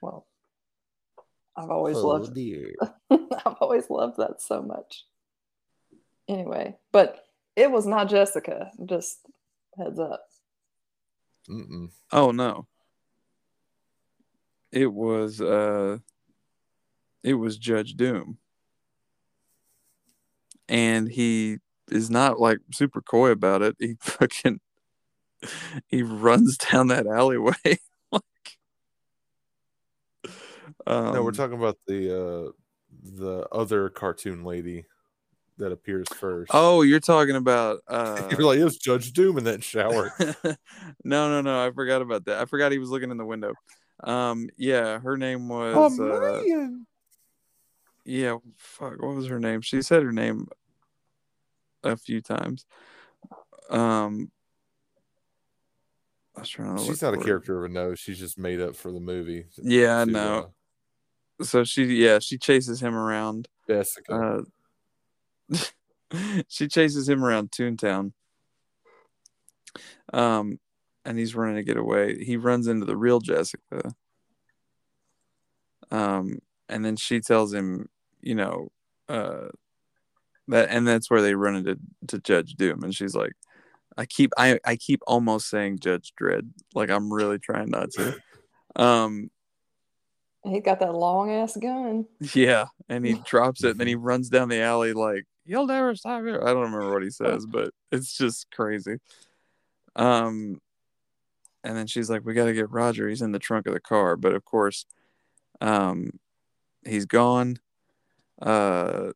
[0.02, 0.26] Well,
[1.56, 2.74] I've always Oh loved dear.
[3.10, 5.06] I've always loved that so much.
[6.28, 7.24] Anyway, but
[7.56, 8.70] it was not Jessica.
[8.84, 9.20] Just
[9.78, 10.26] heads up.
[11.48, 11.88] Mm-mm.
[12.12, 12.66] Oh no.
[14.72, 15.96] It was uh
[17.22, 18.36] it was Judge Doom.
[20.68, 21.58] And he
[21.90, 23.76] is not like super coy about it.
[23.78, 24.60] He fucking
[25.86, 27.54] he runs down that alleyway
[28.10, 28.22] like
[30.84, 32.50] um, no, we're talking about the uh
[33.04, 34.84] the other cartoon lady
[35.58, 36.50] that appears first.
[36.54, 40.12] Oh, you're talking about uh you're like, it was Judge Doom in that shower.
[41.04, 41.66] no, no, no.
[41.66, 42.40] I forgot about that.
[42.40, 43.54] I forgot he was looking in the window.
[44.02, 46.86] Um, yeah, her name oh was uh, man.
[48.04, 48.36] yeah.
[48.56, 49.60] Fuck, what was her name?
[49.60, 50.48] She said her name
[51.84, 52.66] a few times.
[53.70, 54.30] Um,
[56.36, 56.84] I was trying to.
[56.84, 57.94] She's not a character of a no.
[57.94, 59.46] She's just made up for the movie.
[59.62, 60.52] Yeah, I know.
[61.40, 63.48] uh, So she, yeah, she chases him around.
[63.66, 64.44] Jessica.
[65.50, 65.56] Uh,
[66.48, 68.12] she chases him around Toontown.
[70.12, 70.58] Um,
[71.04, 72.22] and he's running to get away.
[72.24, 73.94] He runs into the real Jessica.
[75.90, 76.38] Um,
[76.68, 77.88] and then she tells him,
[78.20, 78.70] you know,
[79.08, 79.48] uh,
[80.48, 83.32] that, and that's where they run into to Judge Doom, and she's like,
[83.96, 88.16] I keep, I, I keep almost saying Judge Dredd, like I'm really trying not to.
[88.76, 89.30] Um,
[90.44, 92.06] He got that long ass gun.
[92.34, 95.96] yeah, and he drops it, and then he runs down the alley like, "You'll never
[95.96, 98.98] stop here." I don't remember what he says, but it's just crazy.
[99.96, 100.60] Um,
[101.64, 103.08] and then she's like, "We got to get Roger.
[103.08, 104.86] He's in the trunk of the car." But of course,
[105.60, 106.10] um,
[106.86, 107.58] he's gone.
[108.40, 109.10] Uh,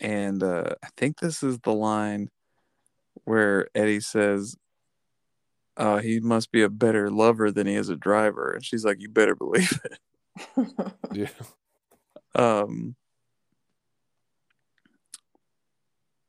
[0.00, 2.30] and uh, I think this is the line
[3.24, 4.56] where Eddie says,
[5.76, 9.00] "Uh, he must be a better lover than he is a driver," and she's like,
[9.00, 9.98] "You better believe it."
[11.12, 11.28] yeah.
[12.34, 12.96] um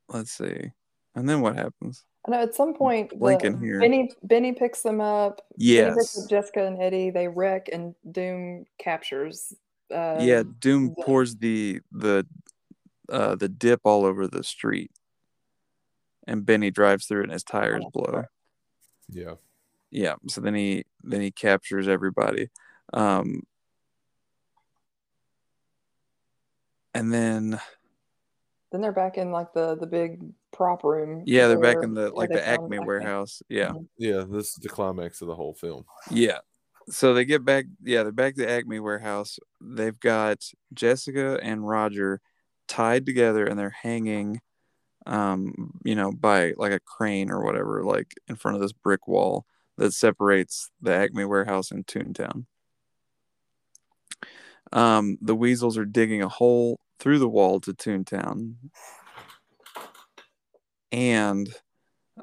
[0.09, 0.69] let's see
[1.15, 3.79] and then what happens I know at some point the- Blinking here.
[3.79, 5.41] Benny Benny picks them up.
[5.57, 7.11] Benny picks up Jessica and Eddie.
[7.11, 9.53] They wreck and Doom captures.
[9.91, 12.25] Uh, yeah doom the- pours the the
[13.09, 14.91] uh the dip all over the street
[16.27, 18.23] and benny drives through it and his tires Oh, blow.
[19.09, 19.35] Yeah.
[19.91, 22.49] yeah so then he then he captures everybody
[22.93, 23.43] um
[26.93, 27.59] and then
[28.71, 30.21] Then they're back in like the the big
[30.51, 31.23] prop room.
[31.25, 33.87] yeah they're back in the like the acme warehouse yeah Mhm.
[33.97, 34.23] Yeah.
[34.29, 35.85] This is the climax of the whole film.
[36.09, 36.39] Yeah.
[36.87, 39.39] So they get back, yeah, they're back to Acme warehouse.
[39.59, 42.21] They've got Jessica and Roger
[42.67, 44.41] tied together and they're hanging,
[45.05, 49.07] um, you know, by like a crane or whatever, like in front of this brick
[49.07, 49.45] wall
[49.77, 52.45] that separates the Acme warehouse and Toontown.
[54.73, 58.55] Um, the weasels are digging a hole through the wall to Toontown.
[60.91, 61.53] And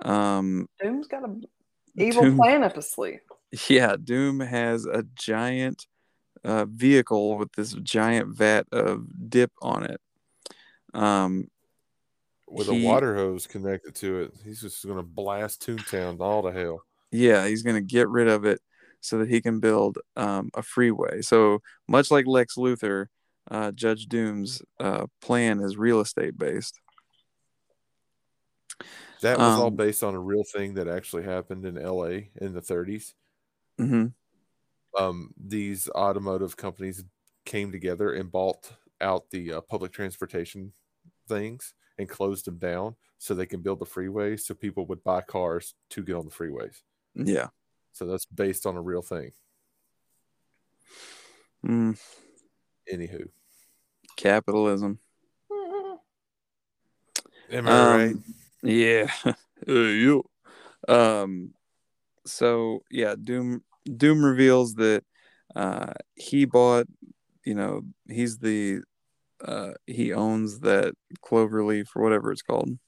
[0.00, 1.34] Um, Doom's got a
[1.96, 3.20] evil Doom- plan up his sleeve.
[3.68, 5.86] yeah, Doom has a giant
[6.44, 10.00] uh, vehicle with this giant vat of dip on it.
[10.94, 11.48] Um,
[12.48, 16.52] With He- a water hose connected to it, he's just gonna blast Toontown all to
[16.52, 16.84] hell.
[17.10, 18.60] yeah, he's gonna get rid of it
[19.00, 21.22] so that he can build um, a freeway.
[21.22, 23.06] So much like Lex Luthor,
[23.50, 26.78] uh, Judge Doom's uh, plan is real estate based.
[29.22, 32.30] That was all Um, based on a real thing that actually happened in L.A.
[32.40, 33.14] in the 30s.
[33.78, 34.06] hmm
[34.98, 37.02] Um, these automotive companies
[37.46, 40.72] came together and bought out the uh, public transportation
[41.28, 45.20] things and closed them down so they can build the freeways so people would buy
[45.20, 46.82] cars to get on the freeways.
[47.14, 47.48] Yeah.
[47.92, 49.32] So that's based on a real thing.
[51.64, 52.00] Mm,
[52.92, 53.28] Anywho,
[54.16, 54.98] capitalism.
[57.50, 58.14] am I right?
[58.14, 58.24] Um,
[58.62, 59.10] Yeah.
[59.68, 60.24] Uh, you.
[60.88, 61.54] Um.
[62.26, 63.62] So yeah, Doom.
[63.96, 65.04] Doom reveals that
[65.54, 66.88] uh, he bought.
[67.44, 68.80] You know, he's the.
[69.44, 70.94] Uh, he owns that
[71.24, 72.78] Cloverleaf or whatever it's called.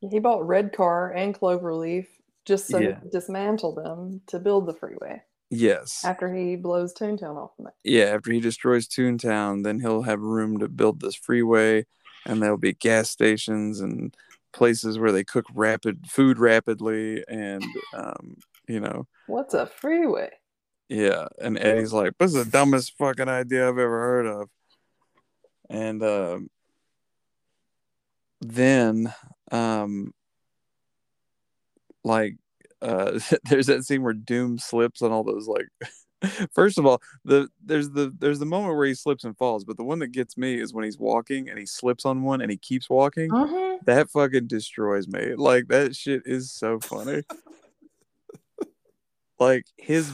[0.00, 2.06] He bought Red Car and Cloverleaf
[2.44, 2.98] just so Yeah.
[3.10, 6.04] dismantle them to build the freeway Yes.
[6.04, 7.74] after he blows Toontown off the map.
[7.84, 8.06] Yeah.
[8.06, 11.86] After he destroys Toontown, then he'll have room to build this freeway,
[12.26, 14.16] and there'll be gas stations and
[14.52, 17.64] places where they cook rapid food rapidly, and
[17.94, 18.36] um,
[18.68, 20.30] you know, What's a freeway?
[20.88, 24.50] Yeah, and Eddie's like, "This is the dumbest fucking idea I've ever heard of."
[26.02, 26.50] And um,
[28.40, 29.12] then,
[29.50, 30.12] um,
[32.04, 32.36] like,
[32.80, 33.18] uh,
[33.48, 35.68] there's that scene where Doom slips on all those like.
[36.54, 39.76] First of all, the there's the there's the moment where he slips and falls, but
[39.76, 42.48] the one that gets me is when he's walking and he slips on one and
[42.48, 43.30] he keeps walking.
[43.30, 43.80] Mhm.
[43.86, 45.34] That fucking destroys me.
[45.34, 47.22] Like that shit is so funny.
[49.40, 50.12] like his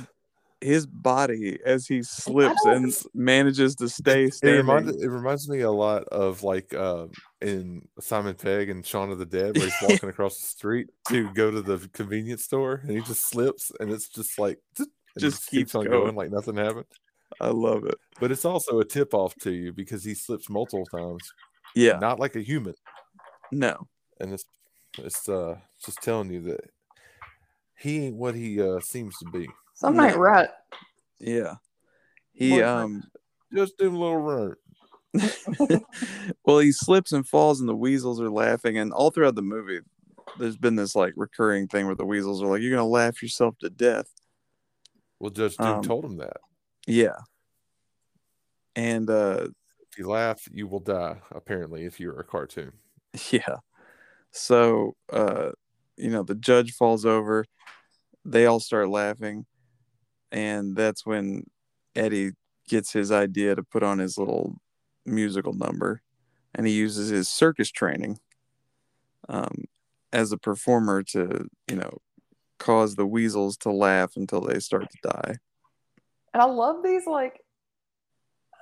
[0.61, 4.59] his body as he slips and manages to stay It standing.
[4.59, 9.19] reminds, it reminds me a lot of like um, in Simon Pegg and Shaun of
[9.19, 12.91] the Dead, where he's walking across the street to go to the convenience store, and
[12.91, 16.03] he just slips, and it's just like and Just keeps keeps on going.
[16.05, 16.87] going like nothing happened.
[17.41, 17.97] I love it.
[18.21, 21.23] But it's also a tip off to you because he slips multiple times,
[21.77, 21.99] Yeah.
[21.99, 22.75] not like a human,
[23.53, 23.87] No.
[24.19, 24.45] and it's
[24.99, 26.61] it's uh just telling you that
[27.79, 29.47] he ain't what he uh seems to be.
[29.79, 30.03] Some Yeah.
[30.03, 30.51] night rat.
[31.21, 31.55] Yeah.
[32.33, 33.05] He Boy, um
[33.55, 34.57] Just do a little run.
[36.45, 39.81] well he slips and falls and the weasels are laughing and all throughout the movie
[40.39, 43.57] there's been this like recurring thing where the weasels are like you're gonna laugh yourself
[43.59, 44.11] to death
[45.19, 46.37] Well, Judge Doom Um, told him that
[46.87, 47.17] yeah
[48.77, 49.47] and uh
[49.91, 51.17] if you laugh, you will die.
[51.33, 52.73] Apparently, if you're a cartoon.
[53.31, 53.57] Yeah.
[54.31, 55.53] So, uh,
[55.97, 57.47] you know, the judge falls over.
[58.25, 59.47] They all start laughing.
[60.31, 61.45] And that's when
[61.95, 62.33] Eddie
[62.69, 64.61] gets his idea to put on his little
[65.07, 66.03] musical number.
[66.55, 68.19] And he uses his circus training
[69.29, 69.65] um,
[70.13, 71.99] as a performer to, you know,
[72.59, 75.37] cause the weasels to laugh until they start to die.
[76.35, 77.41] And I love these like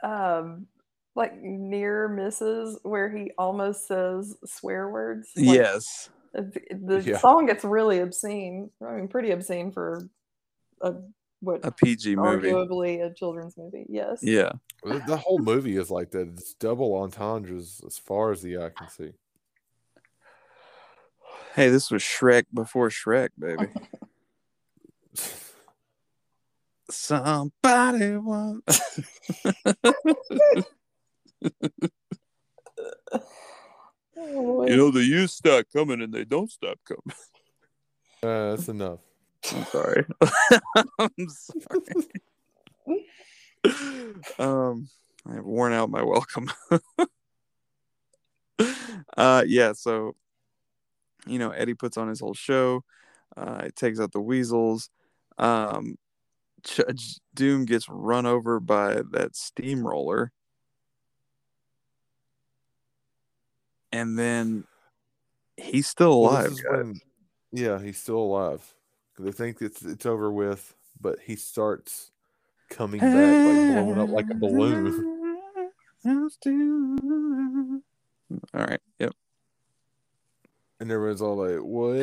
[0.02, 0.66] um
[1.14, 5.30] like near misses where he almost says swear words.
[5.36, 6.10] Like, yes.
[6.34, 7.18] The, the Yeah.
[7.18, 8.70] song gets really obscene.
[8.86, 10.09] I mean pretty obscene for
[10.82, 10.94] a
[11.40, 12.48] what A PG movie.
[12.50, 13.86] arguably a children's movie.
[13.88, 14.20] Yes.
[14.22, 14.52] Yeah.
[14.84, 16.28] The the whole movie is like that.
[16.28, 19.12] It's double entendres as far as the eye can see.
[21.54, 23.68] Hey, this was Shrek before Shrek, baby.
[26.90, 29.00] Somebody wants.
[34.18, 37.16] Oh, You know, the youth stop coming and they don't stop coming.
[38.22, 39.00] Uh, that's enough.
[39.55, 40.05] I'm sorry.
[40.98, 42.06] I'm sorry.
[44.39, 44.89] um,
[45.28, 46.51] I have worn out my welcome.
[49.16, 49.73] uh, yeah.
[49.73, 50.14] So,
[51.27, 52.85] you know, Eddie puts on his whole show.
[53.36, 54.90] Uh, it takes out the weasels.
[55.39, 55.97] Um,
[56.62, 60.32] Judge Doom gets run over by that steamroller.
[63.93, 64.64] And then
[65.56, 66.51] he's still alive.
[66.51, 66.64] guys.
[66.64, 67.01] when-
[67.52, 68.74] yeah, he's still alive.
[69.18, 72.10] They think it's it's over with, but he starts
[72.68, 75.32] coming back, like blowing up like a balloon.
[78.55, 78.80] All right.
[78.98, 79.12] Yep.
[80.80, 81.97] And everyone's all like, "What?"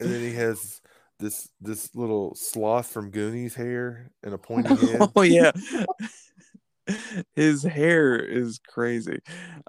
[0.00, 0.80] And then he has
[1.20, 5.10] this this little sloth from Goonies hair and a pointy head.
[5.14, 5.52] Oh yeah.
[7.36, 9.20] His hair is crazy.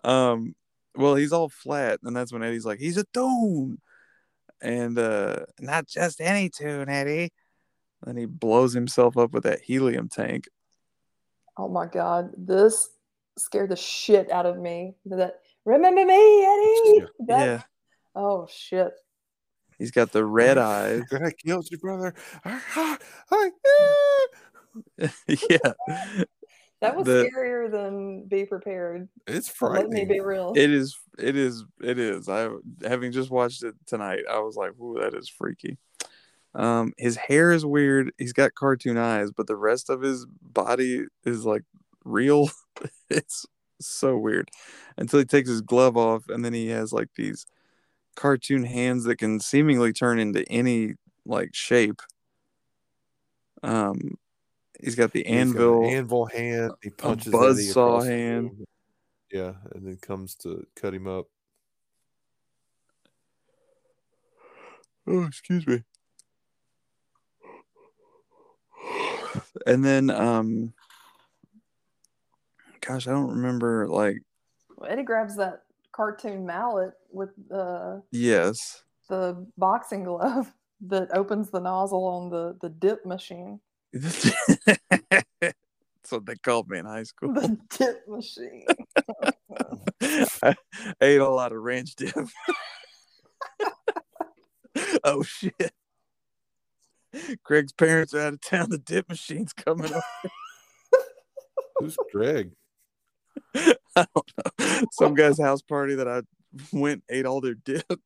[0.03, 0.56] Um
[0.95, 3.80] well he's all flat and that's when Eddie's like he's a dome.
[4.62, 7.32] And uh not just any toon, Eddie.
[8.04, 10.48] Then he blows himself up with that helium tank.
[11.58, 12.90] Oh my god, this
[13.38, 14.96] scared the shit out of me.
[15.06, 17.00] That remember me, Eddie?
[17.00, 17.06] Yeah.
[17.28, 17.62] That- Yeah.
[18.16, 18.92] Oh shit.
[19.78, 21.02] He's got the red eyes.
[21.10, 22.14] That I killed your brother.
[22.46, 22.98] Ah,
[23.32, 23.50] ah,
[25.28, 25.74] yeah.
[26.82, 29.08] That was The- scarier than be prepared.
[29.28, 30.53] It's So let me be real.
[30.56, 32.28] It is it is it is.
[32.28, 32.49] I
[32.84, 35.78] having just watched it tonight, I was like, ooh, that is freaky.
[36.56, 38.12] Um his hair is weird.
[38.18, 41.64] He's got cartoon eyes, but the rest of his body is like
[42.03, 42.49] real.
[43.10, 43.45] it's
[43.80, 44.49] so weird.
[44.98, 47.45] Until he takes his glove off and then he has like these
[48.16, 50.95] cartoon hands that can seemingly turn into any
[51.26, 52.02] like shape.
[53.64, 54.18] Um
[54.84, 55.86] he's got the He's got an anvil.
[55.86, 56.72] anvil hand.
[56.82, 58.44] He punches Eddie buzzsaw across hand.
[58.44, 58.66] room.
[59.32, 61.28] Yeah, and then comes to cut him up.
[65.08, 65.84] Oh, excuse me.
[69.66, 70.74] And then, um,
[72.82, 73.88] gosh, I don't remember.
[73.88, 74.18] Like,
[74.88, 80.52] Eddie grabs that cartoon mallet with the yes, the boxing glove
[80.82, 83.60] that opens the nozzle on the the dip machine.
[83.93, 84.31] That's
[86.09, 87.34] what they called me in high school.
[87.34, 88.65] The dip machine.
[90.43, 90.55] I
[91.01, 92.15] ate a lot of ranch dip.
[95.03, 95.73] oh shit!
[97.43, 98.69] Greg's parents are out of town.
[98.69, 100.03] The dip machine's coming up.
[101.77, 102.51] Who's Greg?
[103.55, 104.85] I don't know.
[104.91, 106.22] Some guy's house party that I
[106.72, 107.99] went ate all their dip.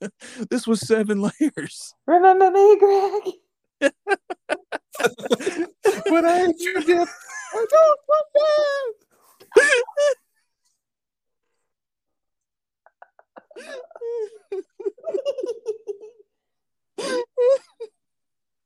[0.50, 1.94] this was seven layers.
[2.06, 3.22] Remember me, Greg?
[6.08, 7.08] when I ate your dip,
[7.54, 8.92] I don't want that.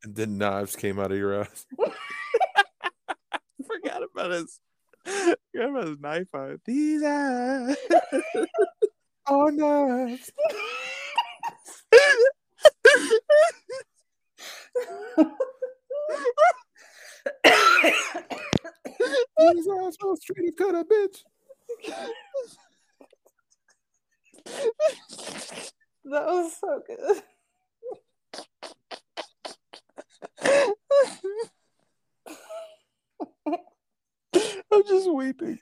[0.05, 1.66] And then knives came out of your eyes.
[3.66, 4.61] Forgot about his.
[5.06, 6.56] Forgot about his knife eye.
[6.66, 7.77] These eyes.
[9.27, 10.31] Oh, knives.
[19.39, 21.19] These go straight to cut a bitch.
[26.05, 27.23] that was so good.
[34.73, 35.59] I'm just weeping.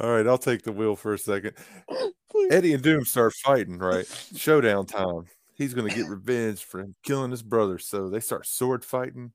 [0.00, 1.54] All right, I'll take the wheel for a second.
[2.50, 4.06] Eddie and Doom start fighting, right?
[4.36, 5.26] Showdown time.
[5.54, 7.78] He's going to get revenge for him killing his brother.
[7.78, 9.32] So they start sword fighting.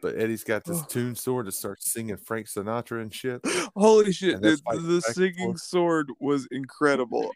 [0.00, 3.42] But Eddie's got this toon sword to start singing Frank Sinatra and shit.
[3.76, 4.40] Holy shit!
[4.40, 7.30] The, the singing sword was incredible.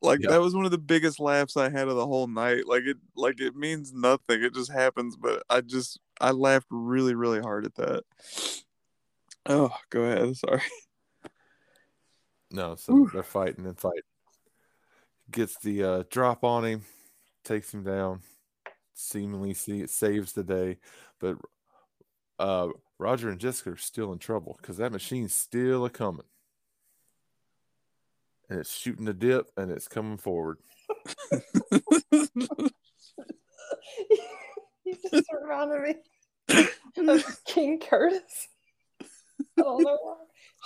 [0.00, 0.30] Like Yeah.
[0.30, 2.66] that was one of the biggest laughs I had of the whole night.
[2.66, 4.42] Like it, like it means nothing.
[4.42, 8.04] It just happens, but I just I laughed really, really hard at that.
[9.44, 10.36] Oh, go ahead.
[10.36, 10.62] Sorry.
[12.52, 13.10] No, so Ooh.
[13.12, 14.02] they're fighting and fighting.
[15.30, 16.82] Gets the uh, drop on him,
[17.44, 18.20] takes him down,
[18.92, 20.76] seemingly see, saves the day.
[21.18, 21.38] But
[22.38, 22.68] uh,
[22.98, 26.26] Roger and Jessica are still in trouble because that machine's still a coming.
[28.50, 30.58] And it's shooting the dip and it's coming forward.
[32.12, 32.28] you
[35.10, 35.96] just reminded
[36.48, 36.68] me
[37.08, 38.48] of King Curtis.
[39.00, 40.16] I don't know why.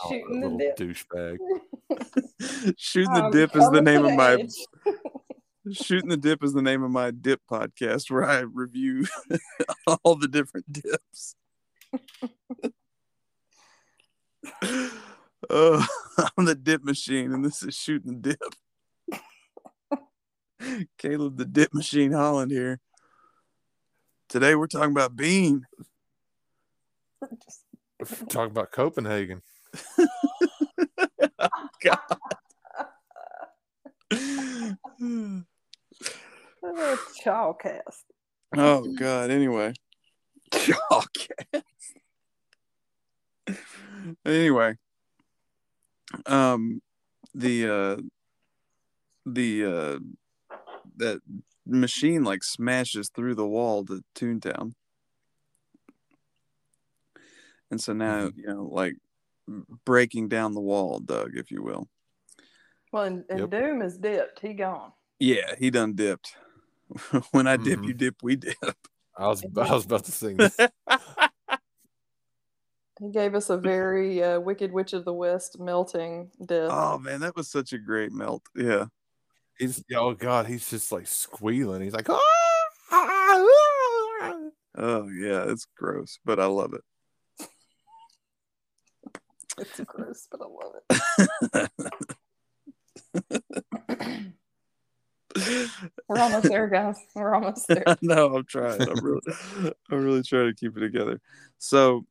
[0.04, 0.78] Oh, Shooting the little dip.
[2.78, 4.52] Shooting the I'm dip is the name to of my edge.
[5.72, 9.04] Shooting the Dip is the name of my dip podcast where I review
[10.04, 11.34] all the different dips.
[15.50, 15.84] oh,
[16.38, 18.54] I'm the dip machine, and this is Shooting the Dip.
[20.98, 22.78] Caleb, the dip machine Holland here.
[24.28, 25.66] Today we're talking about Bean.
[27.44, 27.64] Just-
[28.28, 29.40] Talk about Copenhagen.
[36.62, 38.04] Oh, Chowcast.
[38.56, 39.30] oh God.
[39.30, 39.72] Anyway,
[40.52, 41.12] chalk.
[44.24, 44.74] anyway,
[46.26, 46.80] um,
[47.34, 47.96] the uh,
[49.24, 49.98] the uh,
[50.96, 51.20] that
[51.66, 54.74] machine like smashes through the wall to Toontown,
[57.70, 58.94] and so now you know like
[59.84, 61.88] breaking down the wall, Doug, if you will.
[62.92, 63.50] Well, and, and Yep.
[63.50, 64.40] Doom is dipped.
[64.40, 64.92] He gone.
[65.18, 66.36] Yeah, he done dipped.
[67.32, 67.88] when I dip, Mhm.
[67.88, 68.56] you dip, we dip.
[69.16, 70.56] I was I was about to sing this.
[72.98, 76.70] He gave us a very uh, Wicked Witch of the West melting death.
[76.72, 78.42] Oh man, that was such a great melt.
[78.54, 78.86] Yeah.
[79.58, 81.82] He's oh god, he's just like squealing.
[81.82, 82.22] He's like, oh
[84.78, 86.80] yeah, it's gross, but I love it.
[89.58, 90.74] It's gross, but I love
[91.54, 91.70] it.
[96.08, 96.98] We're almost there, guys.
[97.14, 97.84] We're almost there.
[98.02, 98.82] no, I'm trying.
[98.82, 99.20] I'm really,
[99.90, 101.20] I'm really trying to keep it together.
[101.58, 102.06] So,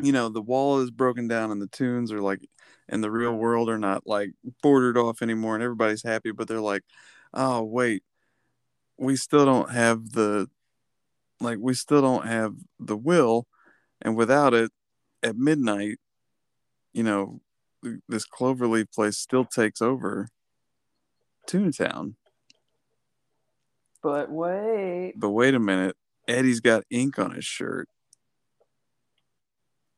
[0.00, 2.40] you know, the wall is broken down, and the toons are like
[2.88, 4.32] in the real world are not like
[4.62, 6.30] bordered off anymore, and everybody's happy.
[6.30, 6.82] But they're like,
[7.34, 8.02] oh wait,
[8.98, 10.48] we still don't have the,
[11.40, 13.46] like, we still don't have the will,
[14.00, 14.70] and without it,
[15.22, 15.98] at midnight,
[16.92, 17.40] you know,
[18.08, 20.28] this Cloverleaf place still takes over
[21.48, 22.14] Toontown.
[24.02, 25.14] But wait.
[25.16, 25.96] But wait a minute.
[26.28, 27.88] Eddie's got ink on his shirt.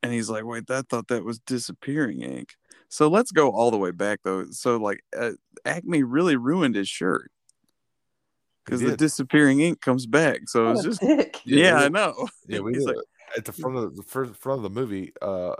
[0.03, 2.57] And he's like, wait, I thought that was disappearing ink.
[2.89, 4.45] So let's go all the way back, though.
[4.51, 5.33] So, like, uh,
[5.65, 7.31] Acme really ruined his shirt
[8.65, 10.41] because the disappearing ink comes back.
[10.49, 11.41] So it's just, dick.
[11.45, 12.29] yeah, I know.
[12.47, 12.97] Yeah, we like,
[13.37, 15.13] at the front of the first front of the movie.
[15.21, 15.55] Uh,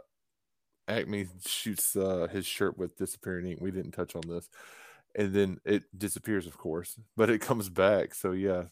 [0.87, 3.61] Acme shoots uh, his shirt with disappearing ink.
[3.61, 4.49] We didn't touch on this,
[5.15, 8.15] and then it disappears, of course, but it comes back.
[8.15, 8.65] So yeah,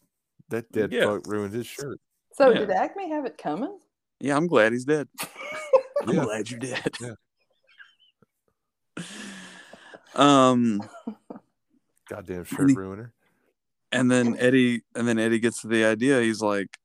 [0.51, 1.07] that dead yeah.
[1.07, 1.99] fuck ruined his shirt.
[2.35, 2.61] So yeah.
[2.61, 3.79] did Acme have it coming?
[4.21, 5.09] Yeah, I'm glad he's dead.
[6.03, 6.25] I'm yeah.
[6.25, 6.91] glad you're dead.
[7.01, 7.15] Yeah.
[10.15, 10.81] um,
[12.09, 13.13] goddamn shirt he, ruiner.
[13.91, 16.21] And then Eddie, and then Eddie gets to the idea.
[16.21, 16.79] He's like,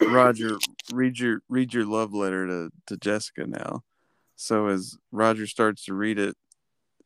[0.00, 0.58] Roger,
[0.92, 3.82] read your read your love letter to to Jessica now.
[4.36, 6.36] So as Roger starts to read it,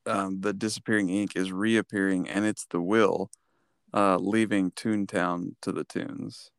[0.06, 3.30] um, the disappearing ink is reappearing, and it's the will
[3.92, 6.50] uh, leaving Toontown to the toons.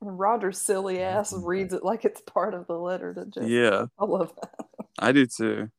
[0.00, 3.46] Roger's silly ass reads it like it's part of the letter to Jessica.
[3.46, 4.66] Yeah, I love that.
[4.98, 5.70] I do too.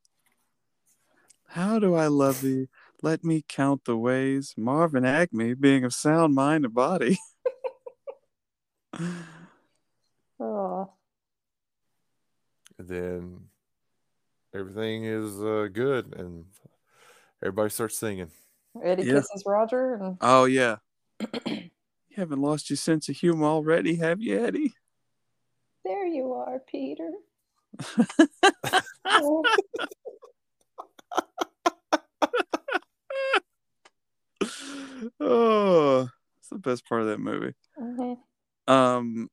[1.47, 2.67] How do I love thee?
[3.01, 4.55] Let me count the ways.
[4.57, 7.17] Marvin Acme, being of sound mind and body.
[10.43, 10.89] oh.
[12.77, 13.39] And then
[14.53, 16.45] everything is uh, good, and
[17.41, 18.31] everybody starts singing.
[18.81, 19.13] Eddie yeah.
[19.13, 19.95] kisses Roger.
[19.95, 20.17] And...
[20.21, 20.77] Oh yeah.
[21.45, 21.69] you
[22.15, 24.73] haven't lost your sense of humor already, have you, Eddie?
[25.85, 27.11] There you are, Peter.
[35.19, 36.09] oh,
[36.39, 37.53] it's the best part of that movie.
[37.79, 38.73] Mm-hmm.
[38.73, 39.29] Um,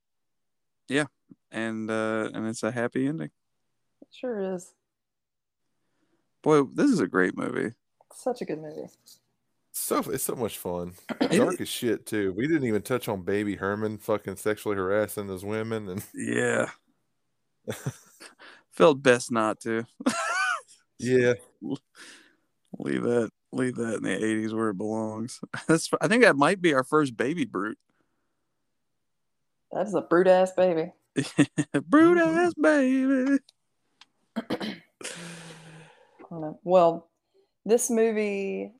[0.90, 1.06] yeah,
[1.52, 3.30] and uh, and it's a happy ending.
[4.02, 4.74] It sure is.
[6.42, 7.74] Boy, this is a great movie.
[8.14, 8.88] Such a good movie.
[9.72, 10.94] So it's so much fun.
[11.30, 12.34] Dark as shit too.
[12.36, 16.70] We didn't even touch on Baby Herman fucking sexually harassing those women and yeah.
[18.72, 19.86] Felt best not to.
[20.98, 21.34] yeah.
[22.78, 25.40] Leave that leave that in the 80s where it belongs.
[25.68, 27.78] That's I think that might be our first baby brute.
[29.72, 30.92] That's a brute ass baby.
[31.86, 33.38] brute ass baby.
[36.62, 37.10] Well,
[37.64, 38.72] this movie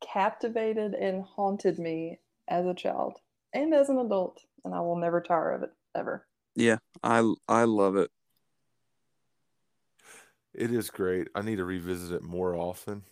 [0.00, 3.18] captivated and haunted me as a child
[3.52, 6.26] and as an adult, and I will never tire of it ever.
[6.54, 8.10] Yeah, I I love it.
[10.54, 11.28] It is great.
[11.34, 13.02] I need to revisit it more often,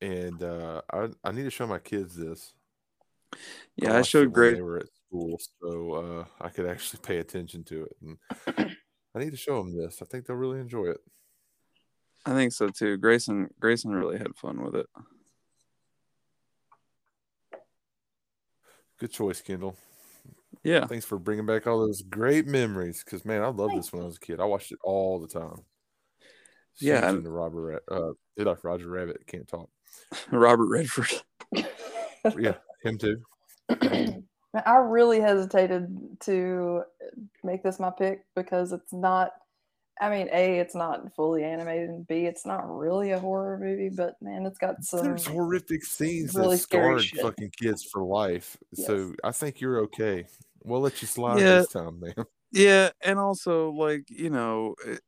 [0.00, 2.54] and uh, I I need to show my kids this.
[3.76, 4.54] Yeah, I, I showed great.
[4.54, 8.70] They were at school, so uh, I could actually pay attention to it, and
[9.14, 10.00] I need to show them this.
[10.02, 11.00] I think they'll really enjoy it.
[12.26, 12.96] I think so too.
[12.96, 14.86] Grayson Grayson really had fun with it.
[18.98, 19.76] Good choice, Kendall.
[20.62, 20.86] Yeah.
[20.86, 23.02] Thanks for bringing back all those great memories.
[23.02, 24.40] Because man, I loved this when I was a kid.
[24.40, 25.64] I watched it all the time.
[26.78, 27.08] yeah.
[27.08, 29.70] And Robert, uh, like Roger Rabbit can't talk.
[30.30, 31.22] Robert Redford.
[32.38, 33.22] yeah, him too.
[34.54, 36.82] I really hesitated to
[37.44, 39.32] make this my pick because it's not
[40.00, 43.90] I mean, A, it's not fully animated, and B, it's not really a horror movie,
[43.90, 45.04] but man, it's got some.
[45.04, 48.56] There's horrific scenes really that scarred fucking kids for life.
[48.72, 48.86] Yes.
[48.86, 50.24] So I think you're okay.
[50.64, 51.58] We'll let you slide yeah.
[51.58, 52.24] this time, man.
[52.52, 54.98] Yeah, and also, like, you know, it, eh,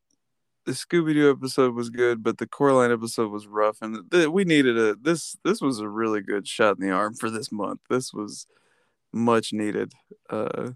[0.65, 4.45] the Scooby Doo episode was good, but the Coraline episode was rough, and th- we
[4.45, 5.35] needed a this.
[5.43, 7.81] This was a really good shot in the arm for this month.
[7.89, 8.47] This was
[9.13, 9.93] much needed.
[10.29, 10.71] Uh,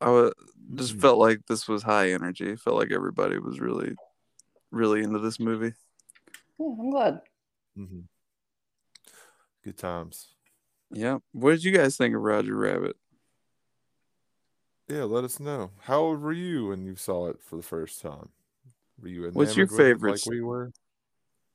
[0.00, 0.30] I
[0.74, 1.00] just mm-hmm.
[1.00, 2.56] felt like this was high energy.
[2.56, 3.94] Felt like everybody was really,
[4.70, 5.74] really into this movie.
[6.58, 7.20] Yeah, I'm glad.
[7.78, 8.00] Mm-hmm.
[9.64, 10.28] Good times.
[10.90, 11.18] Yeah.
[11.32, 12.96] What did you guys think of Roger Rabbit?
[14.88, 15.70] Yeah, let us know.
[15.80, 18.28] How old were you when you saw it for the first time?
[19.00, 20.72] Were you What's your enamored with it favorite Like we were.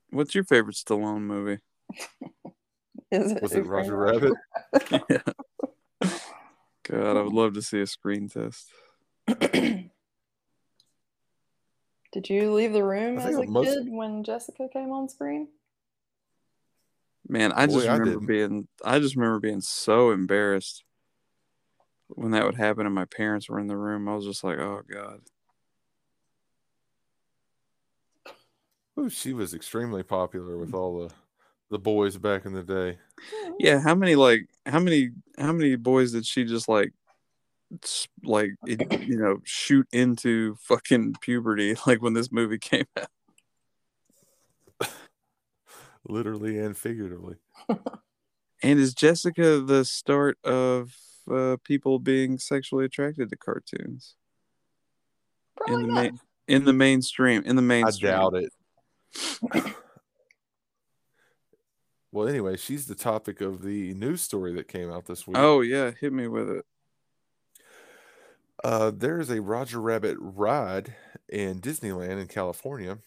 [0.10, 1.60] What's your favorite Stallone movie?
[3.12, 4.34] Is it Was it Roger Framed
[4.92, 5.04] Rabbit?
[5.10, 6.08] yeah.
[6.88, 8.68] God, I would love to see a screen test.
[12.12, 15.48] Did you leave the room as a most- kid when Jessica came on screen?
[17.28, 18.26] Man, I just Boy, I remember didn't.
[18.28, 20.84] being I just remember being so embarrassed
[22.08, 24.08] when that would happen and my parents were in the room.
[24.10, 25.22] I was just like, oh God.
[29.00, 31.14] Ooh, she was extremely popular with all the
[31.70, 32.98] the boys back in the day.
[33.60, 36.94] Yeah, how many like how many how many boys did she just like
[38.24, 43.08] like it, you know shoot into fucking puberty like when this movie came out?
[46.08, 47.36] Literally and figuratively.
[48.62, 50.94] And is Jessica the start of
[51.32, 54.16] uh, people being sexually attracted to cartoons
[55.56, 56.04] Probably in the not.
[56.04, 56.20] main
[56.50, 57.44] in the mainstream?
[57.46, 58.12] In the mainstream.
[58.12, 59.74] I doubt it.
[62.12, 65.38] well, anyway, she's the topic of the news story that came out this week.
[65.38, 66.66] Oh yeah, hit me with it.
[68.64, 70.96] Uh, there is a Roger Rabbit ride
[71.30, 72.98] in Disneyland in California,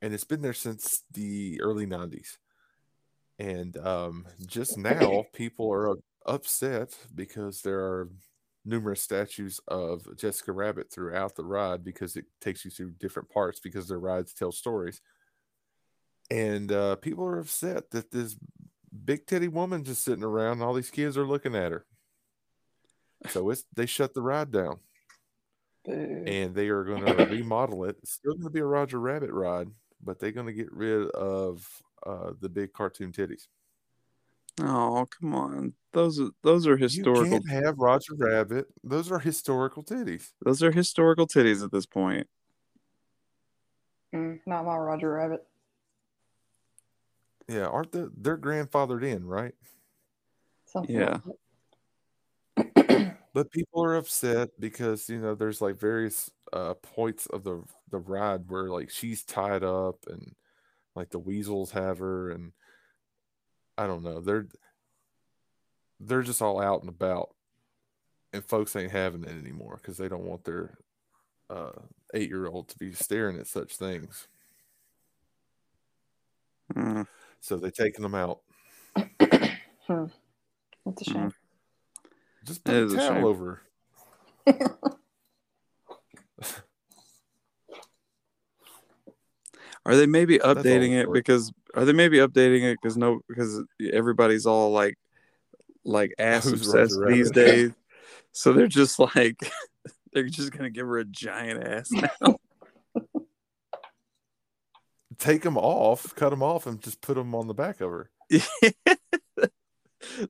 [0.00, 2.38] and it's been there since the early 90s.
[3.38, 5.96] And um, just now, people are
[6.26, 8.08] upset because there are
[8.64, 13.60] numerous statues of Jessica Rabbit throughout the ride because it takes you through different parts
[13.60, 15.00] because their rides tell stories.
[16.30, 18.36] And uh, people are upset that this
[19.04, 21.86] big titty woman just sitting around and all these kids are looking at her.
[23.28, 24.78] So it's they shut the ride down
[25.84, 26.24] Boo.
[26.26, 27.96] and they are going to remodel it.
[28.02, 29.68] It's still going to be a Roger Rabbit ride,
[30.02, 31.66] but they're going to get rid of
[32.06, 33.48] uh, the big cartoon titties.
[34.60, 37.26] Oh come on, those are those are historical.
[37.26, 38.66] You can't have Roger Rabbit.
[38.82, 40.32] Those are historical titties.
[40.44, 42.26] Those are historical titties at this point.
[44.12, 45.46] Mm, not my Roger Rabbit.
[47.48, 48.04] Yeah, aren't they?
[48.16, 49.54] They're grandfathered in, right?
[50.66, 51.18] Something Yeah.
[51.24, 51.38] like.
[53.32, 57.98] But people are upset because you know there's like various uh, points of the the
[57.98, 60.34] ride where like she's tied up and
[60.94, 62.52] like the weasels have her and
[63.78, 64.48] I don't know they're
[66.00, 67.34] they're just all out and about
[68.32, 70.78] and folks ain't having it anymore because they don't want their
[71.50, 71.72] uh,
[72.14, 74.28] eight year old to be staring at such things
[76.74, 77.04] Mm,
[77.40, 78.40] so they're taking them out.
[79.86, 80.04] Hmm.
[80.84, 81.32] That's a shame.
[82.44, 83.62] just It put a is a towel over.
[89.88, 94.44] Are they maybe updating it because are they maybe updating it because no because everybody's
[94.44, 94.98] all like
[95.82, 97.70] like ass Who's obsessed these days,
[98.32, 99.50] so they're just like
[100.12, 102.38] they're just gonna give her a giant ass now.
[105.18, 108.10] Take them off cut them off and just put them on the back of her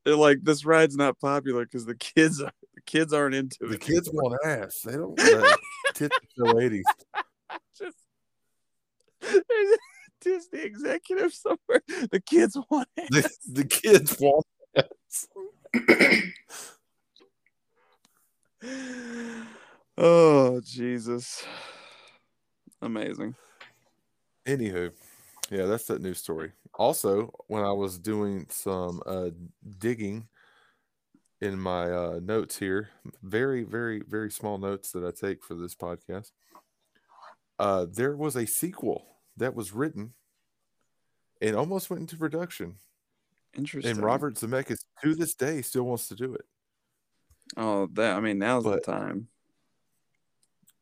[0.05, 3.67] they're like this ride's not popular because the kids are the kids aren't into the
[3.67, 3.71] it.
[3.73, 5.61] The kids want ass they don't want
[5.95, 6.85] tits so ladies
[7.77, 7.97] just
[9.21, 9.43] there's
[9.73, 9.79] a
[10.21, 11.83] Disney executive somewhere.
[12.11, 13.09] The kids want it.
[13.11, 14.47] the, the kids want
[14.77, 15.29] ass.
[19.99, 21.45] oh Jesus.
[22.81, 23.35] Amazing.
[24.49, 24.91] Anywho,
[25.51, 26.53] yeah, that's that news story.
[26.75, 29.31] Also, when I was doing some uh,
[29.79, 30.29] digging
[31.41, 32.89] in my uh, notes here,
[33.23, 36.33] very, very, very small notes that I take for this podcast,
[37.59, 39.05] uh, there was a sequel
[39.37, 40.15] that was written
[41.41, 42.77] and almost went into production.
[43.57, 43.93] Interesting.
[43.93, 46.45] And Robert Zemeckis, to this day, still wants to do it.
[47.57, 49.29] Oh, that I mean, now's But- the time.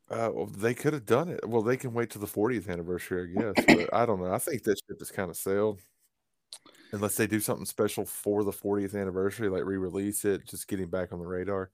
[0.08, 1.46] Uh, well, they could have done it.
[1.48, 3.66] Well, they can wait till the 40th anniversary, I guess.
[3.72, 4.32] But I don't know.
[4.32, 5.80] I think that ship is kind of sailed.
[6.92, 11.12] Unless they do something special for the 40th anniversary, like re-release it, just getting back
[11.12, 11.70] on the radar.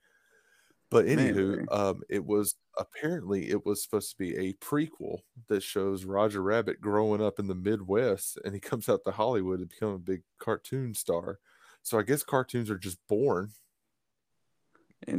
[0.90, 6.04] But anywho, um, it was apparently it was supposed to be a prequel that shows
[6.04, 9.90] Roger Rabbit growing up in the Midwest, and he comes out to Hollywood to become
[9.90, 11.40] a big cartoon star.
[11.82, 13.52] So I guess cartoons are just born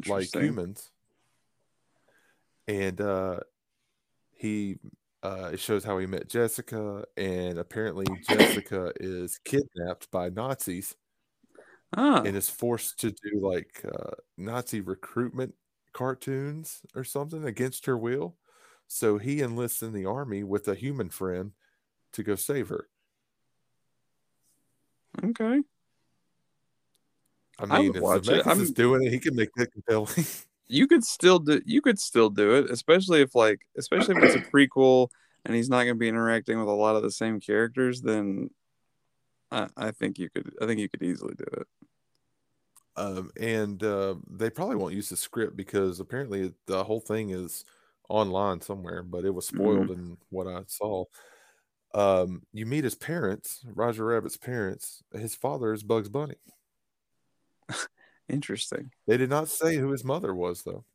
[0.06, 0.92] like humans.
[2.68, 3.40] And uh
[4.32, 4.78] he
[5.24, 10.96] uh it shows how he met Jessica and apparently Jessica is kidnapped by Nazis
[11.96, 15.54] Ah, and is forced to do like uh Nazi recruitment
[15.94, 18.36] cartoons or something against her will.
[18.88, 21.52] So he enlists in the army with a human friend
[22.14, 22.88] to go save her.
[25.24, 25.62] okay.
[27.60, 28.04] I I mean, would if.
[28.04, 30.26] Zemeckis is I'm- just doing it, he can make that compelling.
[30.74, 34.36] you could still do you could still do it, especially if like especially if it's
[34.36, 35.10] a prequel
[35.46, 38.02] and he's not going to be interacting with a lot of the same characters.
[38.02, 38.50] Then
[39.52, 41.68] I, I think you could I think you could easily do it.
[42.96, 47.66] Um, and uh, they probably won't use the script because apparently the whole thing is
[48.10, 51.06] online somewhere, but it was spoiled in what I saw.
[51.96, 55.04] Um, you meet his parents, Roger Rabbit's parents.
[55.12, 56.36] His father is Bugs Bunny.
[58.30, 58.92] Interesting.
[59.08, 60.86] They did not say who his mother was, though.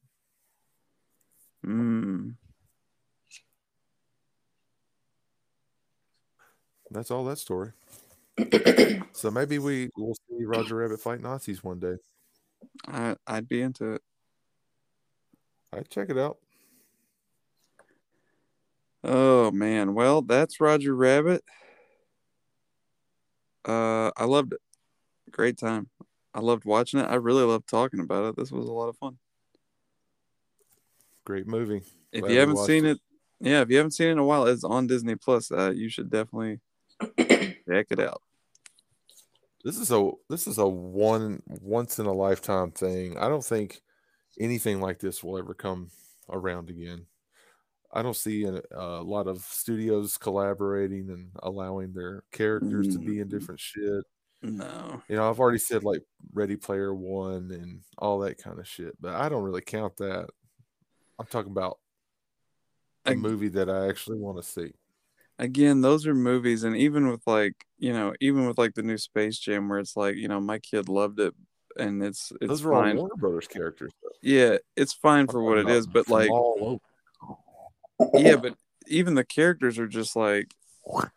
[1.67, 2.35] Mm.
[6.91, 7.73] That's all that story.
[9.13, 11.97] so maybe we will see Roger Rabbit fight Nazis one day.
[12.87, 14.03] I I'd be into it.
[15.73, 16.39] I'd check it out.
[19.05, 21.45] Oh man, well that's Roger Rabbit.
[23.65, 24.61] Uh, I loved it.
[25.31, 25.89] Great time.
[26.39, 27.11] I loved watching it.
[27.11, 28.37] I really loved talking about it.
[28.37, 29.19] This was a lot of fun.
[31.25, 31.83] Great movie.
[32.13, 32.93] If Glad you haven't seen it.
[32.93, 32.99] it,
[33.41, 35.51] yeah, if you haven't seen it in a while, it's on Disney Plus.
[35.51, 36.61] Uh, you should definitely
[37.19, 38.23] check it out.
[39.65, 43.19] This is a this is a one once in a lifetime thing.
[43.19, 43.81] I don't think
[44.39, 45.91] anything like this will ever come
[46.31, 47.07] around again.
[47.93, 53.19] I don't see a, a lot of studios collaborating and allowing their characters to be
[53.19, 53.31] in Mm.
[53.31, 54.05] different shit.
[54.41, 56.03] No, You know, I've already said like
[56.33, 60.29] Ready Player One and all that kind of shit, but I don't really count that.
[61.19, 61.79] I'm talking about
[63.05, 64.73] a I- movie that I actually want to see.
[65.41, 68.97] again, those are movies, and even with like you know, even with like the new
[68.99, 71.35] Space Jam, where it's like you know, my kid loved it,
[71.77, 72.95] and it's it's Those are all.
[72.95, 73.93] Warner Brothers characters.
[74.03, 74.11] Though.
[74.23, 76.31] Yeah, it's fine for what it talking is, about but like
[78.15, 78.55] yeah, but
[78.87, 80.55] even the characters are just like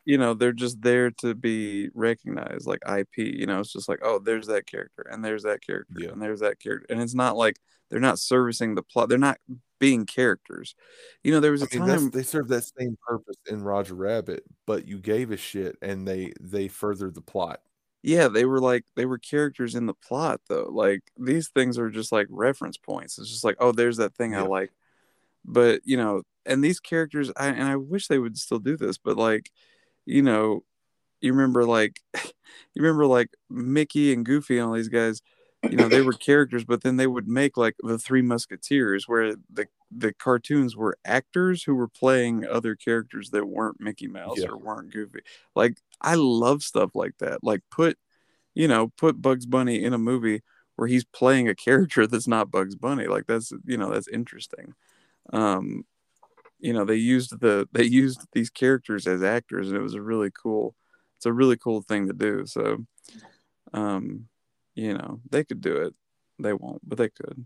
[0.06, 4.00] you know they're just there to be recognized like ip you know it's just like
[4.04, 6.10] oh there's that character and there's that character Yeah.
[6.10, 7.58] and there's that character and it's not like
[7.90, 9.38] they're not servicing the plot they're not
[9.80, 10.76] being characters
[11.24, 13.96] you know there was a I mean, time they serve that same purpose in Roger
[13.96, 17.62] Rabbit, but you gave a shit and they they furthered the plot.
[18.04, 21.90] yeah they were like they were characters in the plot though like these things are
[21.90, 24.72] just like reference points it's just like oh there's that thing i like
[25.46, 28.98] but you know and these characters I, and i wish they would still do this
[28.98, 29.52] but like
[30.06, 30.64] you know
[31.22, 35.22] you remember like you remember like mickey and goofy and all these guys
[35.70, 39.36] you know they were characters but then they would make like the three musketeers where
[39.54, 44.48] the the cartoons were actors who were playing other characters that weren't mickey mouse Yeah.
[44.48, 45.20] or weren't goofy.
[45.56, 47.44] Like i love stuff like that.
[47.44, 47.98] Like put
[48.56, 50.42] you know put bugs bunny in a movie
[50.78, 53.06] where he's playing a character that's not bugs bunny.
[53.08, 54.74] Like that's you know that's interesting.
[55.34, 55.84] Um
[56.62, 60.02] you know they used the they used these characters as actors and it was a
[60.02, 60.76] really cool
[61.18, 62.86] it's a really cool thing to do so
[63.74, 64.28] um
[64.76, 65.94] you know they could do it.
[66.40, 67.46] They won't but they could.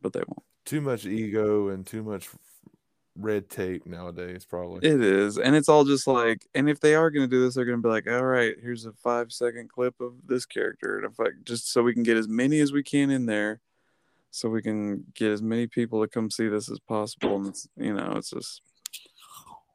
[0.00, 0.44] But they won't.
[0.64, 2.28] Too much ego and too much
[3.18, 4.86] red tape nowadays, probably.
[4.86, 7.54] it is and it's all just like and if they are going to do this
[7.54, 10.98] they're going to be like all right here's a five second clip of this character
[10.98, 13.60] and if like just so we can get as many as we can in there
[14.36, 17.66] so we can get as many people to come see this as possible and it's
[17.76, 18.60] you know it's just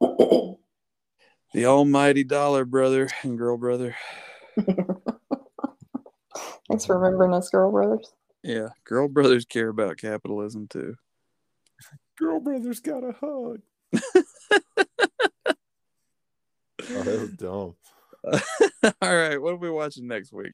[0.00, 3.96] the almighty dollar brother and girl brother
[6.68, 8.12] Thanks for remembering us, girl brothers.
[8.44, 10.94] yeah girl brothers care about capitalism too
[12.18, 13.60] Girl brothers got a hug.
[13.94, 14.00] Oh,
[17.02, 17.74] that was dumb.
[19.02, 20.52] all right what are we watching next week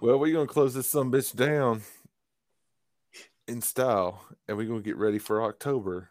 [0.00, 1.82] Well, we're gonna close this some bitch down
[3.48, 6.10] in style, and we're gonna get ready for October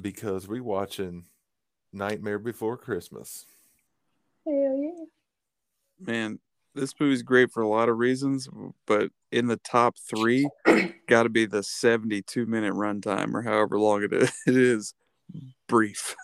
[0.00, 1.24] because we watching
[1.92, 3.46] Nightmare Before Christmas.
[4.46, 5.04] Hell yeah.
[5.98, 6.38] man
[6.74, 8.48] this movie's great for a lot of reasons
[8.86, 10.46] but in the top three
[11.08, 14.94] got to be the 72 minute runtime or however long it is it is
[15.66, 16.14] brief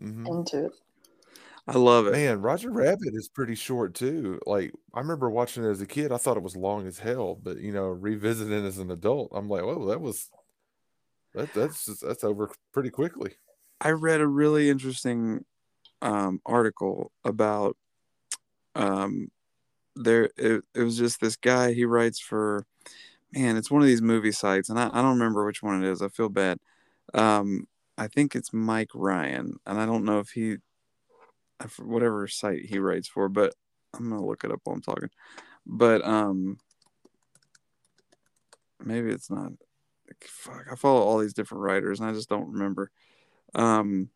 [0.00, 0.28] Mhm.
[0.28, 0.72] Into it.
[1.68, 4.40] I love it Man, Roger Rabbit is pretty short too.
[4.46, 7.38] Like I remember watching it as a kid, I thought it was long as hell,
[7.42, 10.30] but you know, revisiting as an adult, I'm like, whoa, that was
[11.34, 13.34] that, that's just, that's over pretty quickly.
[13.80, 15.44] I read a really interesting
[16.00, 17.76] um, article about
[18.74, 19.28] um,
[19.94, 20.30] there.
[20.36, 21.72] It, it was just this guy.
[21.72, 22.64] He writes for
[23.32, 23.56] man.
[23.56, 26.00] It's one of these movie sites, and I, I don't remember which one it is.
[26.00, 26.58] I feel bad.
[27.12, 27.66] Um,
[27.98, 30.56] I think it's Mike Ryan, and I don't know if he,
[31.78, 33.54] whatever site he writes for, but
[33.94, 35.10] I'm gonna look it up while I'm talking.
[35.64, 36.58] But um,
[38.84, 39.52] maybe it's not.
[40.24, 42.90] Fuck, I follow all these different writers, and I just don't remember
[43.54, 44.10] um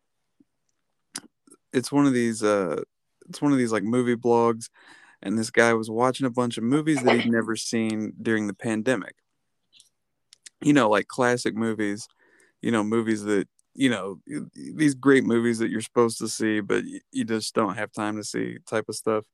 [1.73, 2.81] it's one of these uh
[3.29, 4.69] it's one of these like movie blogs
[5.23, 8.55] and this guy was watching a bunch of movies that he'd never seen during the
[8.55, 9.13] pandemic.
[10.63, 12.07] You know, like classic movies,
[12.59, 14.19] you know, movies that you know
[14.75, 18.23] these great movies that you're supposed to see but you just don't have time to
[18.23, 19.25] see type of stuff.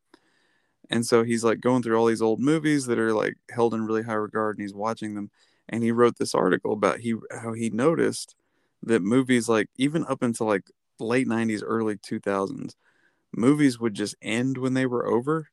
[0.90, 3.86] And so he's like going through all these old movies that are like held in
[3.86, 5.32] really high regard and he's watching them.
[5.70, 8.36] And he wrote this article about he how he noticed
[8.84, 10.64] that movies like even up until like
[11.00, 12.76] late 90s early 2000s
[13.36, 15.50] movies would just end when they were over.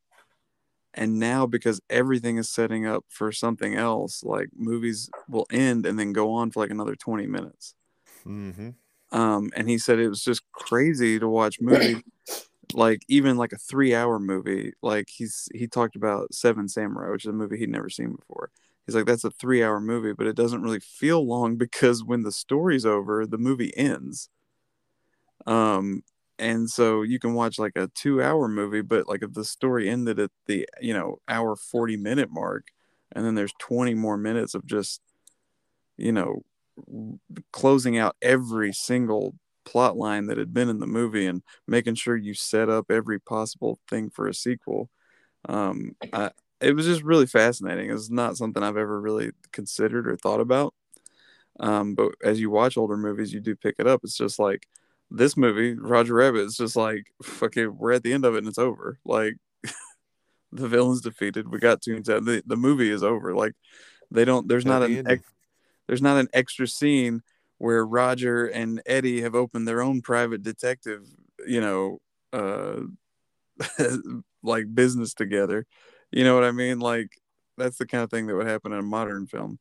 [0.94, 5.98] And now because everything is setting up for something else like movies will end and
[5.98, 7.74] then go on for like another 20 minutes
[8.26, 8.70] Mm-hmm.
[9.12, 12.02] um, and he said it was just crazy to watch movies
[12.74, 14.72] like even like a three hour movie.
[14.82, 18.50] Like he's he talked about seven samurai which is a movie he'd never seen before.
[18.86, 22.22] He's like that's a three hour movie but it doesn't really feel long because when
[22.22, 24.28] the story's over the movie ends.
[25.46, 26.02] Um
[26.38, 29.88] and so you can watch like a two hour movie but like if the story
[29.88, 32.68] ended at the you know hour 40 minute mark
[33.12, 35.00] and then there's 20 more minutes of just
[35.96, 36.42] you know
[37.52, 39.34] closing out every single
[39.64, 43.18] plot line that had been in the movie and making sure you set up every
[43.18, 44.90] possible thing for a sequel.
[45.48, 46.30] Um, I,
[46.60, 47.90] it was just really fascinating.
[47.90, 50.74] It's not something I've ever really considered or thought about.
[51.60, 54.00] Um, but as you watch older movies, you do pick it up.
[54.02, 54.66] It's just like
[55.10, 56.42] this movie, Roger Rabbit.
[56.42, 57.76] It's just like fucking.
[57.78, 58.98] We're at the end of it and it's over.
[59.04, 59.36] Like
[60.52, 61.48] the villain's defeated.
[61.48, 62.24] We got out.
[62.24, 63.34] The, the movie is over.
[63.34, 63.52] Like
[64.10, 64.48] they don't.
[64.48, 65.22] There's not an ending.
[65.86, 67.22] There's not an extra scene
[67.58, 71.02] where Roger and Eddie have opened their own private detective,
[71.46, 71.98] you know,
[72.32, 72.80] uh
[74.42, 75.66] like business together.
[76.10, 76.80] You know what I mean?
[76.80, 77.18] Like
[77.56, 79.58] that's the kind of thing that would happen in a modern film.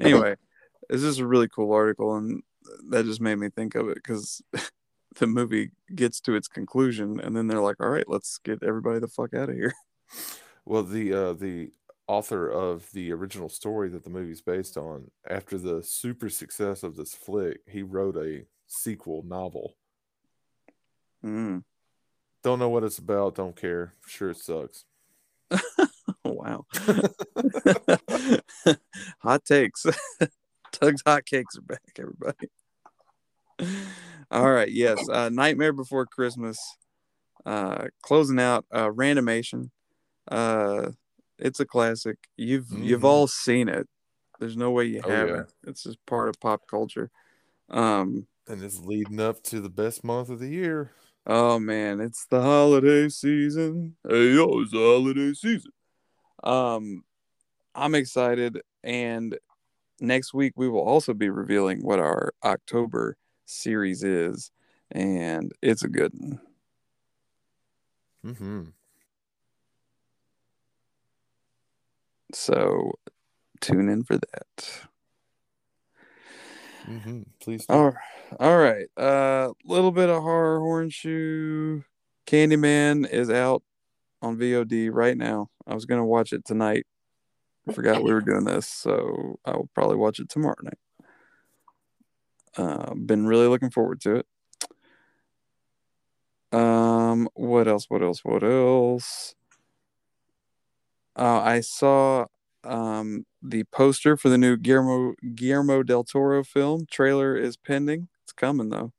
[0.00, 0.36] Anyway,
[0.88, 2.42] this is a really cool article and
[2.90, 4.40] that just made me think of it because
[5.18, 9.00] the movie gets to its conclusion and then they're like, all right, let's get everybody
[9.00, 9.72] the fuck out of here.
[10.64, 11.72] Well, the uh, the
[12.12, 16.94] author of the original story that the movie's based on, after the super success of
[16.94, 19.76] this flick, he wrote a sequel novel.
[21.24, 21.64] Mm.
[22.42, 23.36] Don't know what it's about.
[23.36, 23.94] Don't care.
[24.06, 24.84] Sure, it sucks.
[26.24, 26.66] wow.
[29.20, 29.86] hot takes.
[30.70, 32.50] Tug's hot cakes are back, everybody.
[34.30, 34.98] All right, yes.
[35.08, 36.58] Uh, Nightmare Before Christmas.
[37.46, 39.70] Uh, closing out uh, RANTimation.
[40.30, 40.90] Uh,
[41.42, 42.16] it's a classic.
[42.36, 43.04] You've you've Mhm.
[43.04, 43.88] all seen it.
[44.40, 45.52] There's no way you Oh, haven't.
[45.66, 47.10] It's just part of pop culture.
[47.68, 50.92] Um, And it's leading up to the best month of the year.
[51.26, 53.96] Oh man, it's the holiday season.
[54.08, 55.70] Hey yo, it's the holiday season.
[56.42, 57.04] Um,
[57.74, 59.38] I'm excited, and
[60.00, 63.16] next week we will also be revealing what our October
[63.46, 64.50] series is,
[64.90, 66.40] and it's a good one.
[68.24, 68.62] Mm-hmm.
[72.32, 72.92] So
[73.60, 74.80] tune in for that.
[76.88, 77.22] Mm-hmm.
[77.40, 77.66] Please.
[77.66, 77.74] do.
[77.74, 77.92] All,
[78.40, 78.86] all right.
[78.96, 81.84] A uh, little bit of horror hornshoe.
[82.26, 83.62] Candyman is out
[84.20, 85.48] on VOD right now.
[85.66, 86.86] I was gonna watch it tonight.
[87.68, 90.78] I forgot we were doing this, so I will probably watch it tomorrow night.
[92.56, 94.26] Uh, been really looking forward to it.
[96.52, 97.86] Um, what else?
[97.88, 98.24] What else?
[98.24, 99.34] What else?
[101.16, 102.26] Uh, I saw
[102.64, 106.86] um the poster for the new Guillermo Guillermo del Toro film.
[106.90, 108.08] Trailer is pending.
[108.24, 108.92] It's coming though.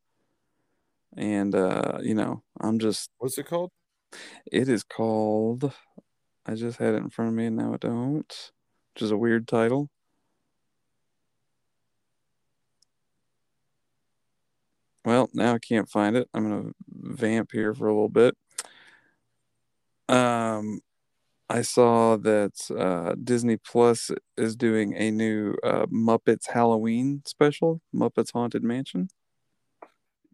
[1.15, 3.71] And uh, you know, I'm just What's it called?
[4.51, 5.73] it is called
[6.45, 8.51] I just had it in front of me and now I don't.
[8.93, 9.89] Which is a weird title.
[15.05, 16.29] Well, now I can't find it.
[16.33, 18.35] I'm gonna vamp here for a little bit.
[20.09, 20.81] Um
[21.53, 28.33] I saw that uh, Disney Plus is doing a new uh, Muppets Halloween special, Muppets
[28.33, 29.09] Haunted Mansion.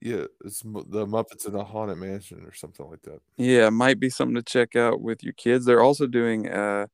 [0.01, 3.19] Yeah, it's the Muppets in a Haunted Mansion or something like that.
[3.35, 5.65] Yeah, might be something to check out with your kids.
[5.65, 6.87] They're also doing uh,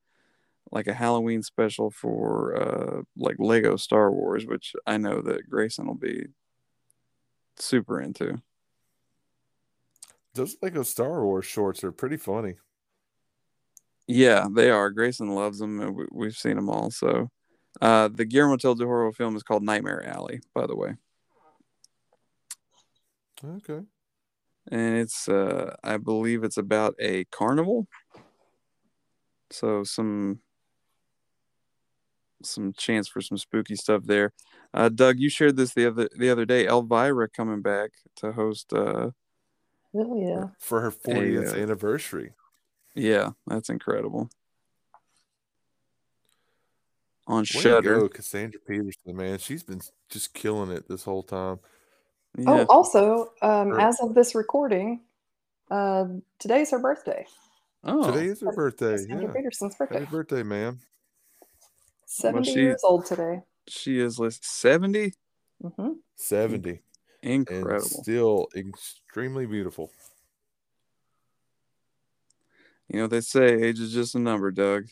[0.71, 5.85] like a Halloween special for uh, like Lego Star Wars, which I know that Grayson
[5.85, 6.25] will be
[7.57, 8.41] super into.
[10.33, 12.55] Those Lego Star Wars shorts are pretty funny.
[14.07, 14.91] Yeah, they are.
[14.91, 16.91] Grayson loves them, and we, we've seen them all.
[16.91, 17.29] So,
[17.81, 20.95] uh, the Guillermo del Toro film is called Nightmare Alley, by the way.
[23.43, 23.85] Okay.
[24.71, 27.85] and it's uh i believe it's about a carnival
[29.51, 30.39] so some
[32.41, 34.31] some chance for some spooky stuff there
[34.73, 38.73] uh doug you shared this the other the other day elvira coming back to host
[38.73, 39.11] uh
[39.97, 40.47] Oh yeah.
[40.59, 42.33] For her 40th uh, anniversary.
[42.95, 44.29] Yeah, that's incredible.
[47.27, 47.99] On Way Shudder.
[48.01, 49.39] go, Cassandra Peterson, man.
[49.39, 51.59] She's been just killing it this whole time.
[52.37, 52.45] Yeah.
[52.47, 55.01] Oh, also, um, Her- as of this recording,
[55.71, 56.05] uh,
[56.39, 57.25] today's her birthday.
[57.83, 58.93] Oh, Today is her birthday.
[58.93, 59.31] Cassandra Yeah.
[59.33, 60.11] Peterson's Happy birthday.
[60.11, 60.79] birthday, ma'am.
[62.05, 63.41] 70 she- years old today.
[63.67, 65.13] she is list 70.
[65.61, 66.81] hmm 70.
[67.23, 67.79] And Incredible.
[67.89, 69.91] still extremely beautiful.
[72.89, 74.87] You know, they say age is just a number, Doug.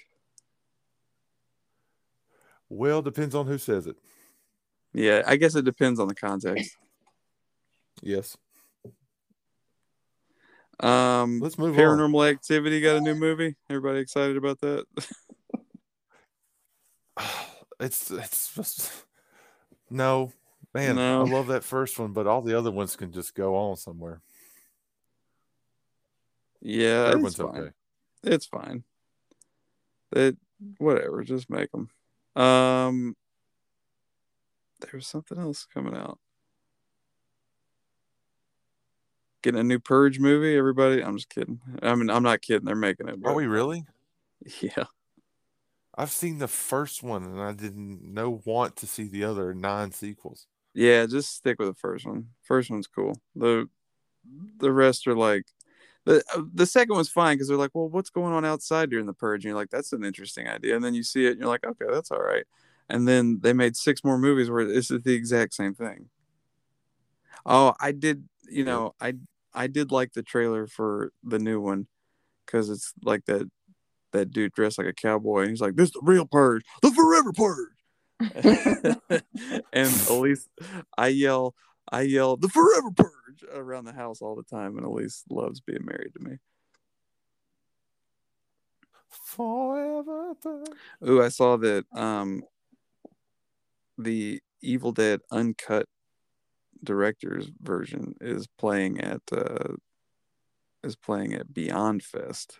[2.69, 3.97] Well, depends on who says it.
[4.93, 6.75] Yeah, I guess it depends on the context.
[8.01, 8.35] Yes.
[10.79, 11.79] Um, Let's move on.
[11.79, 13.55] Paranormal Activity got a new movie.
[13.69, 14.85] Everybody excited about that?
[17.79, 18.91] It's it's just
[19.89, 20.31] no
[20.73, 20.95] man.
[20.95, 21.21] No.
[21.25, 24.21] I love that first one, but all the other ones can just go on somewhere.
[26.61, 27.47] yeah, Third it's one's fine.
[27.47, 27.71] okay.
[28.23, 28.83] It's fine.
[30.11, 30.37] It
[30.77, 31.89] whatever, just make them.
[32.35, 33.15] Um,
[34.79, 36.19] there was something else coming out.
[39.41, 40.57] Getting a new Purge movie.
[40.57, 41.59] Everybody, I'm just kidding.
[41.81, 42.65] I mean, I'm not kidding.
[42.65, 43.19] They're making it.
[43.23, 43.85] Are we really?
[44.59, 44.83] Yeah.
[45.95, 49.91] I've seen the first one, and I didn't know want to see the other nine
[49.91, 50.47] sequels.
[50.73, 52.29] Yeah, just stick with the first one.
[52.41, 53.15] First one's cool.
[53.35, 53.69] The
[54.57, 55.45] the rest are like
[56.05, 59.05] the uh, the second one's fine because they're like, well, what's going on outside during
[59.05, 59.43] the purge?
[59.43, 60.75] And you're like, that's an interesting idea.
[60.75, 62.45] And then you see it, and you're like, okay, that's all right.
[62.89, 66.09] And then they made six more movies where this is the exact same thing.
[67.45, 68.27] Oh, I did.
[68.49, 69.13] You know, I
[69.53, 71.87] I did like the trailer for the new one
[72.45, 73.49] because it's like that
[74.11, 75.41] that dude dressed like a cowboy.
[75.41, 77.69] And he's like, this is the real purge, the forever purge.
[79.73, 80.47] and Elise,
[80.97, 81.55] I yell,
[81.93, 85.85] I yell the forever purge around the house all the time, and Elise loves being
[85.85, 86.37] married to me.
[89.09, 90.33] Forever.
[91.07, 92.43] Ooh, I saw that um
[93.99, 95.85] the Evil Dead uncut
[96.83, 99.75] director's version is playing at uh
[100.83, 102.59] is playing at Beyond Fest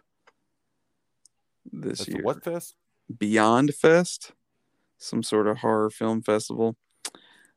[1.72, 2.22] this That's year.
[2.22, 2.76] what fest?
[3.18, 4.32] Beyond Fest,
[5.00, 6.76] some sort of horror film festival.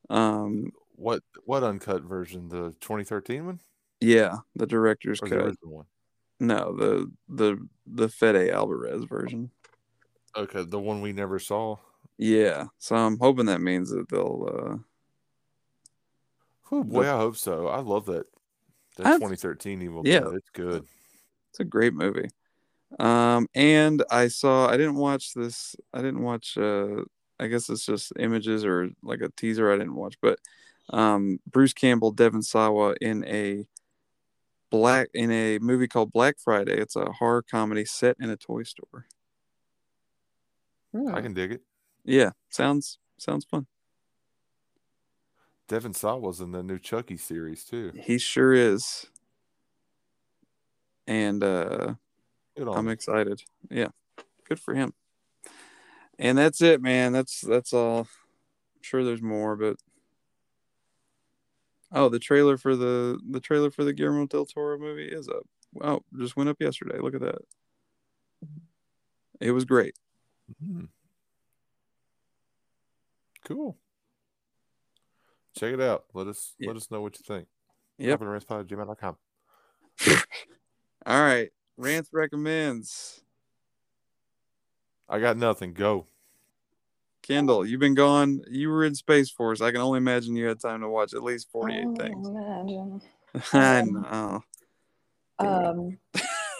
[0.09, 2.48] Um What what uncut version?
[2.48, 3.60] The 2013 one
[4.01, 5.44] yeah, the director's or the cut.
[5.44, 5.86] original one?
[6.40, 9.51] No, the the the Fede Alvarez version.
[10.36, 11.77] Okay, the one we never saw.
[12.18, 14.48] Yeah, so I'm hoping that means that they'll.
[14.52, 14.77] uh
[16.73, 17.68] Oh boy, I hope so.
[17.68, 18.27] I love that.
[18.97, 20.20] That I've- 2013 Evil yeah.
[20.20, 20.35] Dead.
[20.35, 20.85] It's good.
[21.51, 22.28] It's a great movie.
[22.98, 24.68] Um, and I saw.
[24.68, 25.77] I didn't watch this.
[25.93, 26.56] I didn't watch.
[26.59, 27.02] uh
[27.39, 29.70] I guess it's just images or like a teaser.
[29.70, 30.39] I didn't watch, but
[30.91, 33.67] um, Bruce Campbell, Devon Sawa in a
[34.71, 36.79] black in a movie called Black Friday.
[36.79, 39.07] It's a horror comedy set in a toy store.
[41.13, 41.63] I can dig it.
[42.05, 43.67] Yeah, sounds sounds fun.
[45.69, 47.93] Devon Sawa was in the new Chucky series too.
[48.01, 49.07] He sure is.
[51.07, 51.95] And uh
[52.57, 53.43] I'm excited.
[53.71, 53.89] Yeah.
[54.49, 54.95] Good for him.
[56.19, 57.13] And that's it, man.
[57.13, 58.01] That's that's all.
[58.01, 59.77] I'm sure there's more, but
[61.93, 65.45] Oh, the trailer for the the trailer for the Guillermo del Toro movie is up.
[65.73, 66.99] Wow, just went up yesterday.
[66.99, 67.39] Look at that.
[69.41, 69.95] It was great.
[70.63, 70.89] Mhm.
[73.45, 73.77] Cool.
[75.57, 76.07] Check it out.
[76.15, 76.69] Let us Yeah.
[76.69, 77.49] let us know what you think.
[77.99, 78.21] Yep.
[78.21, 79.17] gmail.com.
[81.07, 81.51] All right.
[81.77, 83.23] Rants recommends.
[85.09, 85.73] I got nothing.
[85.73, 86.07] Go.
[87.27, 88.40] Kendall, you've been gone.
[88.51, 89.61] You were in Space Force.
[89.61, 92.28] I can only imagine you had time to watch at least 48 Oh, things.
[92.28, 93.01] Imagine.
[93.53, 94.43] I Um, know.
[95.39, 95.98] Um,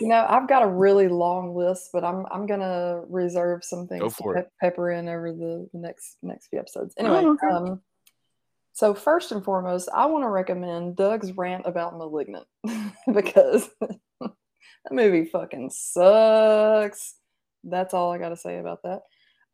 [0.01, 4.15] you know, I've got a really long list, but I'm I'm gonna reserve some things
[4.17, 6.93] to pep- pepper in over the, the next next few episodes.
[6.99, 7.71] Anyway, Oh, okay.
[7.71, 7.81] um,
[8.73, 12.47] so first and foremost, I want to recommend Doug's rant about *Malignant*
[13.15, 13.71] because
[14.21, 14.33] that
[14.91, 17.15] movie fucking sucks.
[17.65, 19.01] That's all I got to say about that.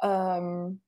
[0.06, 0.80] Um,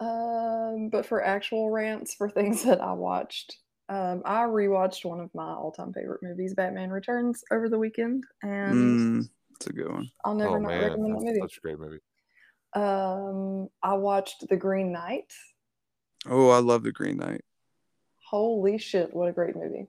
[0.00, 3.56] um, but for actual rants for things that I watched,
[3.88, 8.72] um, I rewatched one of my all-time favorite movies, Batman Returns, over the weekend, and
[8.72, 10.10] Mm, it's a good one.
[10.24, 11.40] I'll never oh not man, recommend that movie.
[11.40, 11.98] such a great movie.
[12.74, 15.32] Um, I watched The Green Knight.
[16.26, 17.42] Oh, I love the Green Knight.
[18.28, 19.88] Holy shit, what a great movie.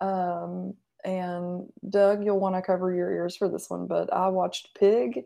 [0.00, 0.74] Um,
[1.04, 5.22] and Doug, you'll want to cover your ears for this one, but I watched Pig.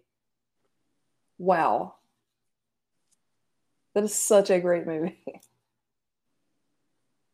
[1.38, 1.96] Wow.
[3.96, 5.18] That is such a great movie.
[5.26, 5.40] have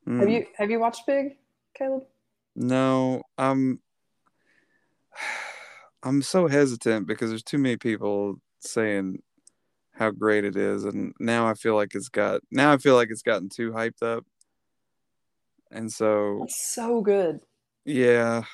[0.07, 0.33] Mm.
[0.33, 1.37] you have you watched Pig,
[1.75, 2.05] Caleb?
[2.55, 3.81] No, um,
[6.05, 9.25] I'm so hesitant because there's too many people saying
[9.91, 13.09] how great it is, and now I feel like it's got now I feel like
[13.11, 14.25] it's gotten too hyped up,
[15.73, 17.41] and so It's so good.
[17.85, 18.45] yeah,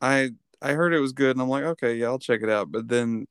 [0.00, 0.30] I
[0.62, 2.70] I heard it was good, and I'm like, okay, yeah, I'll check it out.
[2.70, 3.26] But then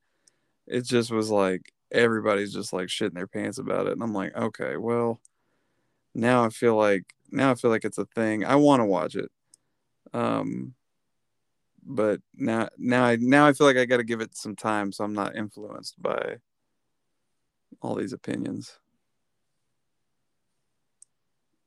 [0.68, 4.36] it just was like everybody's just like shitting their pants about it, and I'm like,
[4.36, 5.20] okay, well,
[6.14, 8.46] now I feel like now I feel like it's a thing.
[8.46, 9.32] I want to watch it,
[10.14, 10.74] um,
[11.84, 14.92] but now now I now I feel like I got to give it some time,
[14.92, 16.38] so I'm not influenced by
[17.82, 18.80] all these opinions.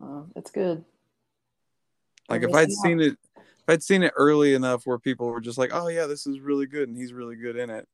[0.03, 0.85] Uh, it's good.
[2.28, 5.59] Like if I'd seen it, if I'd seen it early enough where people were just
[5.59, 7.89] like, "Oh yeah, this is really good," and he's really good in it.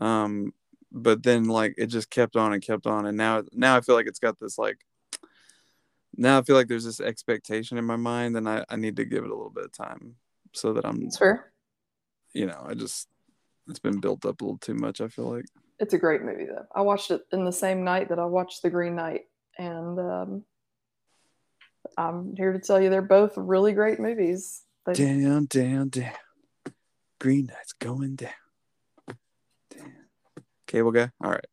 [0.00, 0.52] Um,
[0.92, 3.94] but then like it just kept on and kept on, and now now I feel
[3.94, 4.78] like it's got this like.
[6.16, 9.04] Now I feel like there's this expectation in my mind, and I, I need to
[9.04, 10.16] give it a little bit of time
[10.52, 11.52] so that I'm, It's fair.
[12.32, 13.08] you know, I just
[13.68, 15.00] it's been built up a little too much.
[15.00, 15.44] I feel like.
[15.78, 16.66] It's a great movie though.
[16.74, 19.26] I watched it in the same night that I watched The Green Knight,
[19.58, 20.44] and um,
[21.96, 24.62] I'm here to tell you they're both really great movies.
[24.86, 26.12] They, Down, down, down.
[27.20, 28.16] Green Knight's going.
[28.16, 28.30] Down.
[30.68, 31.10] Cable guy.
[31.22, 31.44] All right.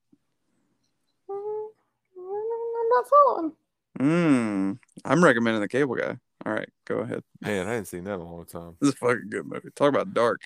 [1.29, 3.53] I'm not following.
[3.99, 6.17] Mm, I'm recommending the Cable Guy.
[6.45, 7.23] All right, go ahead.
[7.41, 8.75] Man, I hadn't seen that in a long time.
[8.79, 9.69] This is a fucking good movie.
[9.73, 10.41] Talk about dark.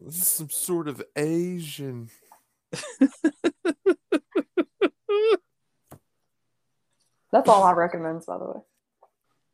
[0.00, 2.10] This is some sort of Asian.
[7.32, 8.60] That's all I recommend, by the way.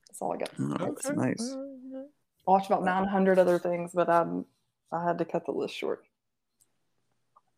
[0.08, 0.50] That's all I got.
[0.58, 1.54] Oh, that's nice.
[1.54, 4.46] I watched about 900 other things, but um,
[4.90, 6.04] I had to cut the list short.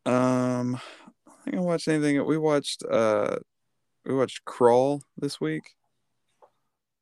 [0.07, 0.77] Um,
[1.29, 2.25] I think I watched anything.
[2.27, 3.37] We watched uh,
[4.05, 5.63] we watched Crawl this week.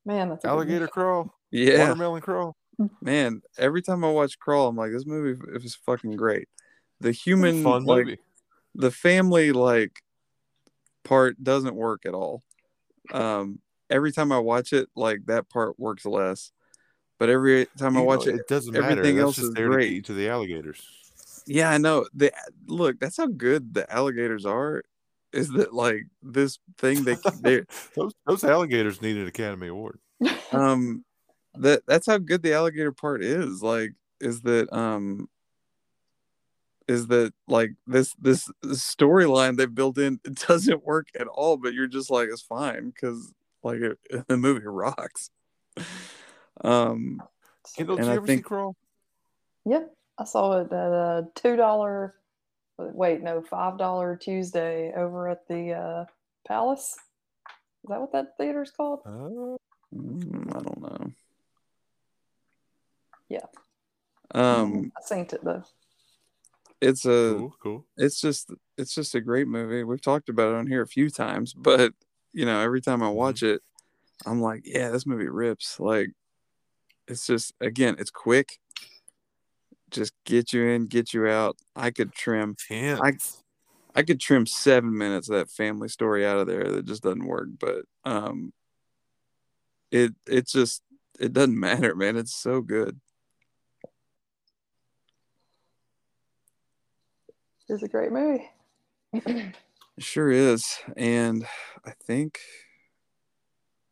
[0.05, 0.91] Man, that's Alligator movie.
[0.91, 1.33] crawl.
[1.51, 2.55] Yeah, Watermelon crawl.
[3.01, 3.41] man.
[3.57, 6.47] Every time I watch Crawl, I'm like, this movie is fucking great.
[7.01, 8.19] The human, fun like movie.
[8.75, 10.01] the family, like
[11.03, 12.41] part doesn't work at all.
[13.11, 13.59] Um,
[13.89, 16.51] every time I watch it, like that part works less.
[17.19, 18.85] But every time I You know, watch it, it doesn't matter.
[18.91, 19.93] everything else just is there great.
[19.95, 20.81] get to the alligators.
[21.45, 22.05] Yeah, I know.
[22.13, 22.31] The
[22.67, 24.83] look, that's how good the alligators are.
[25.33, 27.61] Is that like this thing they they
[27.95, 29.99] Those those alligators need an Academy Award.
[30.51, 31.03] um
[31.55, 33.61] that that's how good the alligator part is.
[33.63, 35.29] Like is that um
[36.87, 41.73] is that like this this storyline they built in it doesn't work at all, but
[41.73, 43.97] you're just like it's fine because like it,
[44.27, 45.29] the movie rocks.
[46.63, 47.21] Um
[47.75, 48.75] Kendall, did you I ever see Crawl?
[49.65, 49.83] Yeah,
[50.21, 52.13] I saw it at a two dollar.
[52.77, 56.05] Wait, no, five dollar Tuesday over at the uh,
[56.47, 56.97] Palace.
[57.83, 58.99] Is that what that theater's called?
[59.03, 59.57] Uh,
[59.95, 61.11] mm, I don't know.
[63.29, 63.45] Yeah.
[64.33, 65.63] Um I synced it though.
[66.79, 67.85] it's a cool, cool.
[67.97, 69.83] it's just it's just a great movie.
[69.83, 71.93] We've talked about it on here a few times, but
[72.31, 73.61] you know, every time I watch it,
[74.25, 75.79] I'm like, yeah, this movie rips.
[75.79, 76.11] Like
[77.07, 78.59] it's just again, it's quick.
[79.91, 81.57] Just get you in, get you out.
[81.75, 83.43] I could trim Tense.
[83.93, 87.27] I could trim 7 minutes of that family story out of there that just doesn't
[87.27, 88.53] work, but um
[89.91, 90.81] it it just
[91.19, 92.15] it doesn't matter, man.
[92.15, 92.99] It's so good.
[97.69, 98.49] It's a great movie.
[99.13, 99.53] It
[100.03, 100.65] sure is.
[100.97, 101.45] And
[101.85, 102.39] I think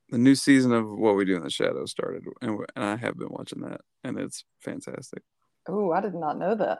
[0.09, 3.17] the new season of What We Do in the Shadows started, and, and I have
[3.17, 5.23] been watching that, and it's fantastic.
[5.69, 6.79] Oh, I did not know that.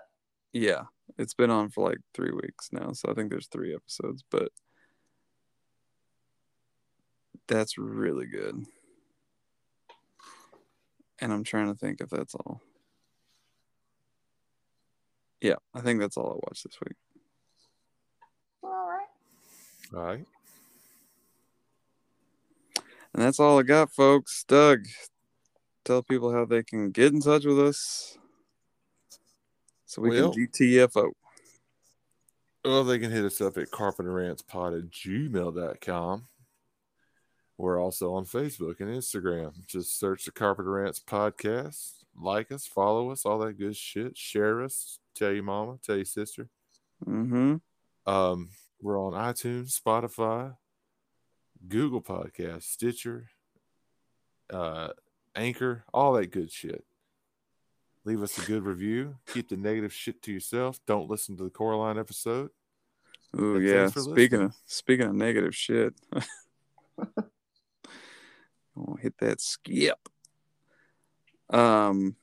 [0.52, 0.84] Yeah,
[1.18, 4.50] it's been on for like three weeks now, so I think there's three episodes, but
[7.48, 8.66] that's really good.
[11.20, 12.62] And I'm trying to think if that's all.
[15.42, 16.98] Yeah, I think that's all I watched this week.
[18.64, 19.08] All right.
[19.96, 20.26] All right.
[23.14, 24.44] And that's all I got, folks.
[24.48, 24.86] Doug,
[25.84, 28.18] tell people how they can get in touch with us
[29.90, 31.12] so we Well- can GTFO.
[32.64, 36.28] Well, they can hit us up at carpenterrantspod at gmail.com.
[37.58, 39.66] We're also on Facebook and Instagram.
[39.66, 42.04] Just search the Carpenter Rants podcast.
[42.16, 44.16] Like us, follow us, all that good shit.
[44.16, 45.00] Share us.
[45.16, 46.50] Tell your mama, tell your sister.
[47.06, 47.56] Mm-hmm.
[48.06, 48.50] Um,
[48.82, 50.56] we're on iTunes, Spotify,
[51.68, 53.30] Google Podcast, Stitcher,
[54.52, 54.90] uh,
[55.36, 56.84] Anchor, all that good shit.
[58.10, 59.18] Leave us a good review.
[59.32, 60.80] Keep the negative shit to yourself.
[60.88, 62.50] Don't listen to the Coraline episode.
[63.38, 63.86] Oh yeah.
[63.86, 64.42] Speaking listening.
[64.46, 65.94] of speaking of negative shit.
[68.76, 70.00] oh, hit that skip.
[71.52, 72.16] Um,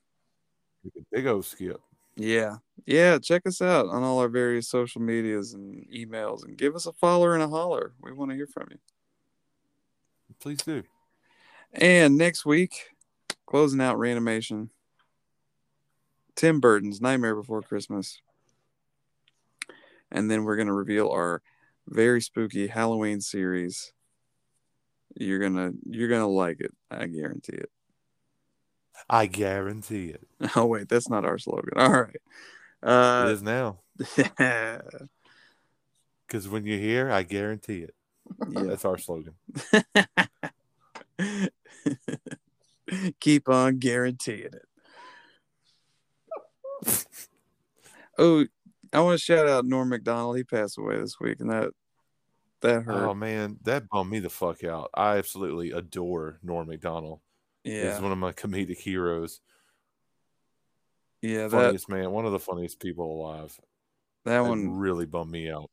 [1.13, 1.81] Big old skip.
[2.17, 2.57] yeah.
[2.85, 6.87] yeah, check us out on all our various social medias and emails and give us
[6.87, 7.93] a follower and a holler.
[8.03, 8.79] We want to hear from you.
[10.41, 10.83] Please do.
[11.73, 12.89] And next week,
[13.47, 14.71] closing out RANTimation,
[16.37, 18.21] Tim Burton's Nightmare Before Christmas.
[20.11, 21.43] And then we're going to reveal our
[21.89, 23.93] very spooky Halloween series.
[25.17, 26.73] You're going to you're going to like it.
[26.91, 27.71] I guarantee it.
[29.09, 30.27] I guarantee it.
[30.57, 31.73] Oh wait, that's not our slogan.
[31.77, 32.21] All right.
[32.83, 33.81] Uh it is now.
[34.39, 34.81] yeah.
[36.27, 37.95] Because when you hear, I guarantee it.
[38.51, 38.65] Yeah.
[38.65, 39.35] That's our slogan.
[43.21, 44.66] Keep on guaranteeing it.
[48.19, 48.47] Oh,
[48.93, 50.37] I want to shout out Norm Macdonald.
[50.37, 51.71] He passed away this week, and that
[52.63, 53.09] that hurt.
[53.09, 54.91] Oh man, that bummed me the fuck out.
[54.95, 57.21] I absolutely adore Norm Macdonald.
[57.65, 59.41] yeah, He's one of my comedic heroes.
[61.23, 61.49] yeah.
[61.49, 63.59] That Funniest man, one of the funniest people alive.
[64.25, 65.71] that That one really bummed me out.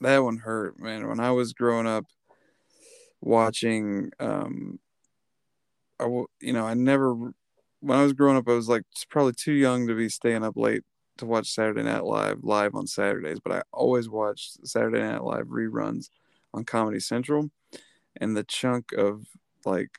[0.00, 1.08] that one hurt, man.
[1.08, 2.04] When I was growing up,
[3.20, 4.78] watching, um,
[5.98, 6.04] I
[6.40, 7.14] you know, I never
[7.80, 10.56] when I was growing up, I was like probably too young to be staying up
[10.56, 10.82] late
[11.18, 15.46] to watch Saturday Night Live live on Saturdays, but I always watched Saturday Night Live
[15.46, 16.10] reruns
[16.52, 17.50] on Comedy Central,
[18.16, 19.26] and the chunk of
[19.64, 19.90] like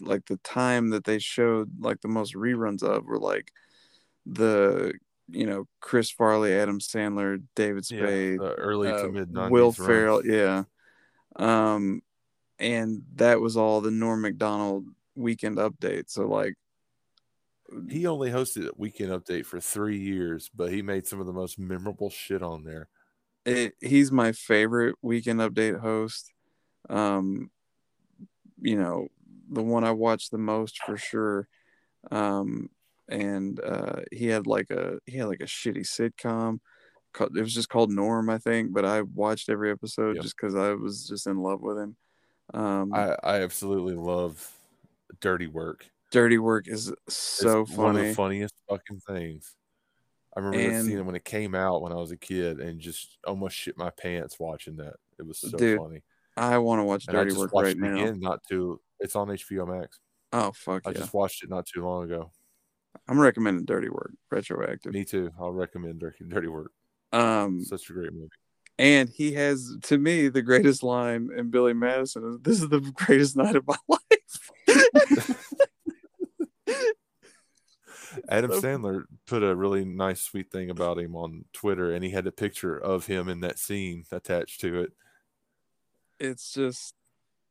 [0.00, 3.52] like the time that they showed like the most reruns of were like
[4.26, 4.92] the
[5.28, 9.50] you know Chris Farley, Adam Sandler, David Yeah, Spade, the early uh, to mid.
[9.50, 10.64] Will Ferrell, yeah.
[11.36, 12.02] Um,
[12.58, 16.10] and that was all the Norm Macdonald weekend update.
[16.10, 16.54] So like,
[17.88, 21.32] He only hosted a Weekend Update for three years, but he made some of the
[21.32, 22.88] most memorable shit on there.
[23.44, 26.32] it, he's my favorite weekend update host.
[26.88, 27.50] Um,
[28.60, 29.08] you know,
[29.50, 31.48] the one I watched the most for sure.
[32.10, 32.70] Um,
[33.08, 36.60] and uh, he had like a he had like a shitty sitcom.
[37.20, 38.72] It was just called Norm, I think.
[38.72, 40.22] But I watched every episode Yep.
[40.22, 41.96] just because I was just in love with him.
[42.54, 44.52] Um, I, I absolutely love
[45.20, 45.86] Dirty Work.
[46.10, 48.08] Dirty Work is It's so one of funny.
[48.08, 49.54] the funniest fucking things.
[50.36, 52.80] I remember And- seeing it when it came out when I was a kid and
[52.80, 54.94] just almost shit my pants watching that.
[55.18, 56.02] It was so Dude, funny.
[56.36, 57.92] I want to watch And Dirty Work right now.
[57.94, 59.98] again not too it's on HBO Max.
[60.32, 60.98] Oh fuck I yeah!
[60.98, 62.30] just watched it not too long ago.
[63.08, 64.92] I'm recommending Dirty Work retroactive.
[64.92, 65.30] Me too.
[65.40, 66.72] I'll recommend Dirty, Dirty Work.
[67.12, 68.28] Um, Such a great movie.
[68.78, 72.80] and he has to me the greatest line in Billy Madison is, "This is the
[72.80, 74.50] greatest night of my life."
[78.28, 82.10] Adam So- Sandler put a really nice, sweet thing about him on Twitter, and he
[82.10, 84.92] had a picture of him in that scene attached to it.
[86.18, 86.94] it's just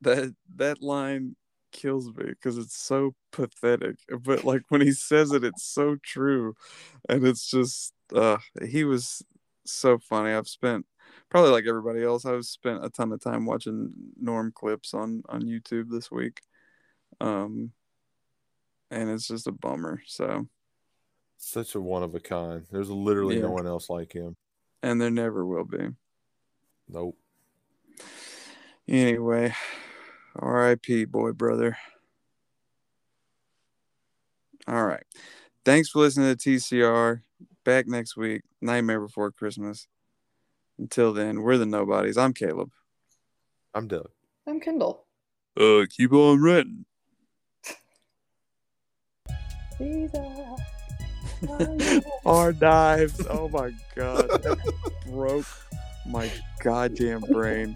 [0.01, 1.35] that that line
[1.71, 3.97] kills me because it's so pathetic.
[4.21, 6.55] But like when he says it, it's so true,
[7.09, 9.23] and it's just uh, he was
[9.65, 10.31] so funny.
[10.31, 10.85] I've spent
[11.29, 12.25] probably like everybody else.
[12.25, 16.41] I've spent a ton of time watching Norm clips on on YouTube this week,
[17.21, 17.71] um,
[18.91, 20.01] and it's just a bummer.
[20.05, 20.47] So,
[21.37, 22.65] Such a one of a kind.
[22.71, 24.35] There's literally no one else like him.
[24.83, 25.89] and there never will be.
[26.89, 27.17] Nope.
[28.87, 29.53] Anyway,
[30.35, 31.05] R.I.P.
[31.05, 31.77] boy brother.
[34.67, 35.03] All right.
[35.65, 37.21] Thanks for listening to TCR.
[37.65, 38.41] Back next week.
[38.61, 39.87] Nightmare Before Christmas.
[40.79, 42.17] Until then, we're the nobodies.
[42.17, 42.71] I'm Caleb.
[43.73, 44.09] I'm Doug.
[44.47, 45.05] I'm Kendall.
[45.59, 46.85] Uh, keep on renting.
[49.77, 50.59] Jesus.
[52.25, 53.25] Our knives.
[53.29, 54.27] Oh my god.
[54.29, 54.57] That
[55.05, 55.45] broke
[56.05, 56.31] my
[56.63, 57.75] goddamn brain.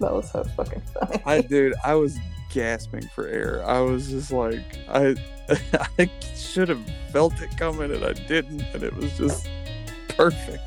[0.00, 1.22] That was so fucking funny.
[1.24, 2.18] I dude, I was
[2.50, 3.64] gasping for air.
[3.66, 5.16] I was just like I
[5.98, 6.82] I should have
[7.12, 9.48] felt it coming and I didn't and it was just
[10.08, 10.62] perfect.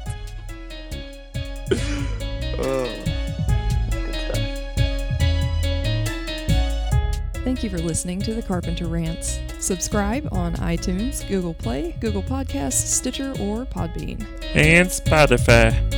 [2.59, 3.06] oh.
[7.47, 9.39] Thank you for listening to the Carpenter Rants.
[9.61, 14.27] Subscribe on iTunes, Google Play, Google Podcasts, Stitcher, or Podbean.
[14.53, 15.96] and Spotify.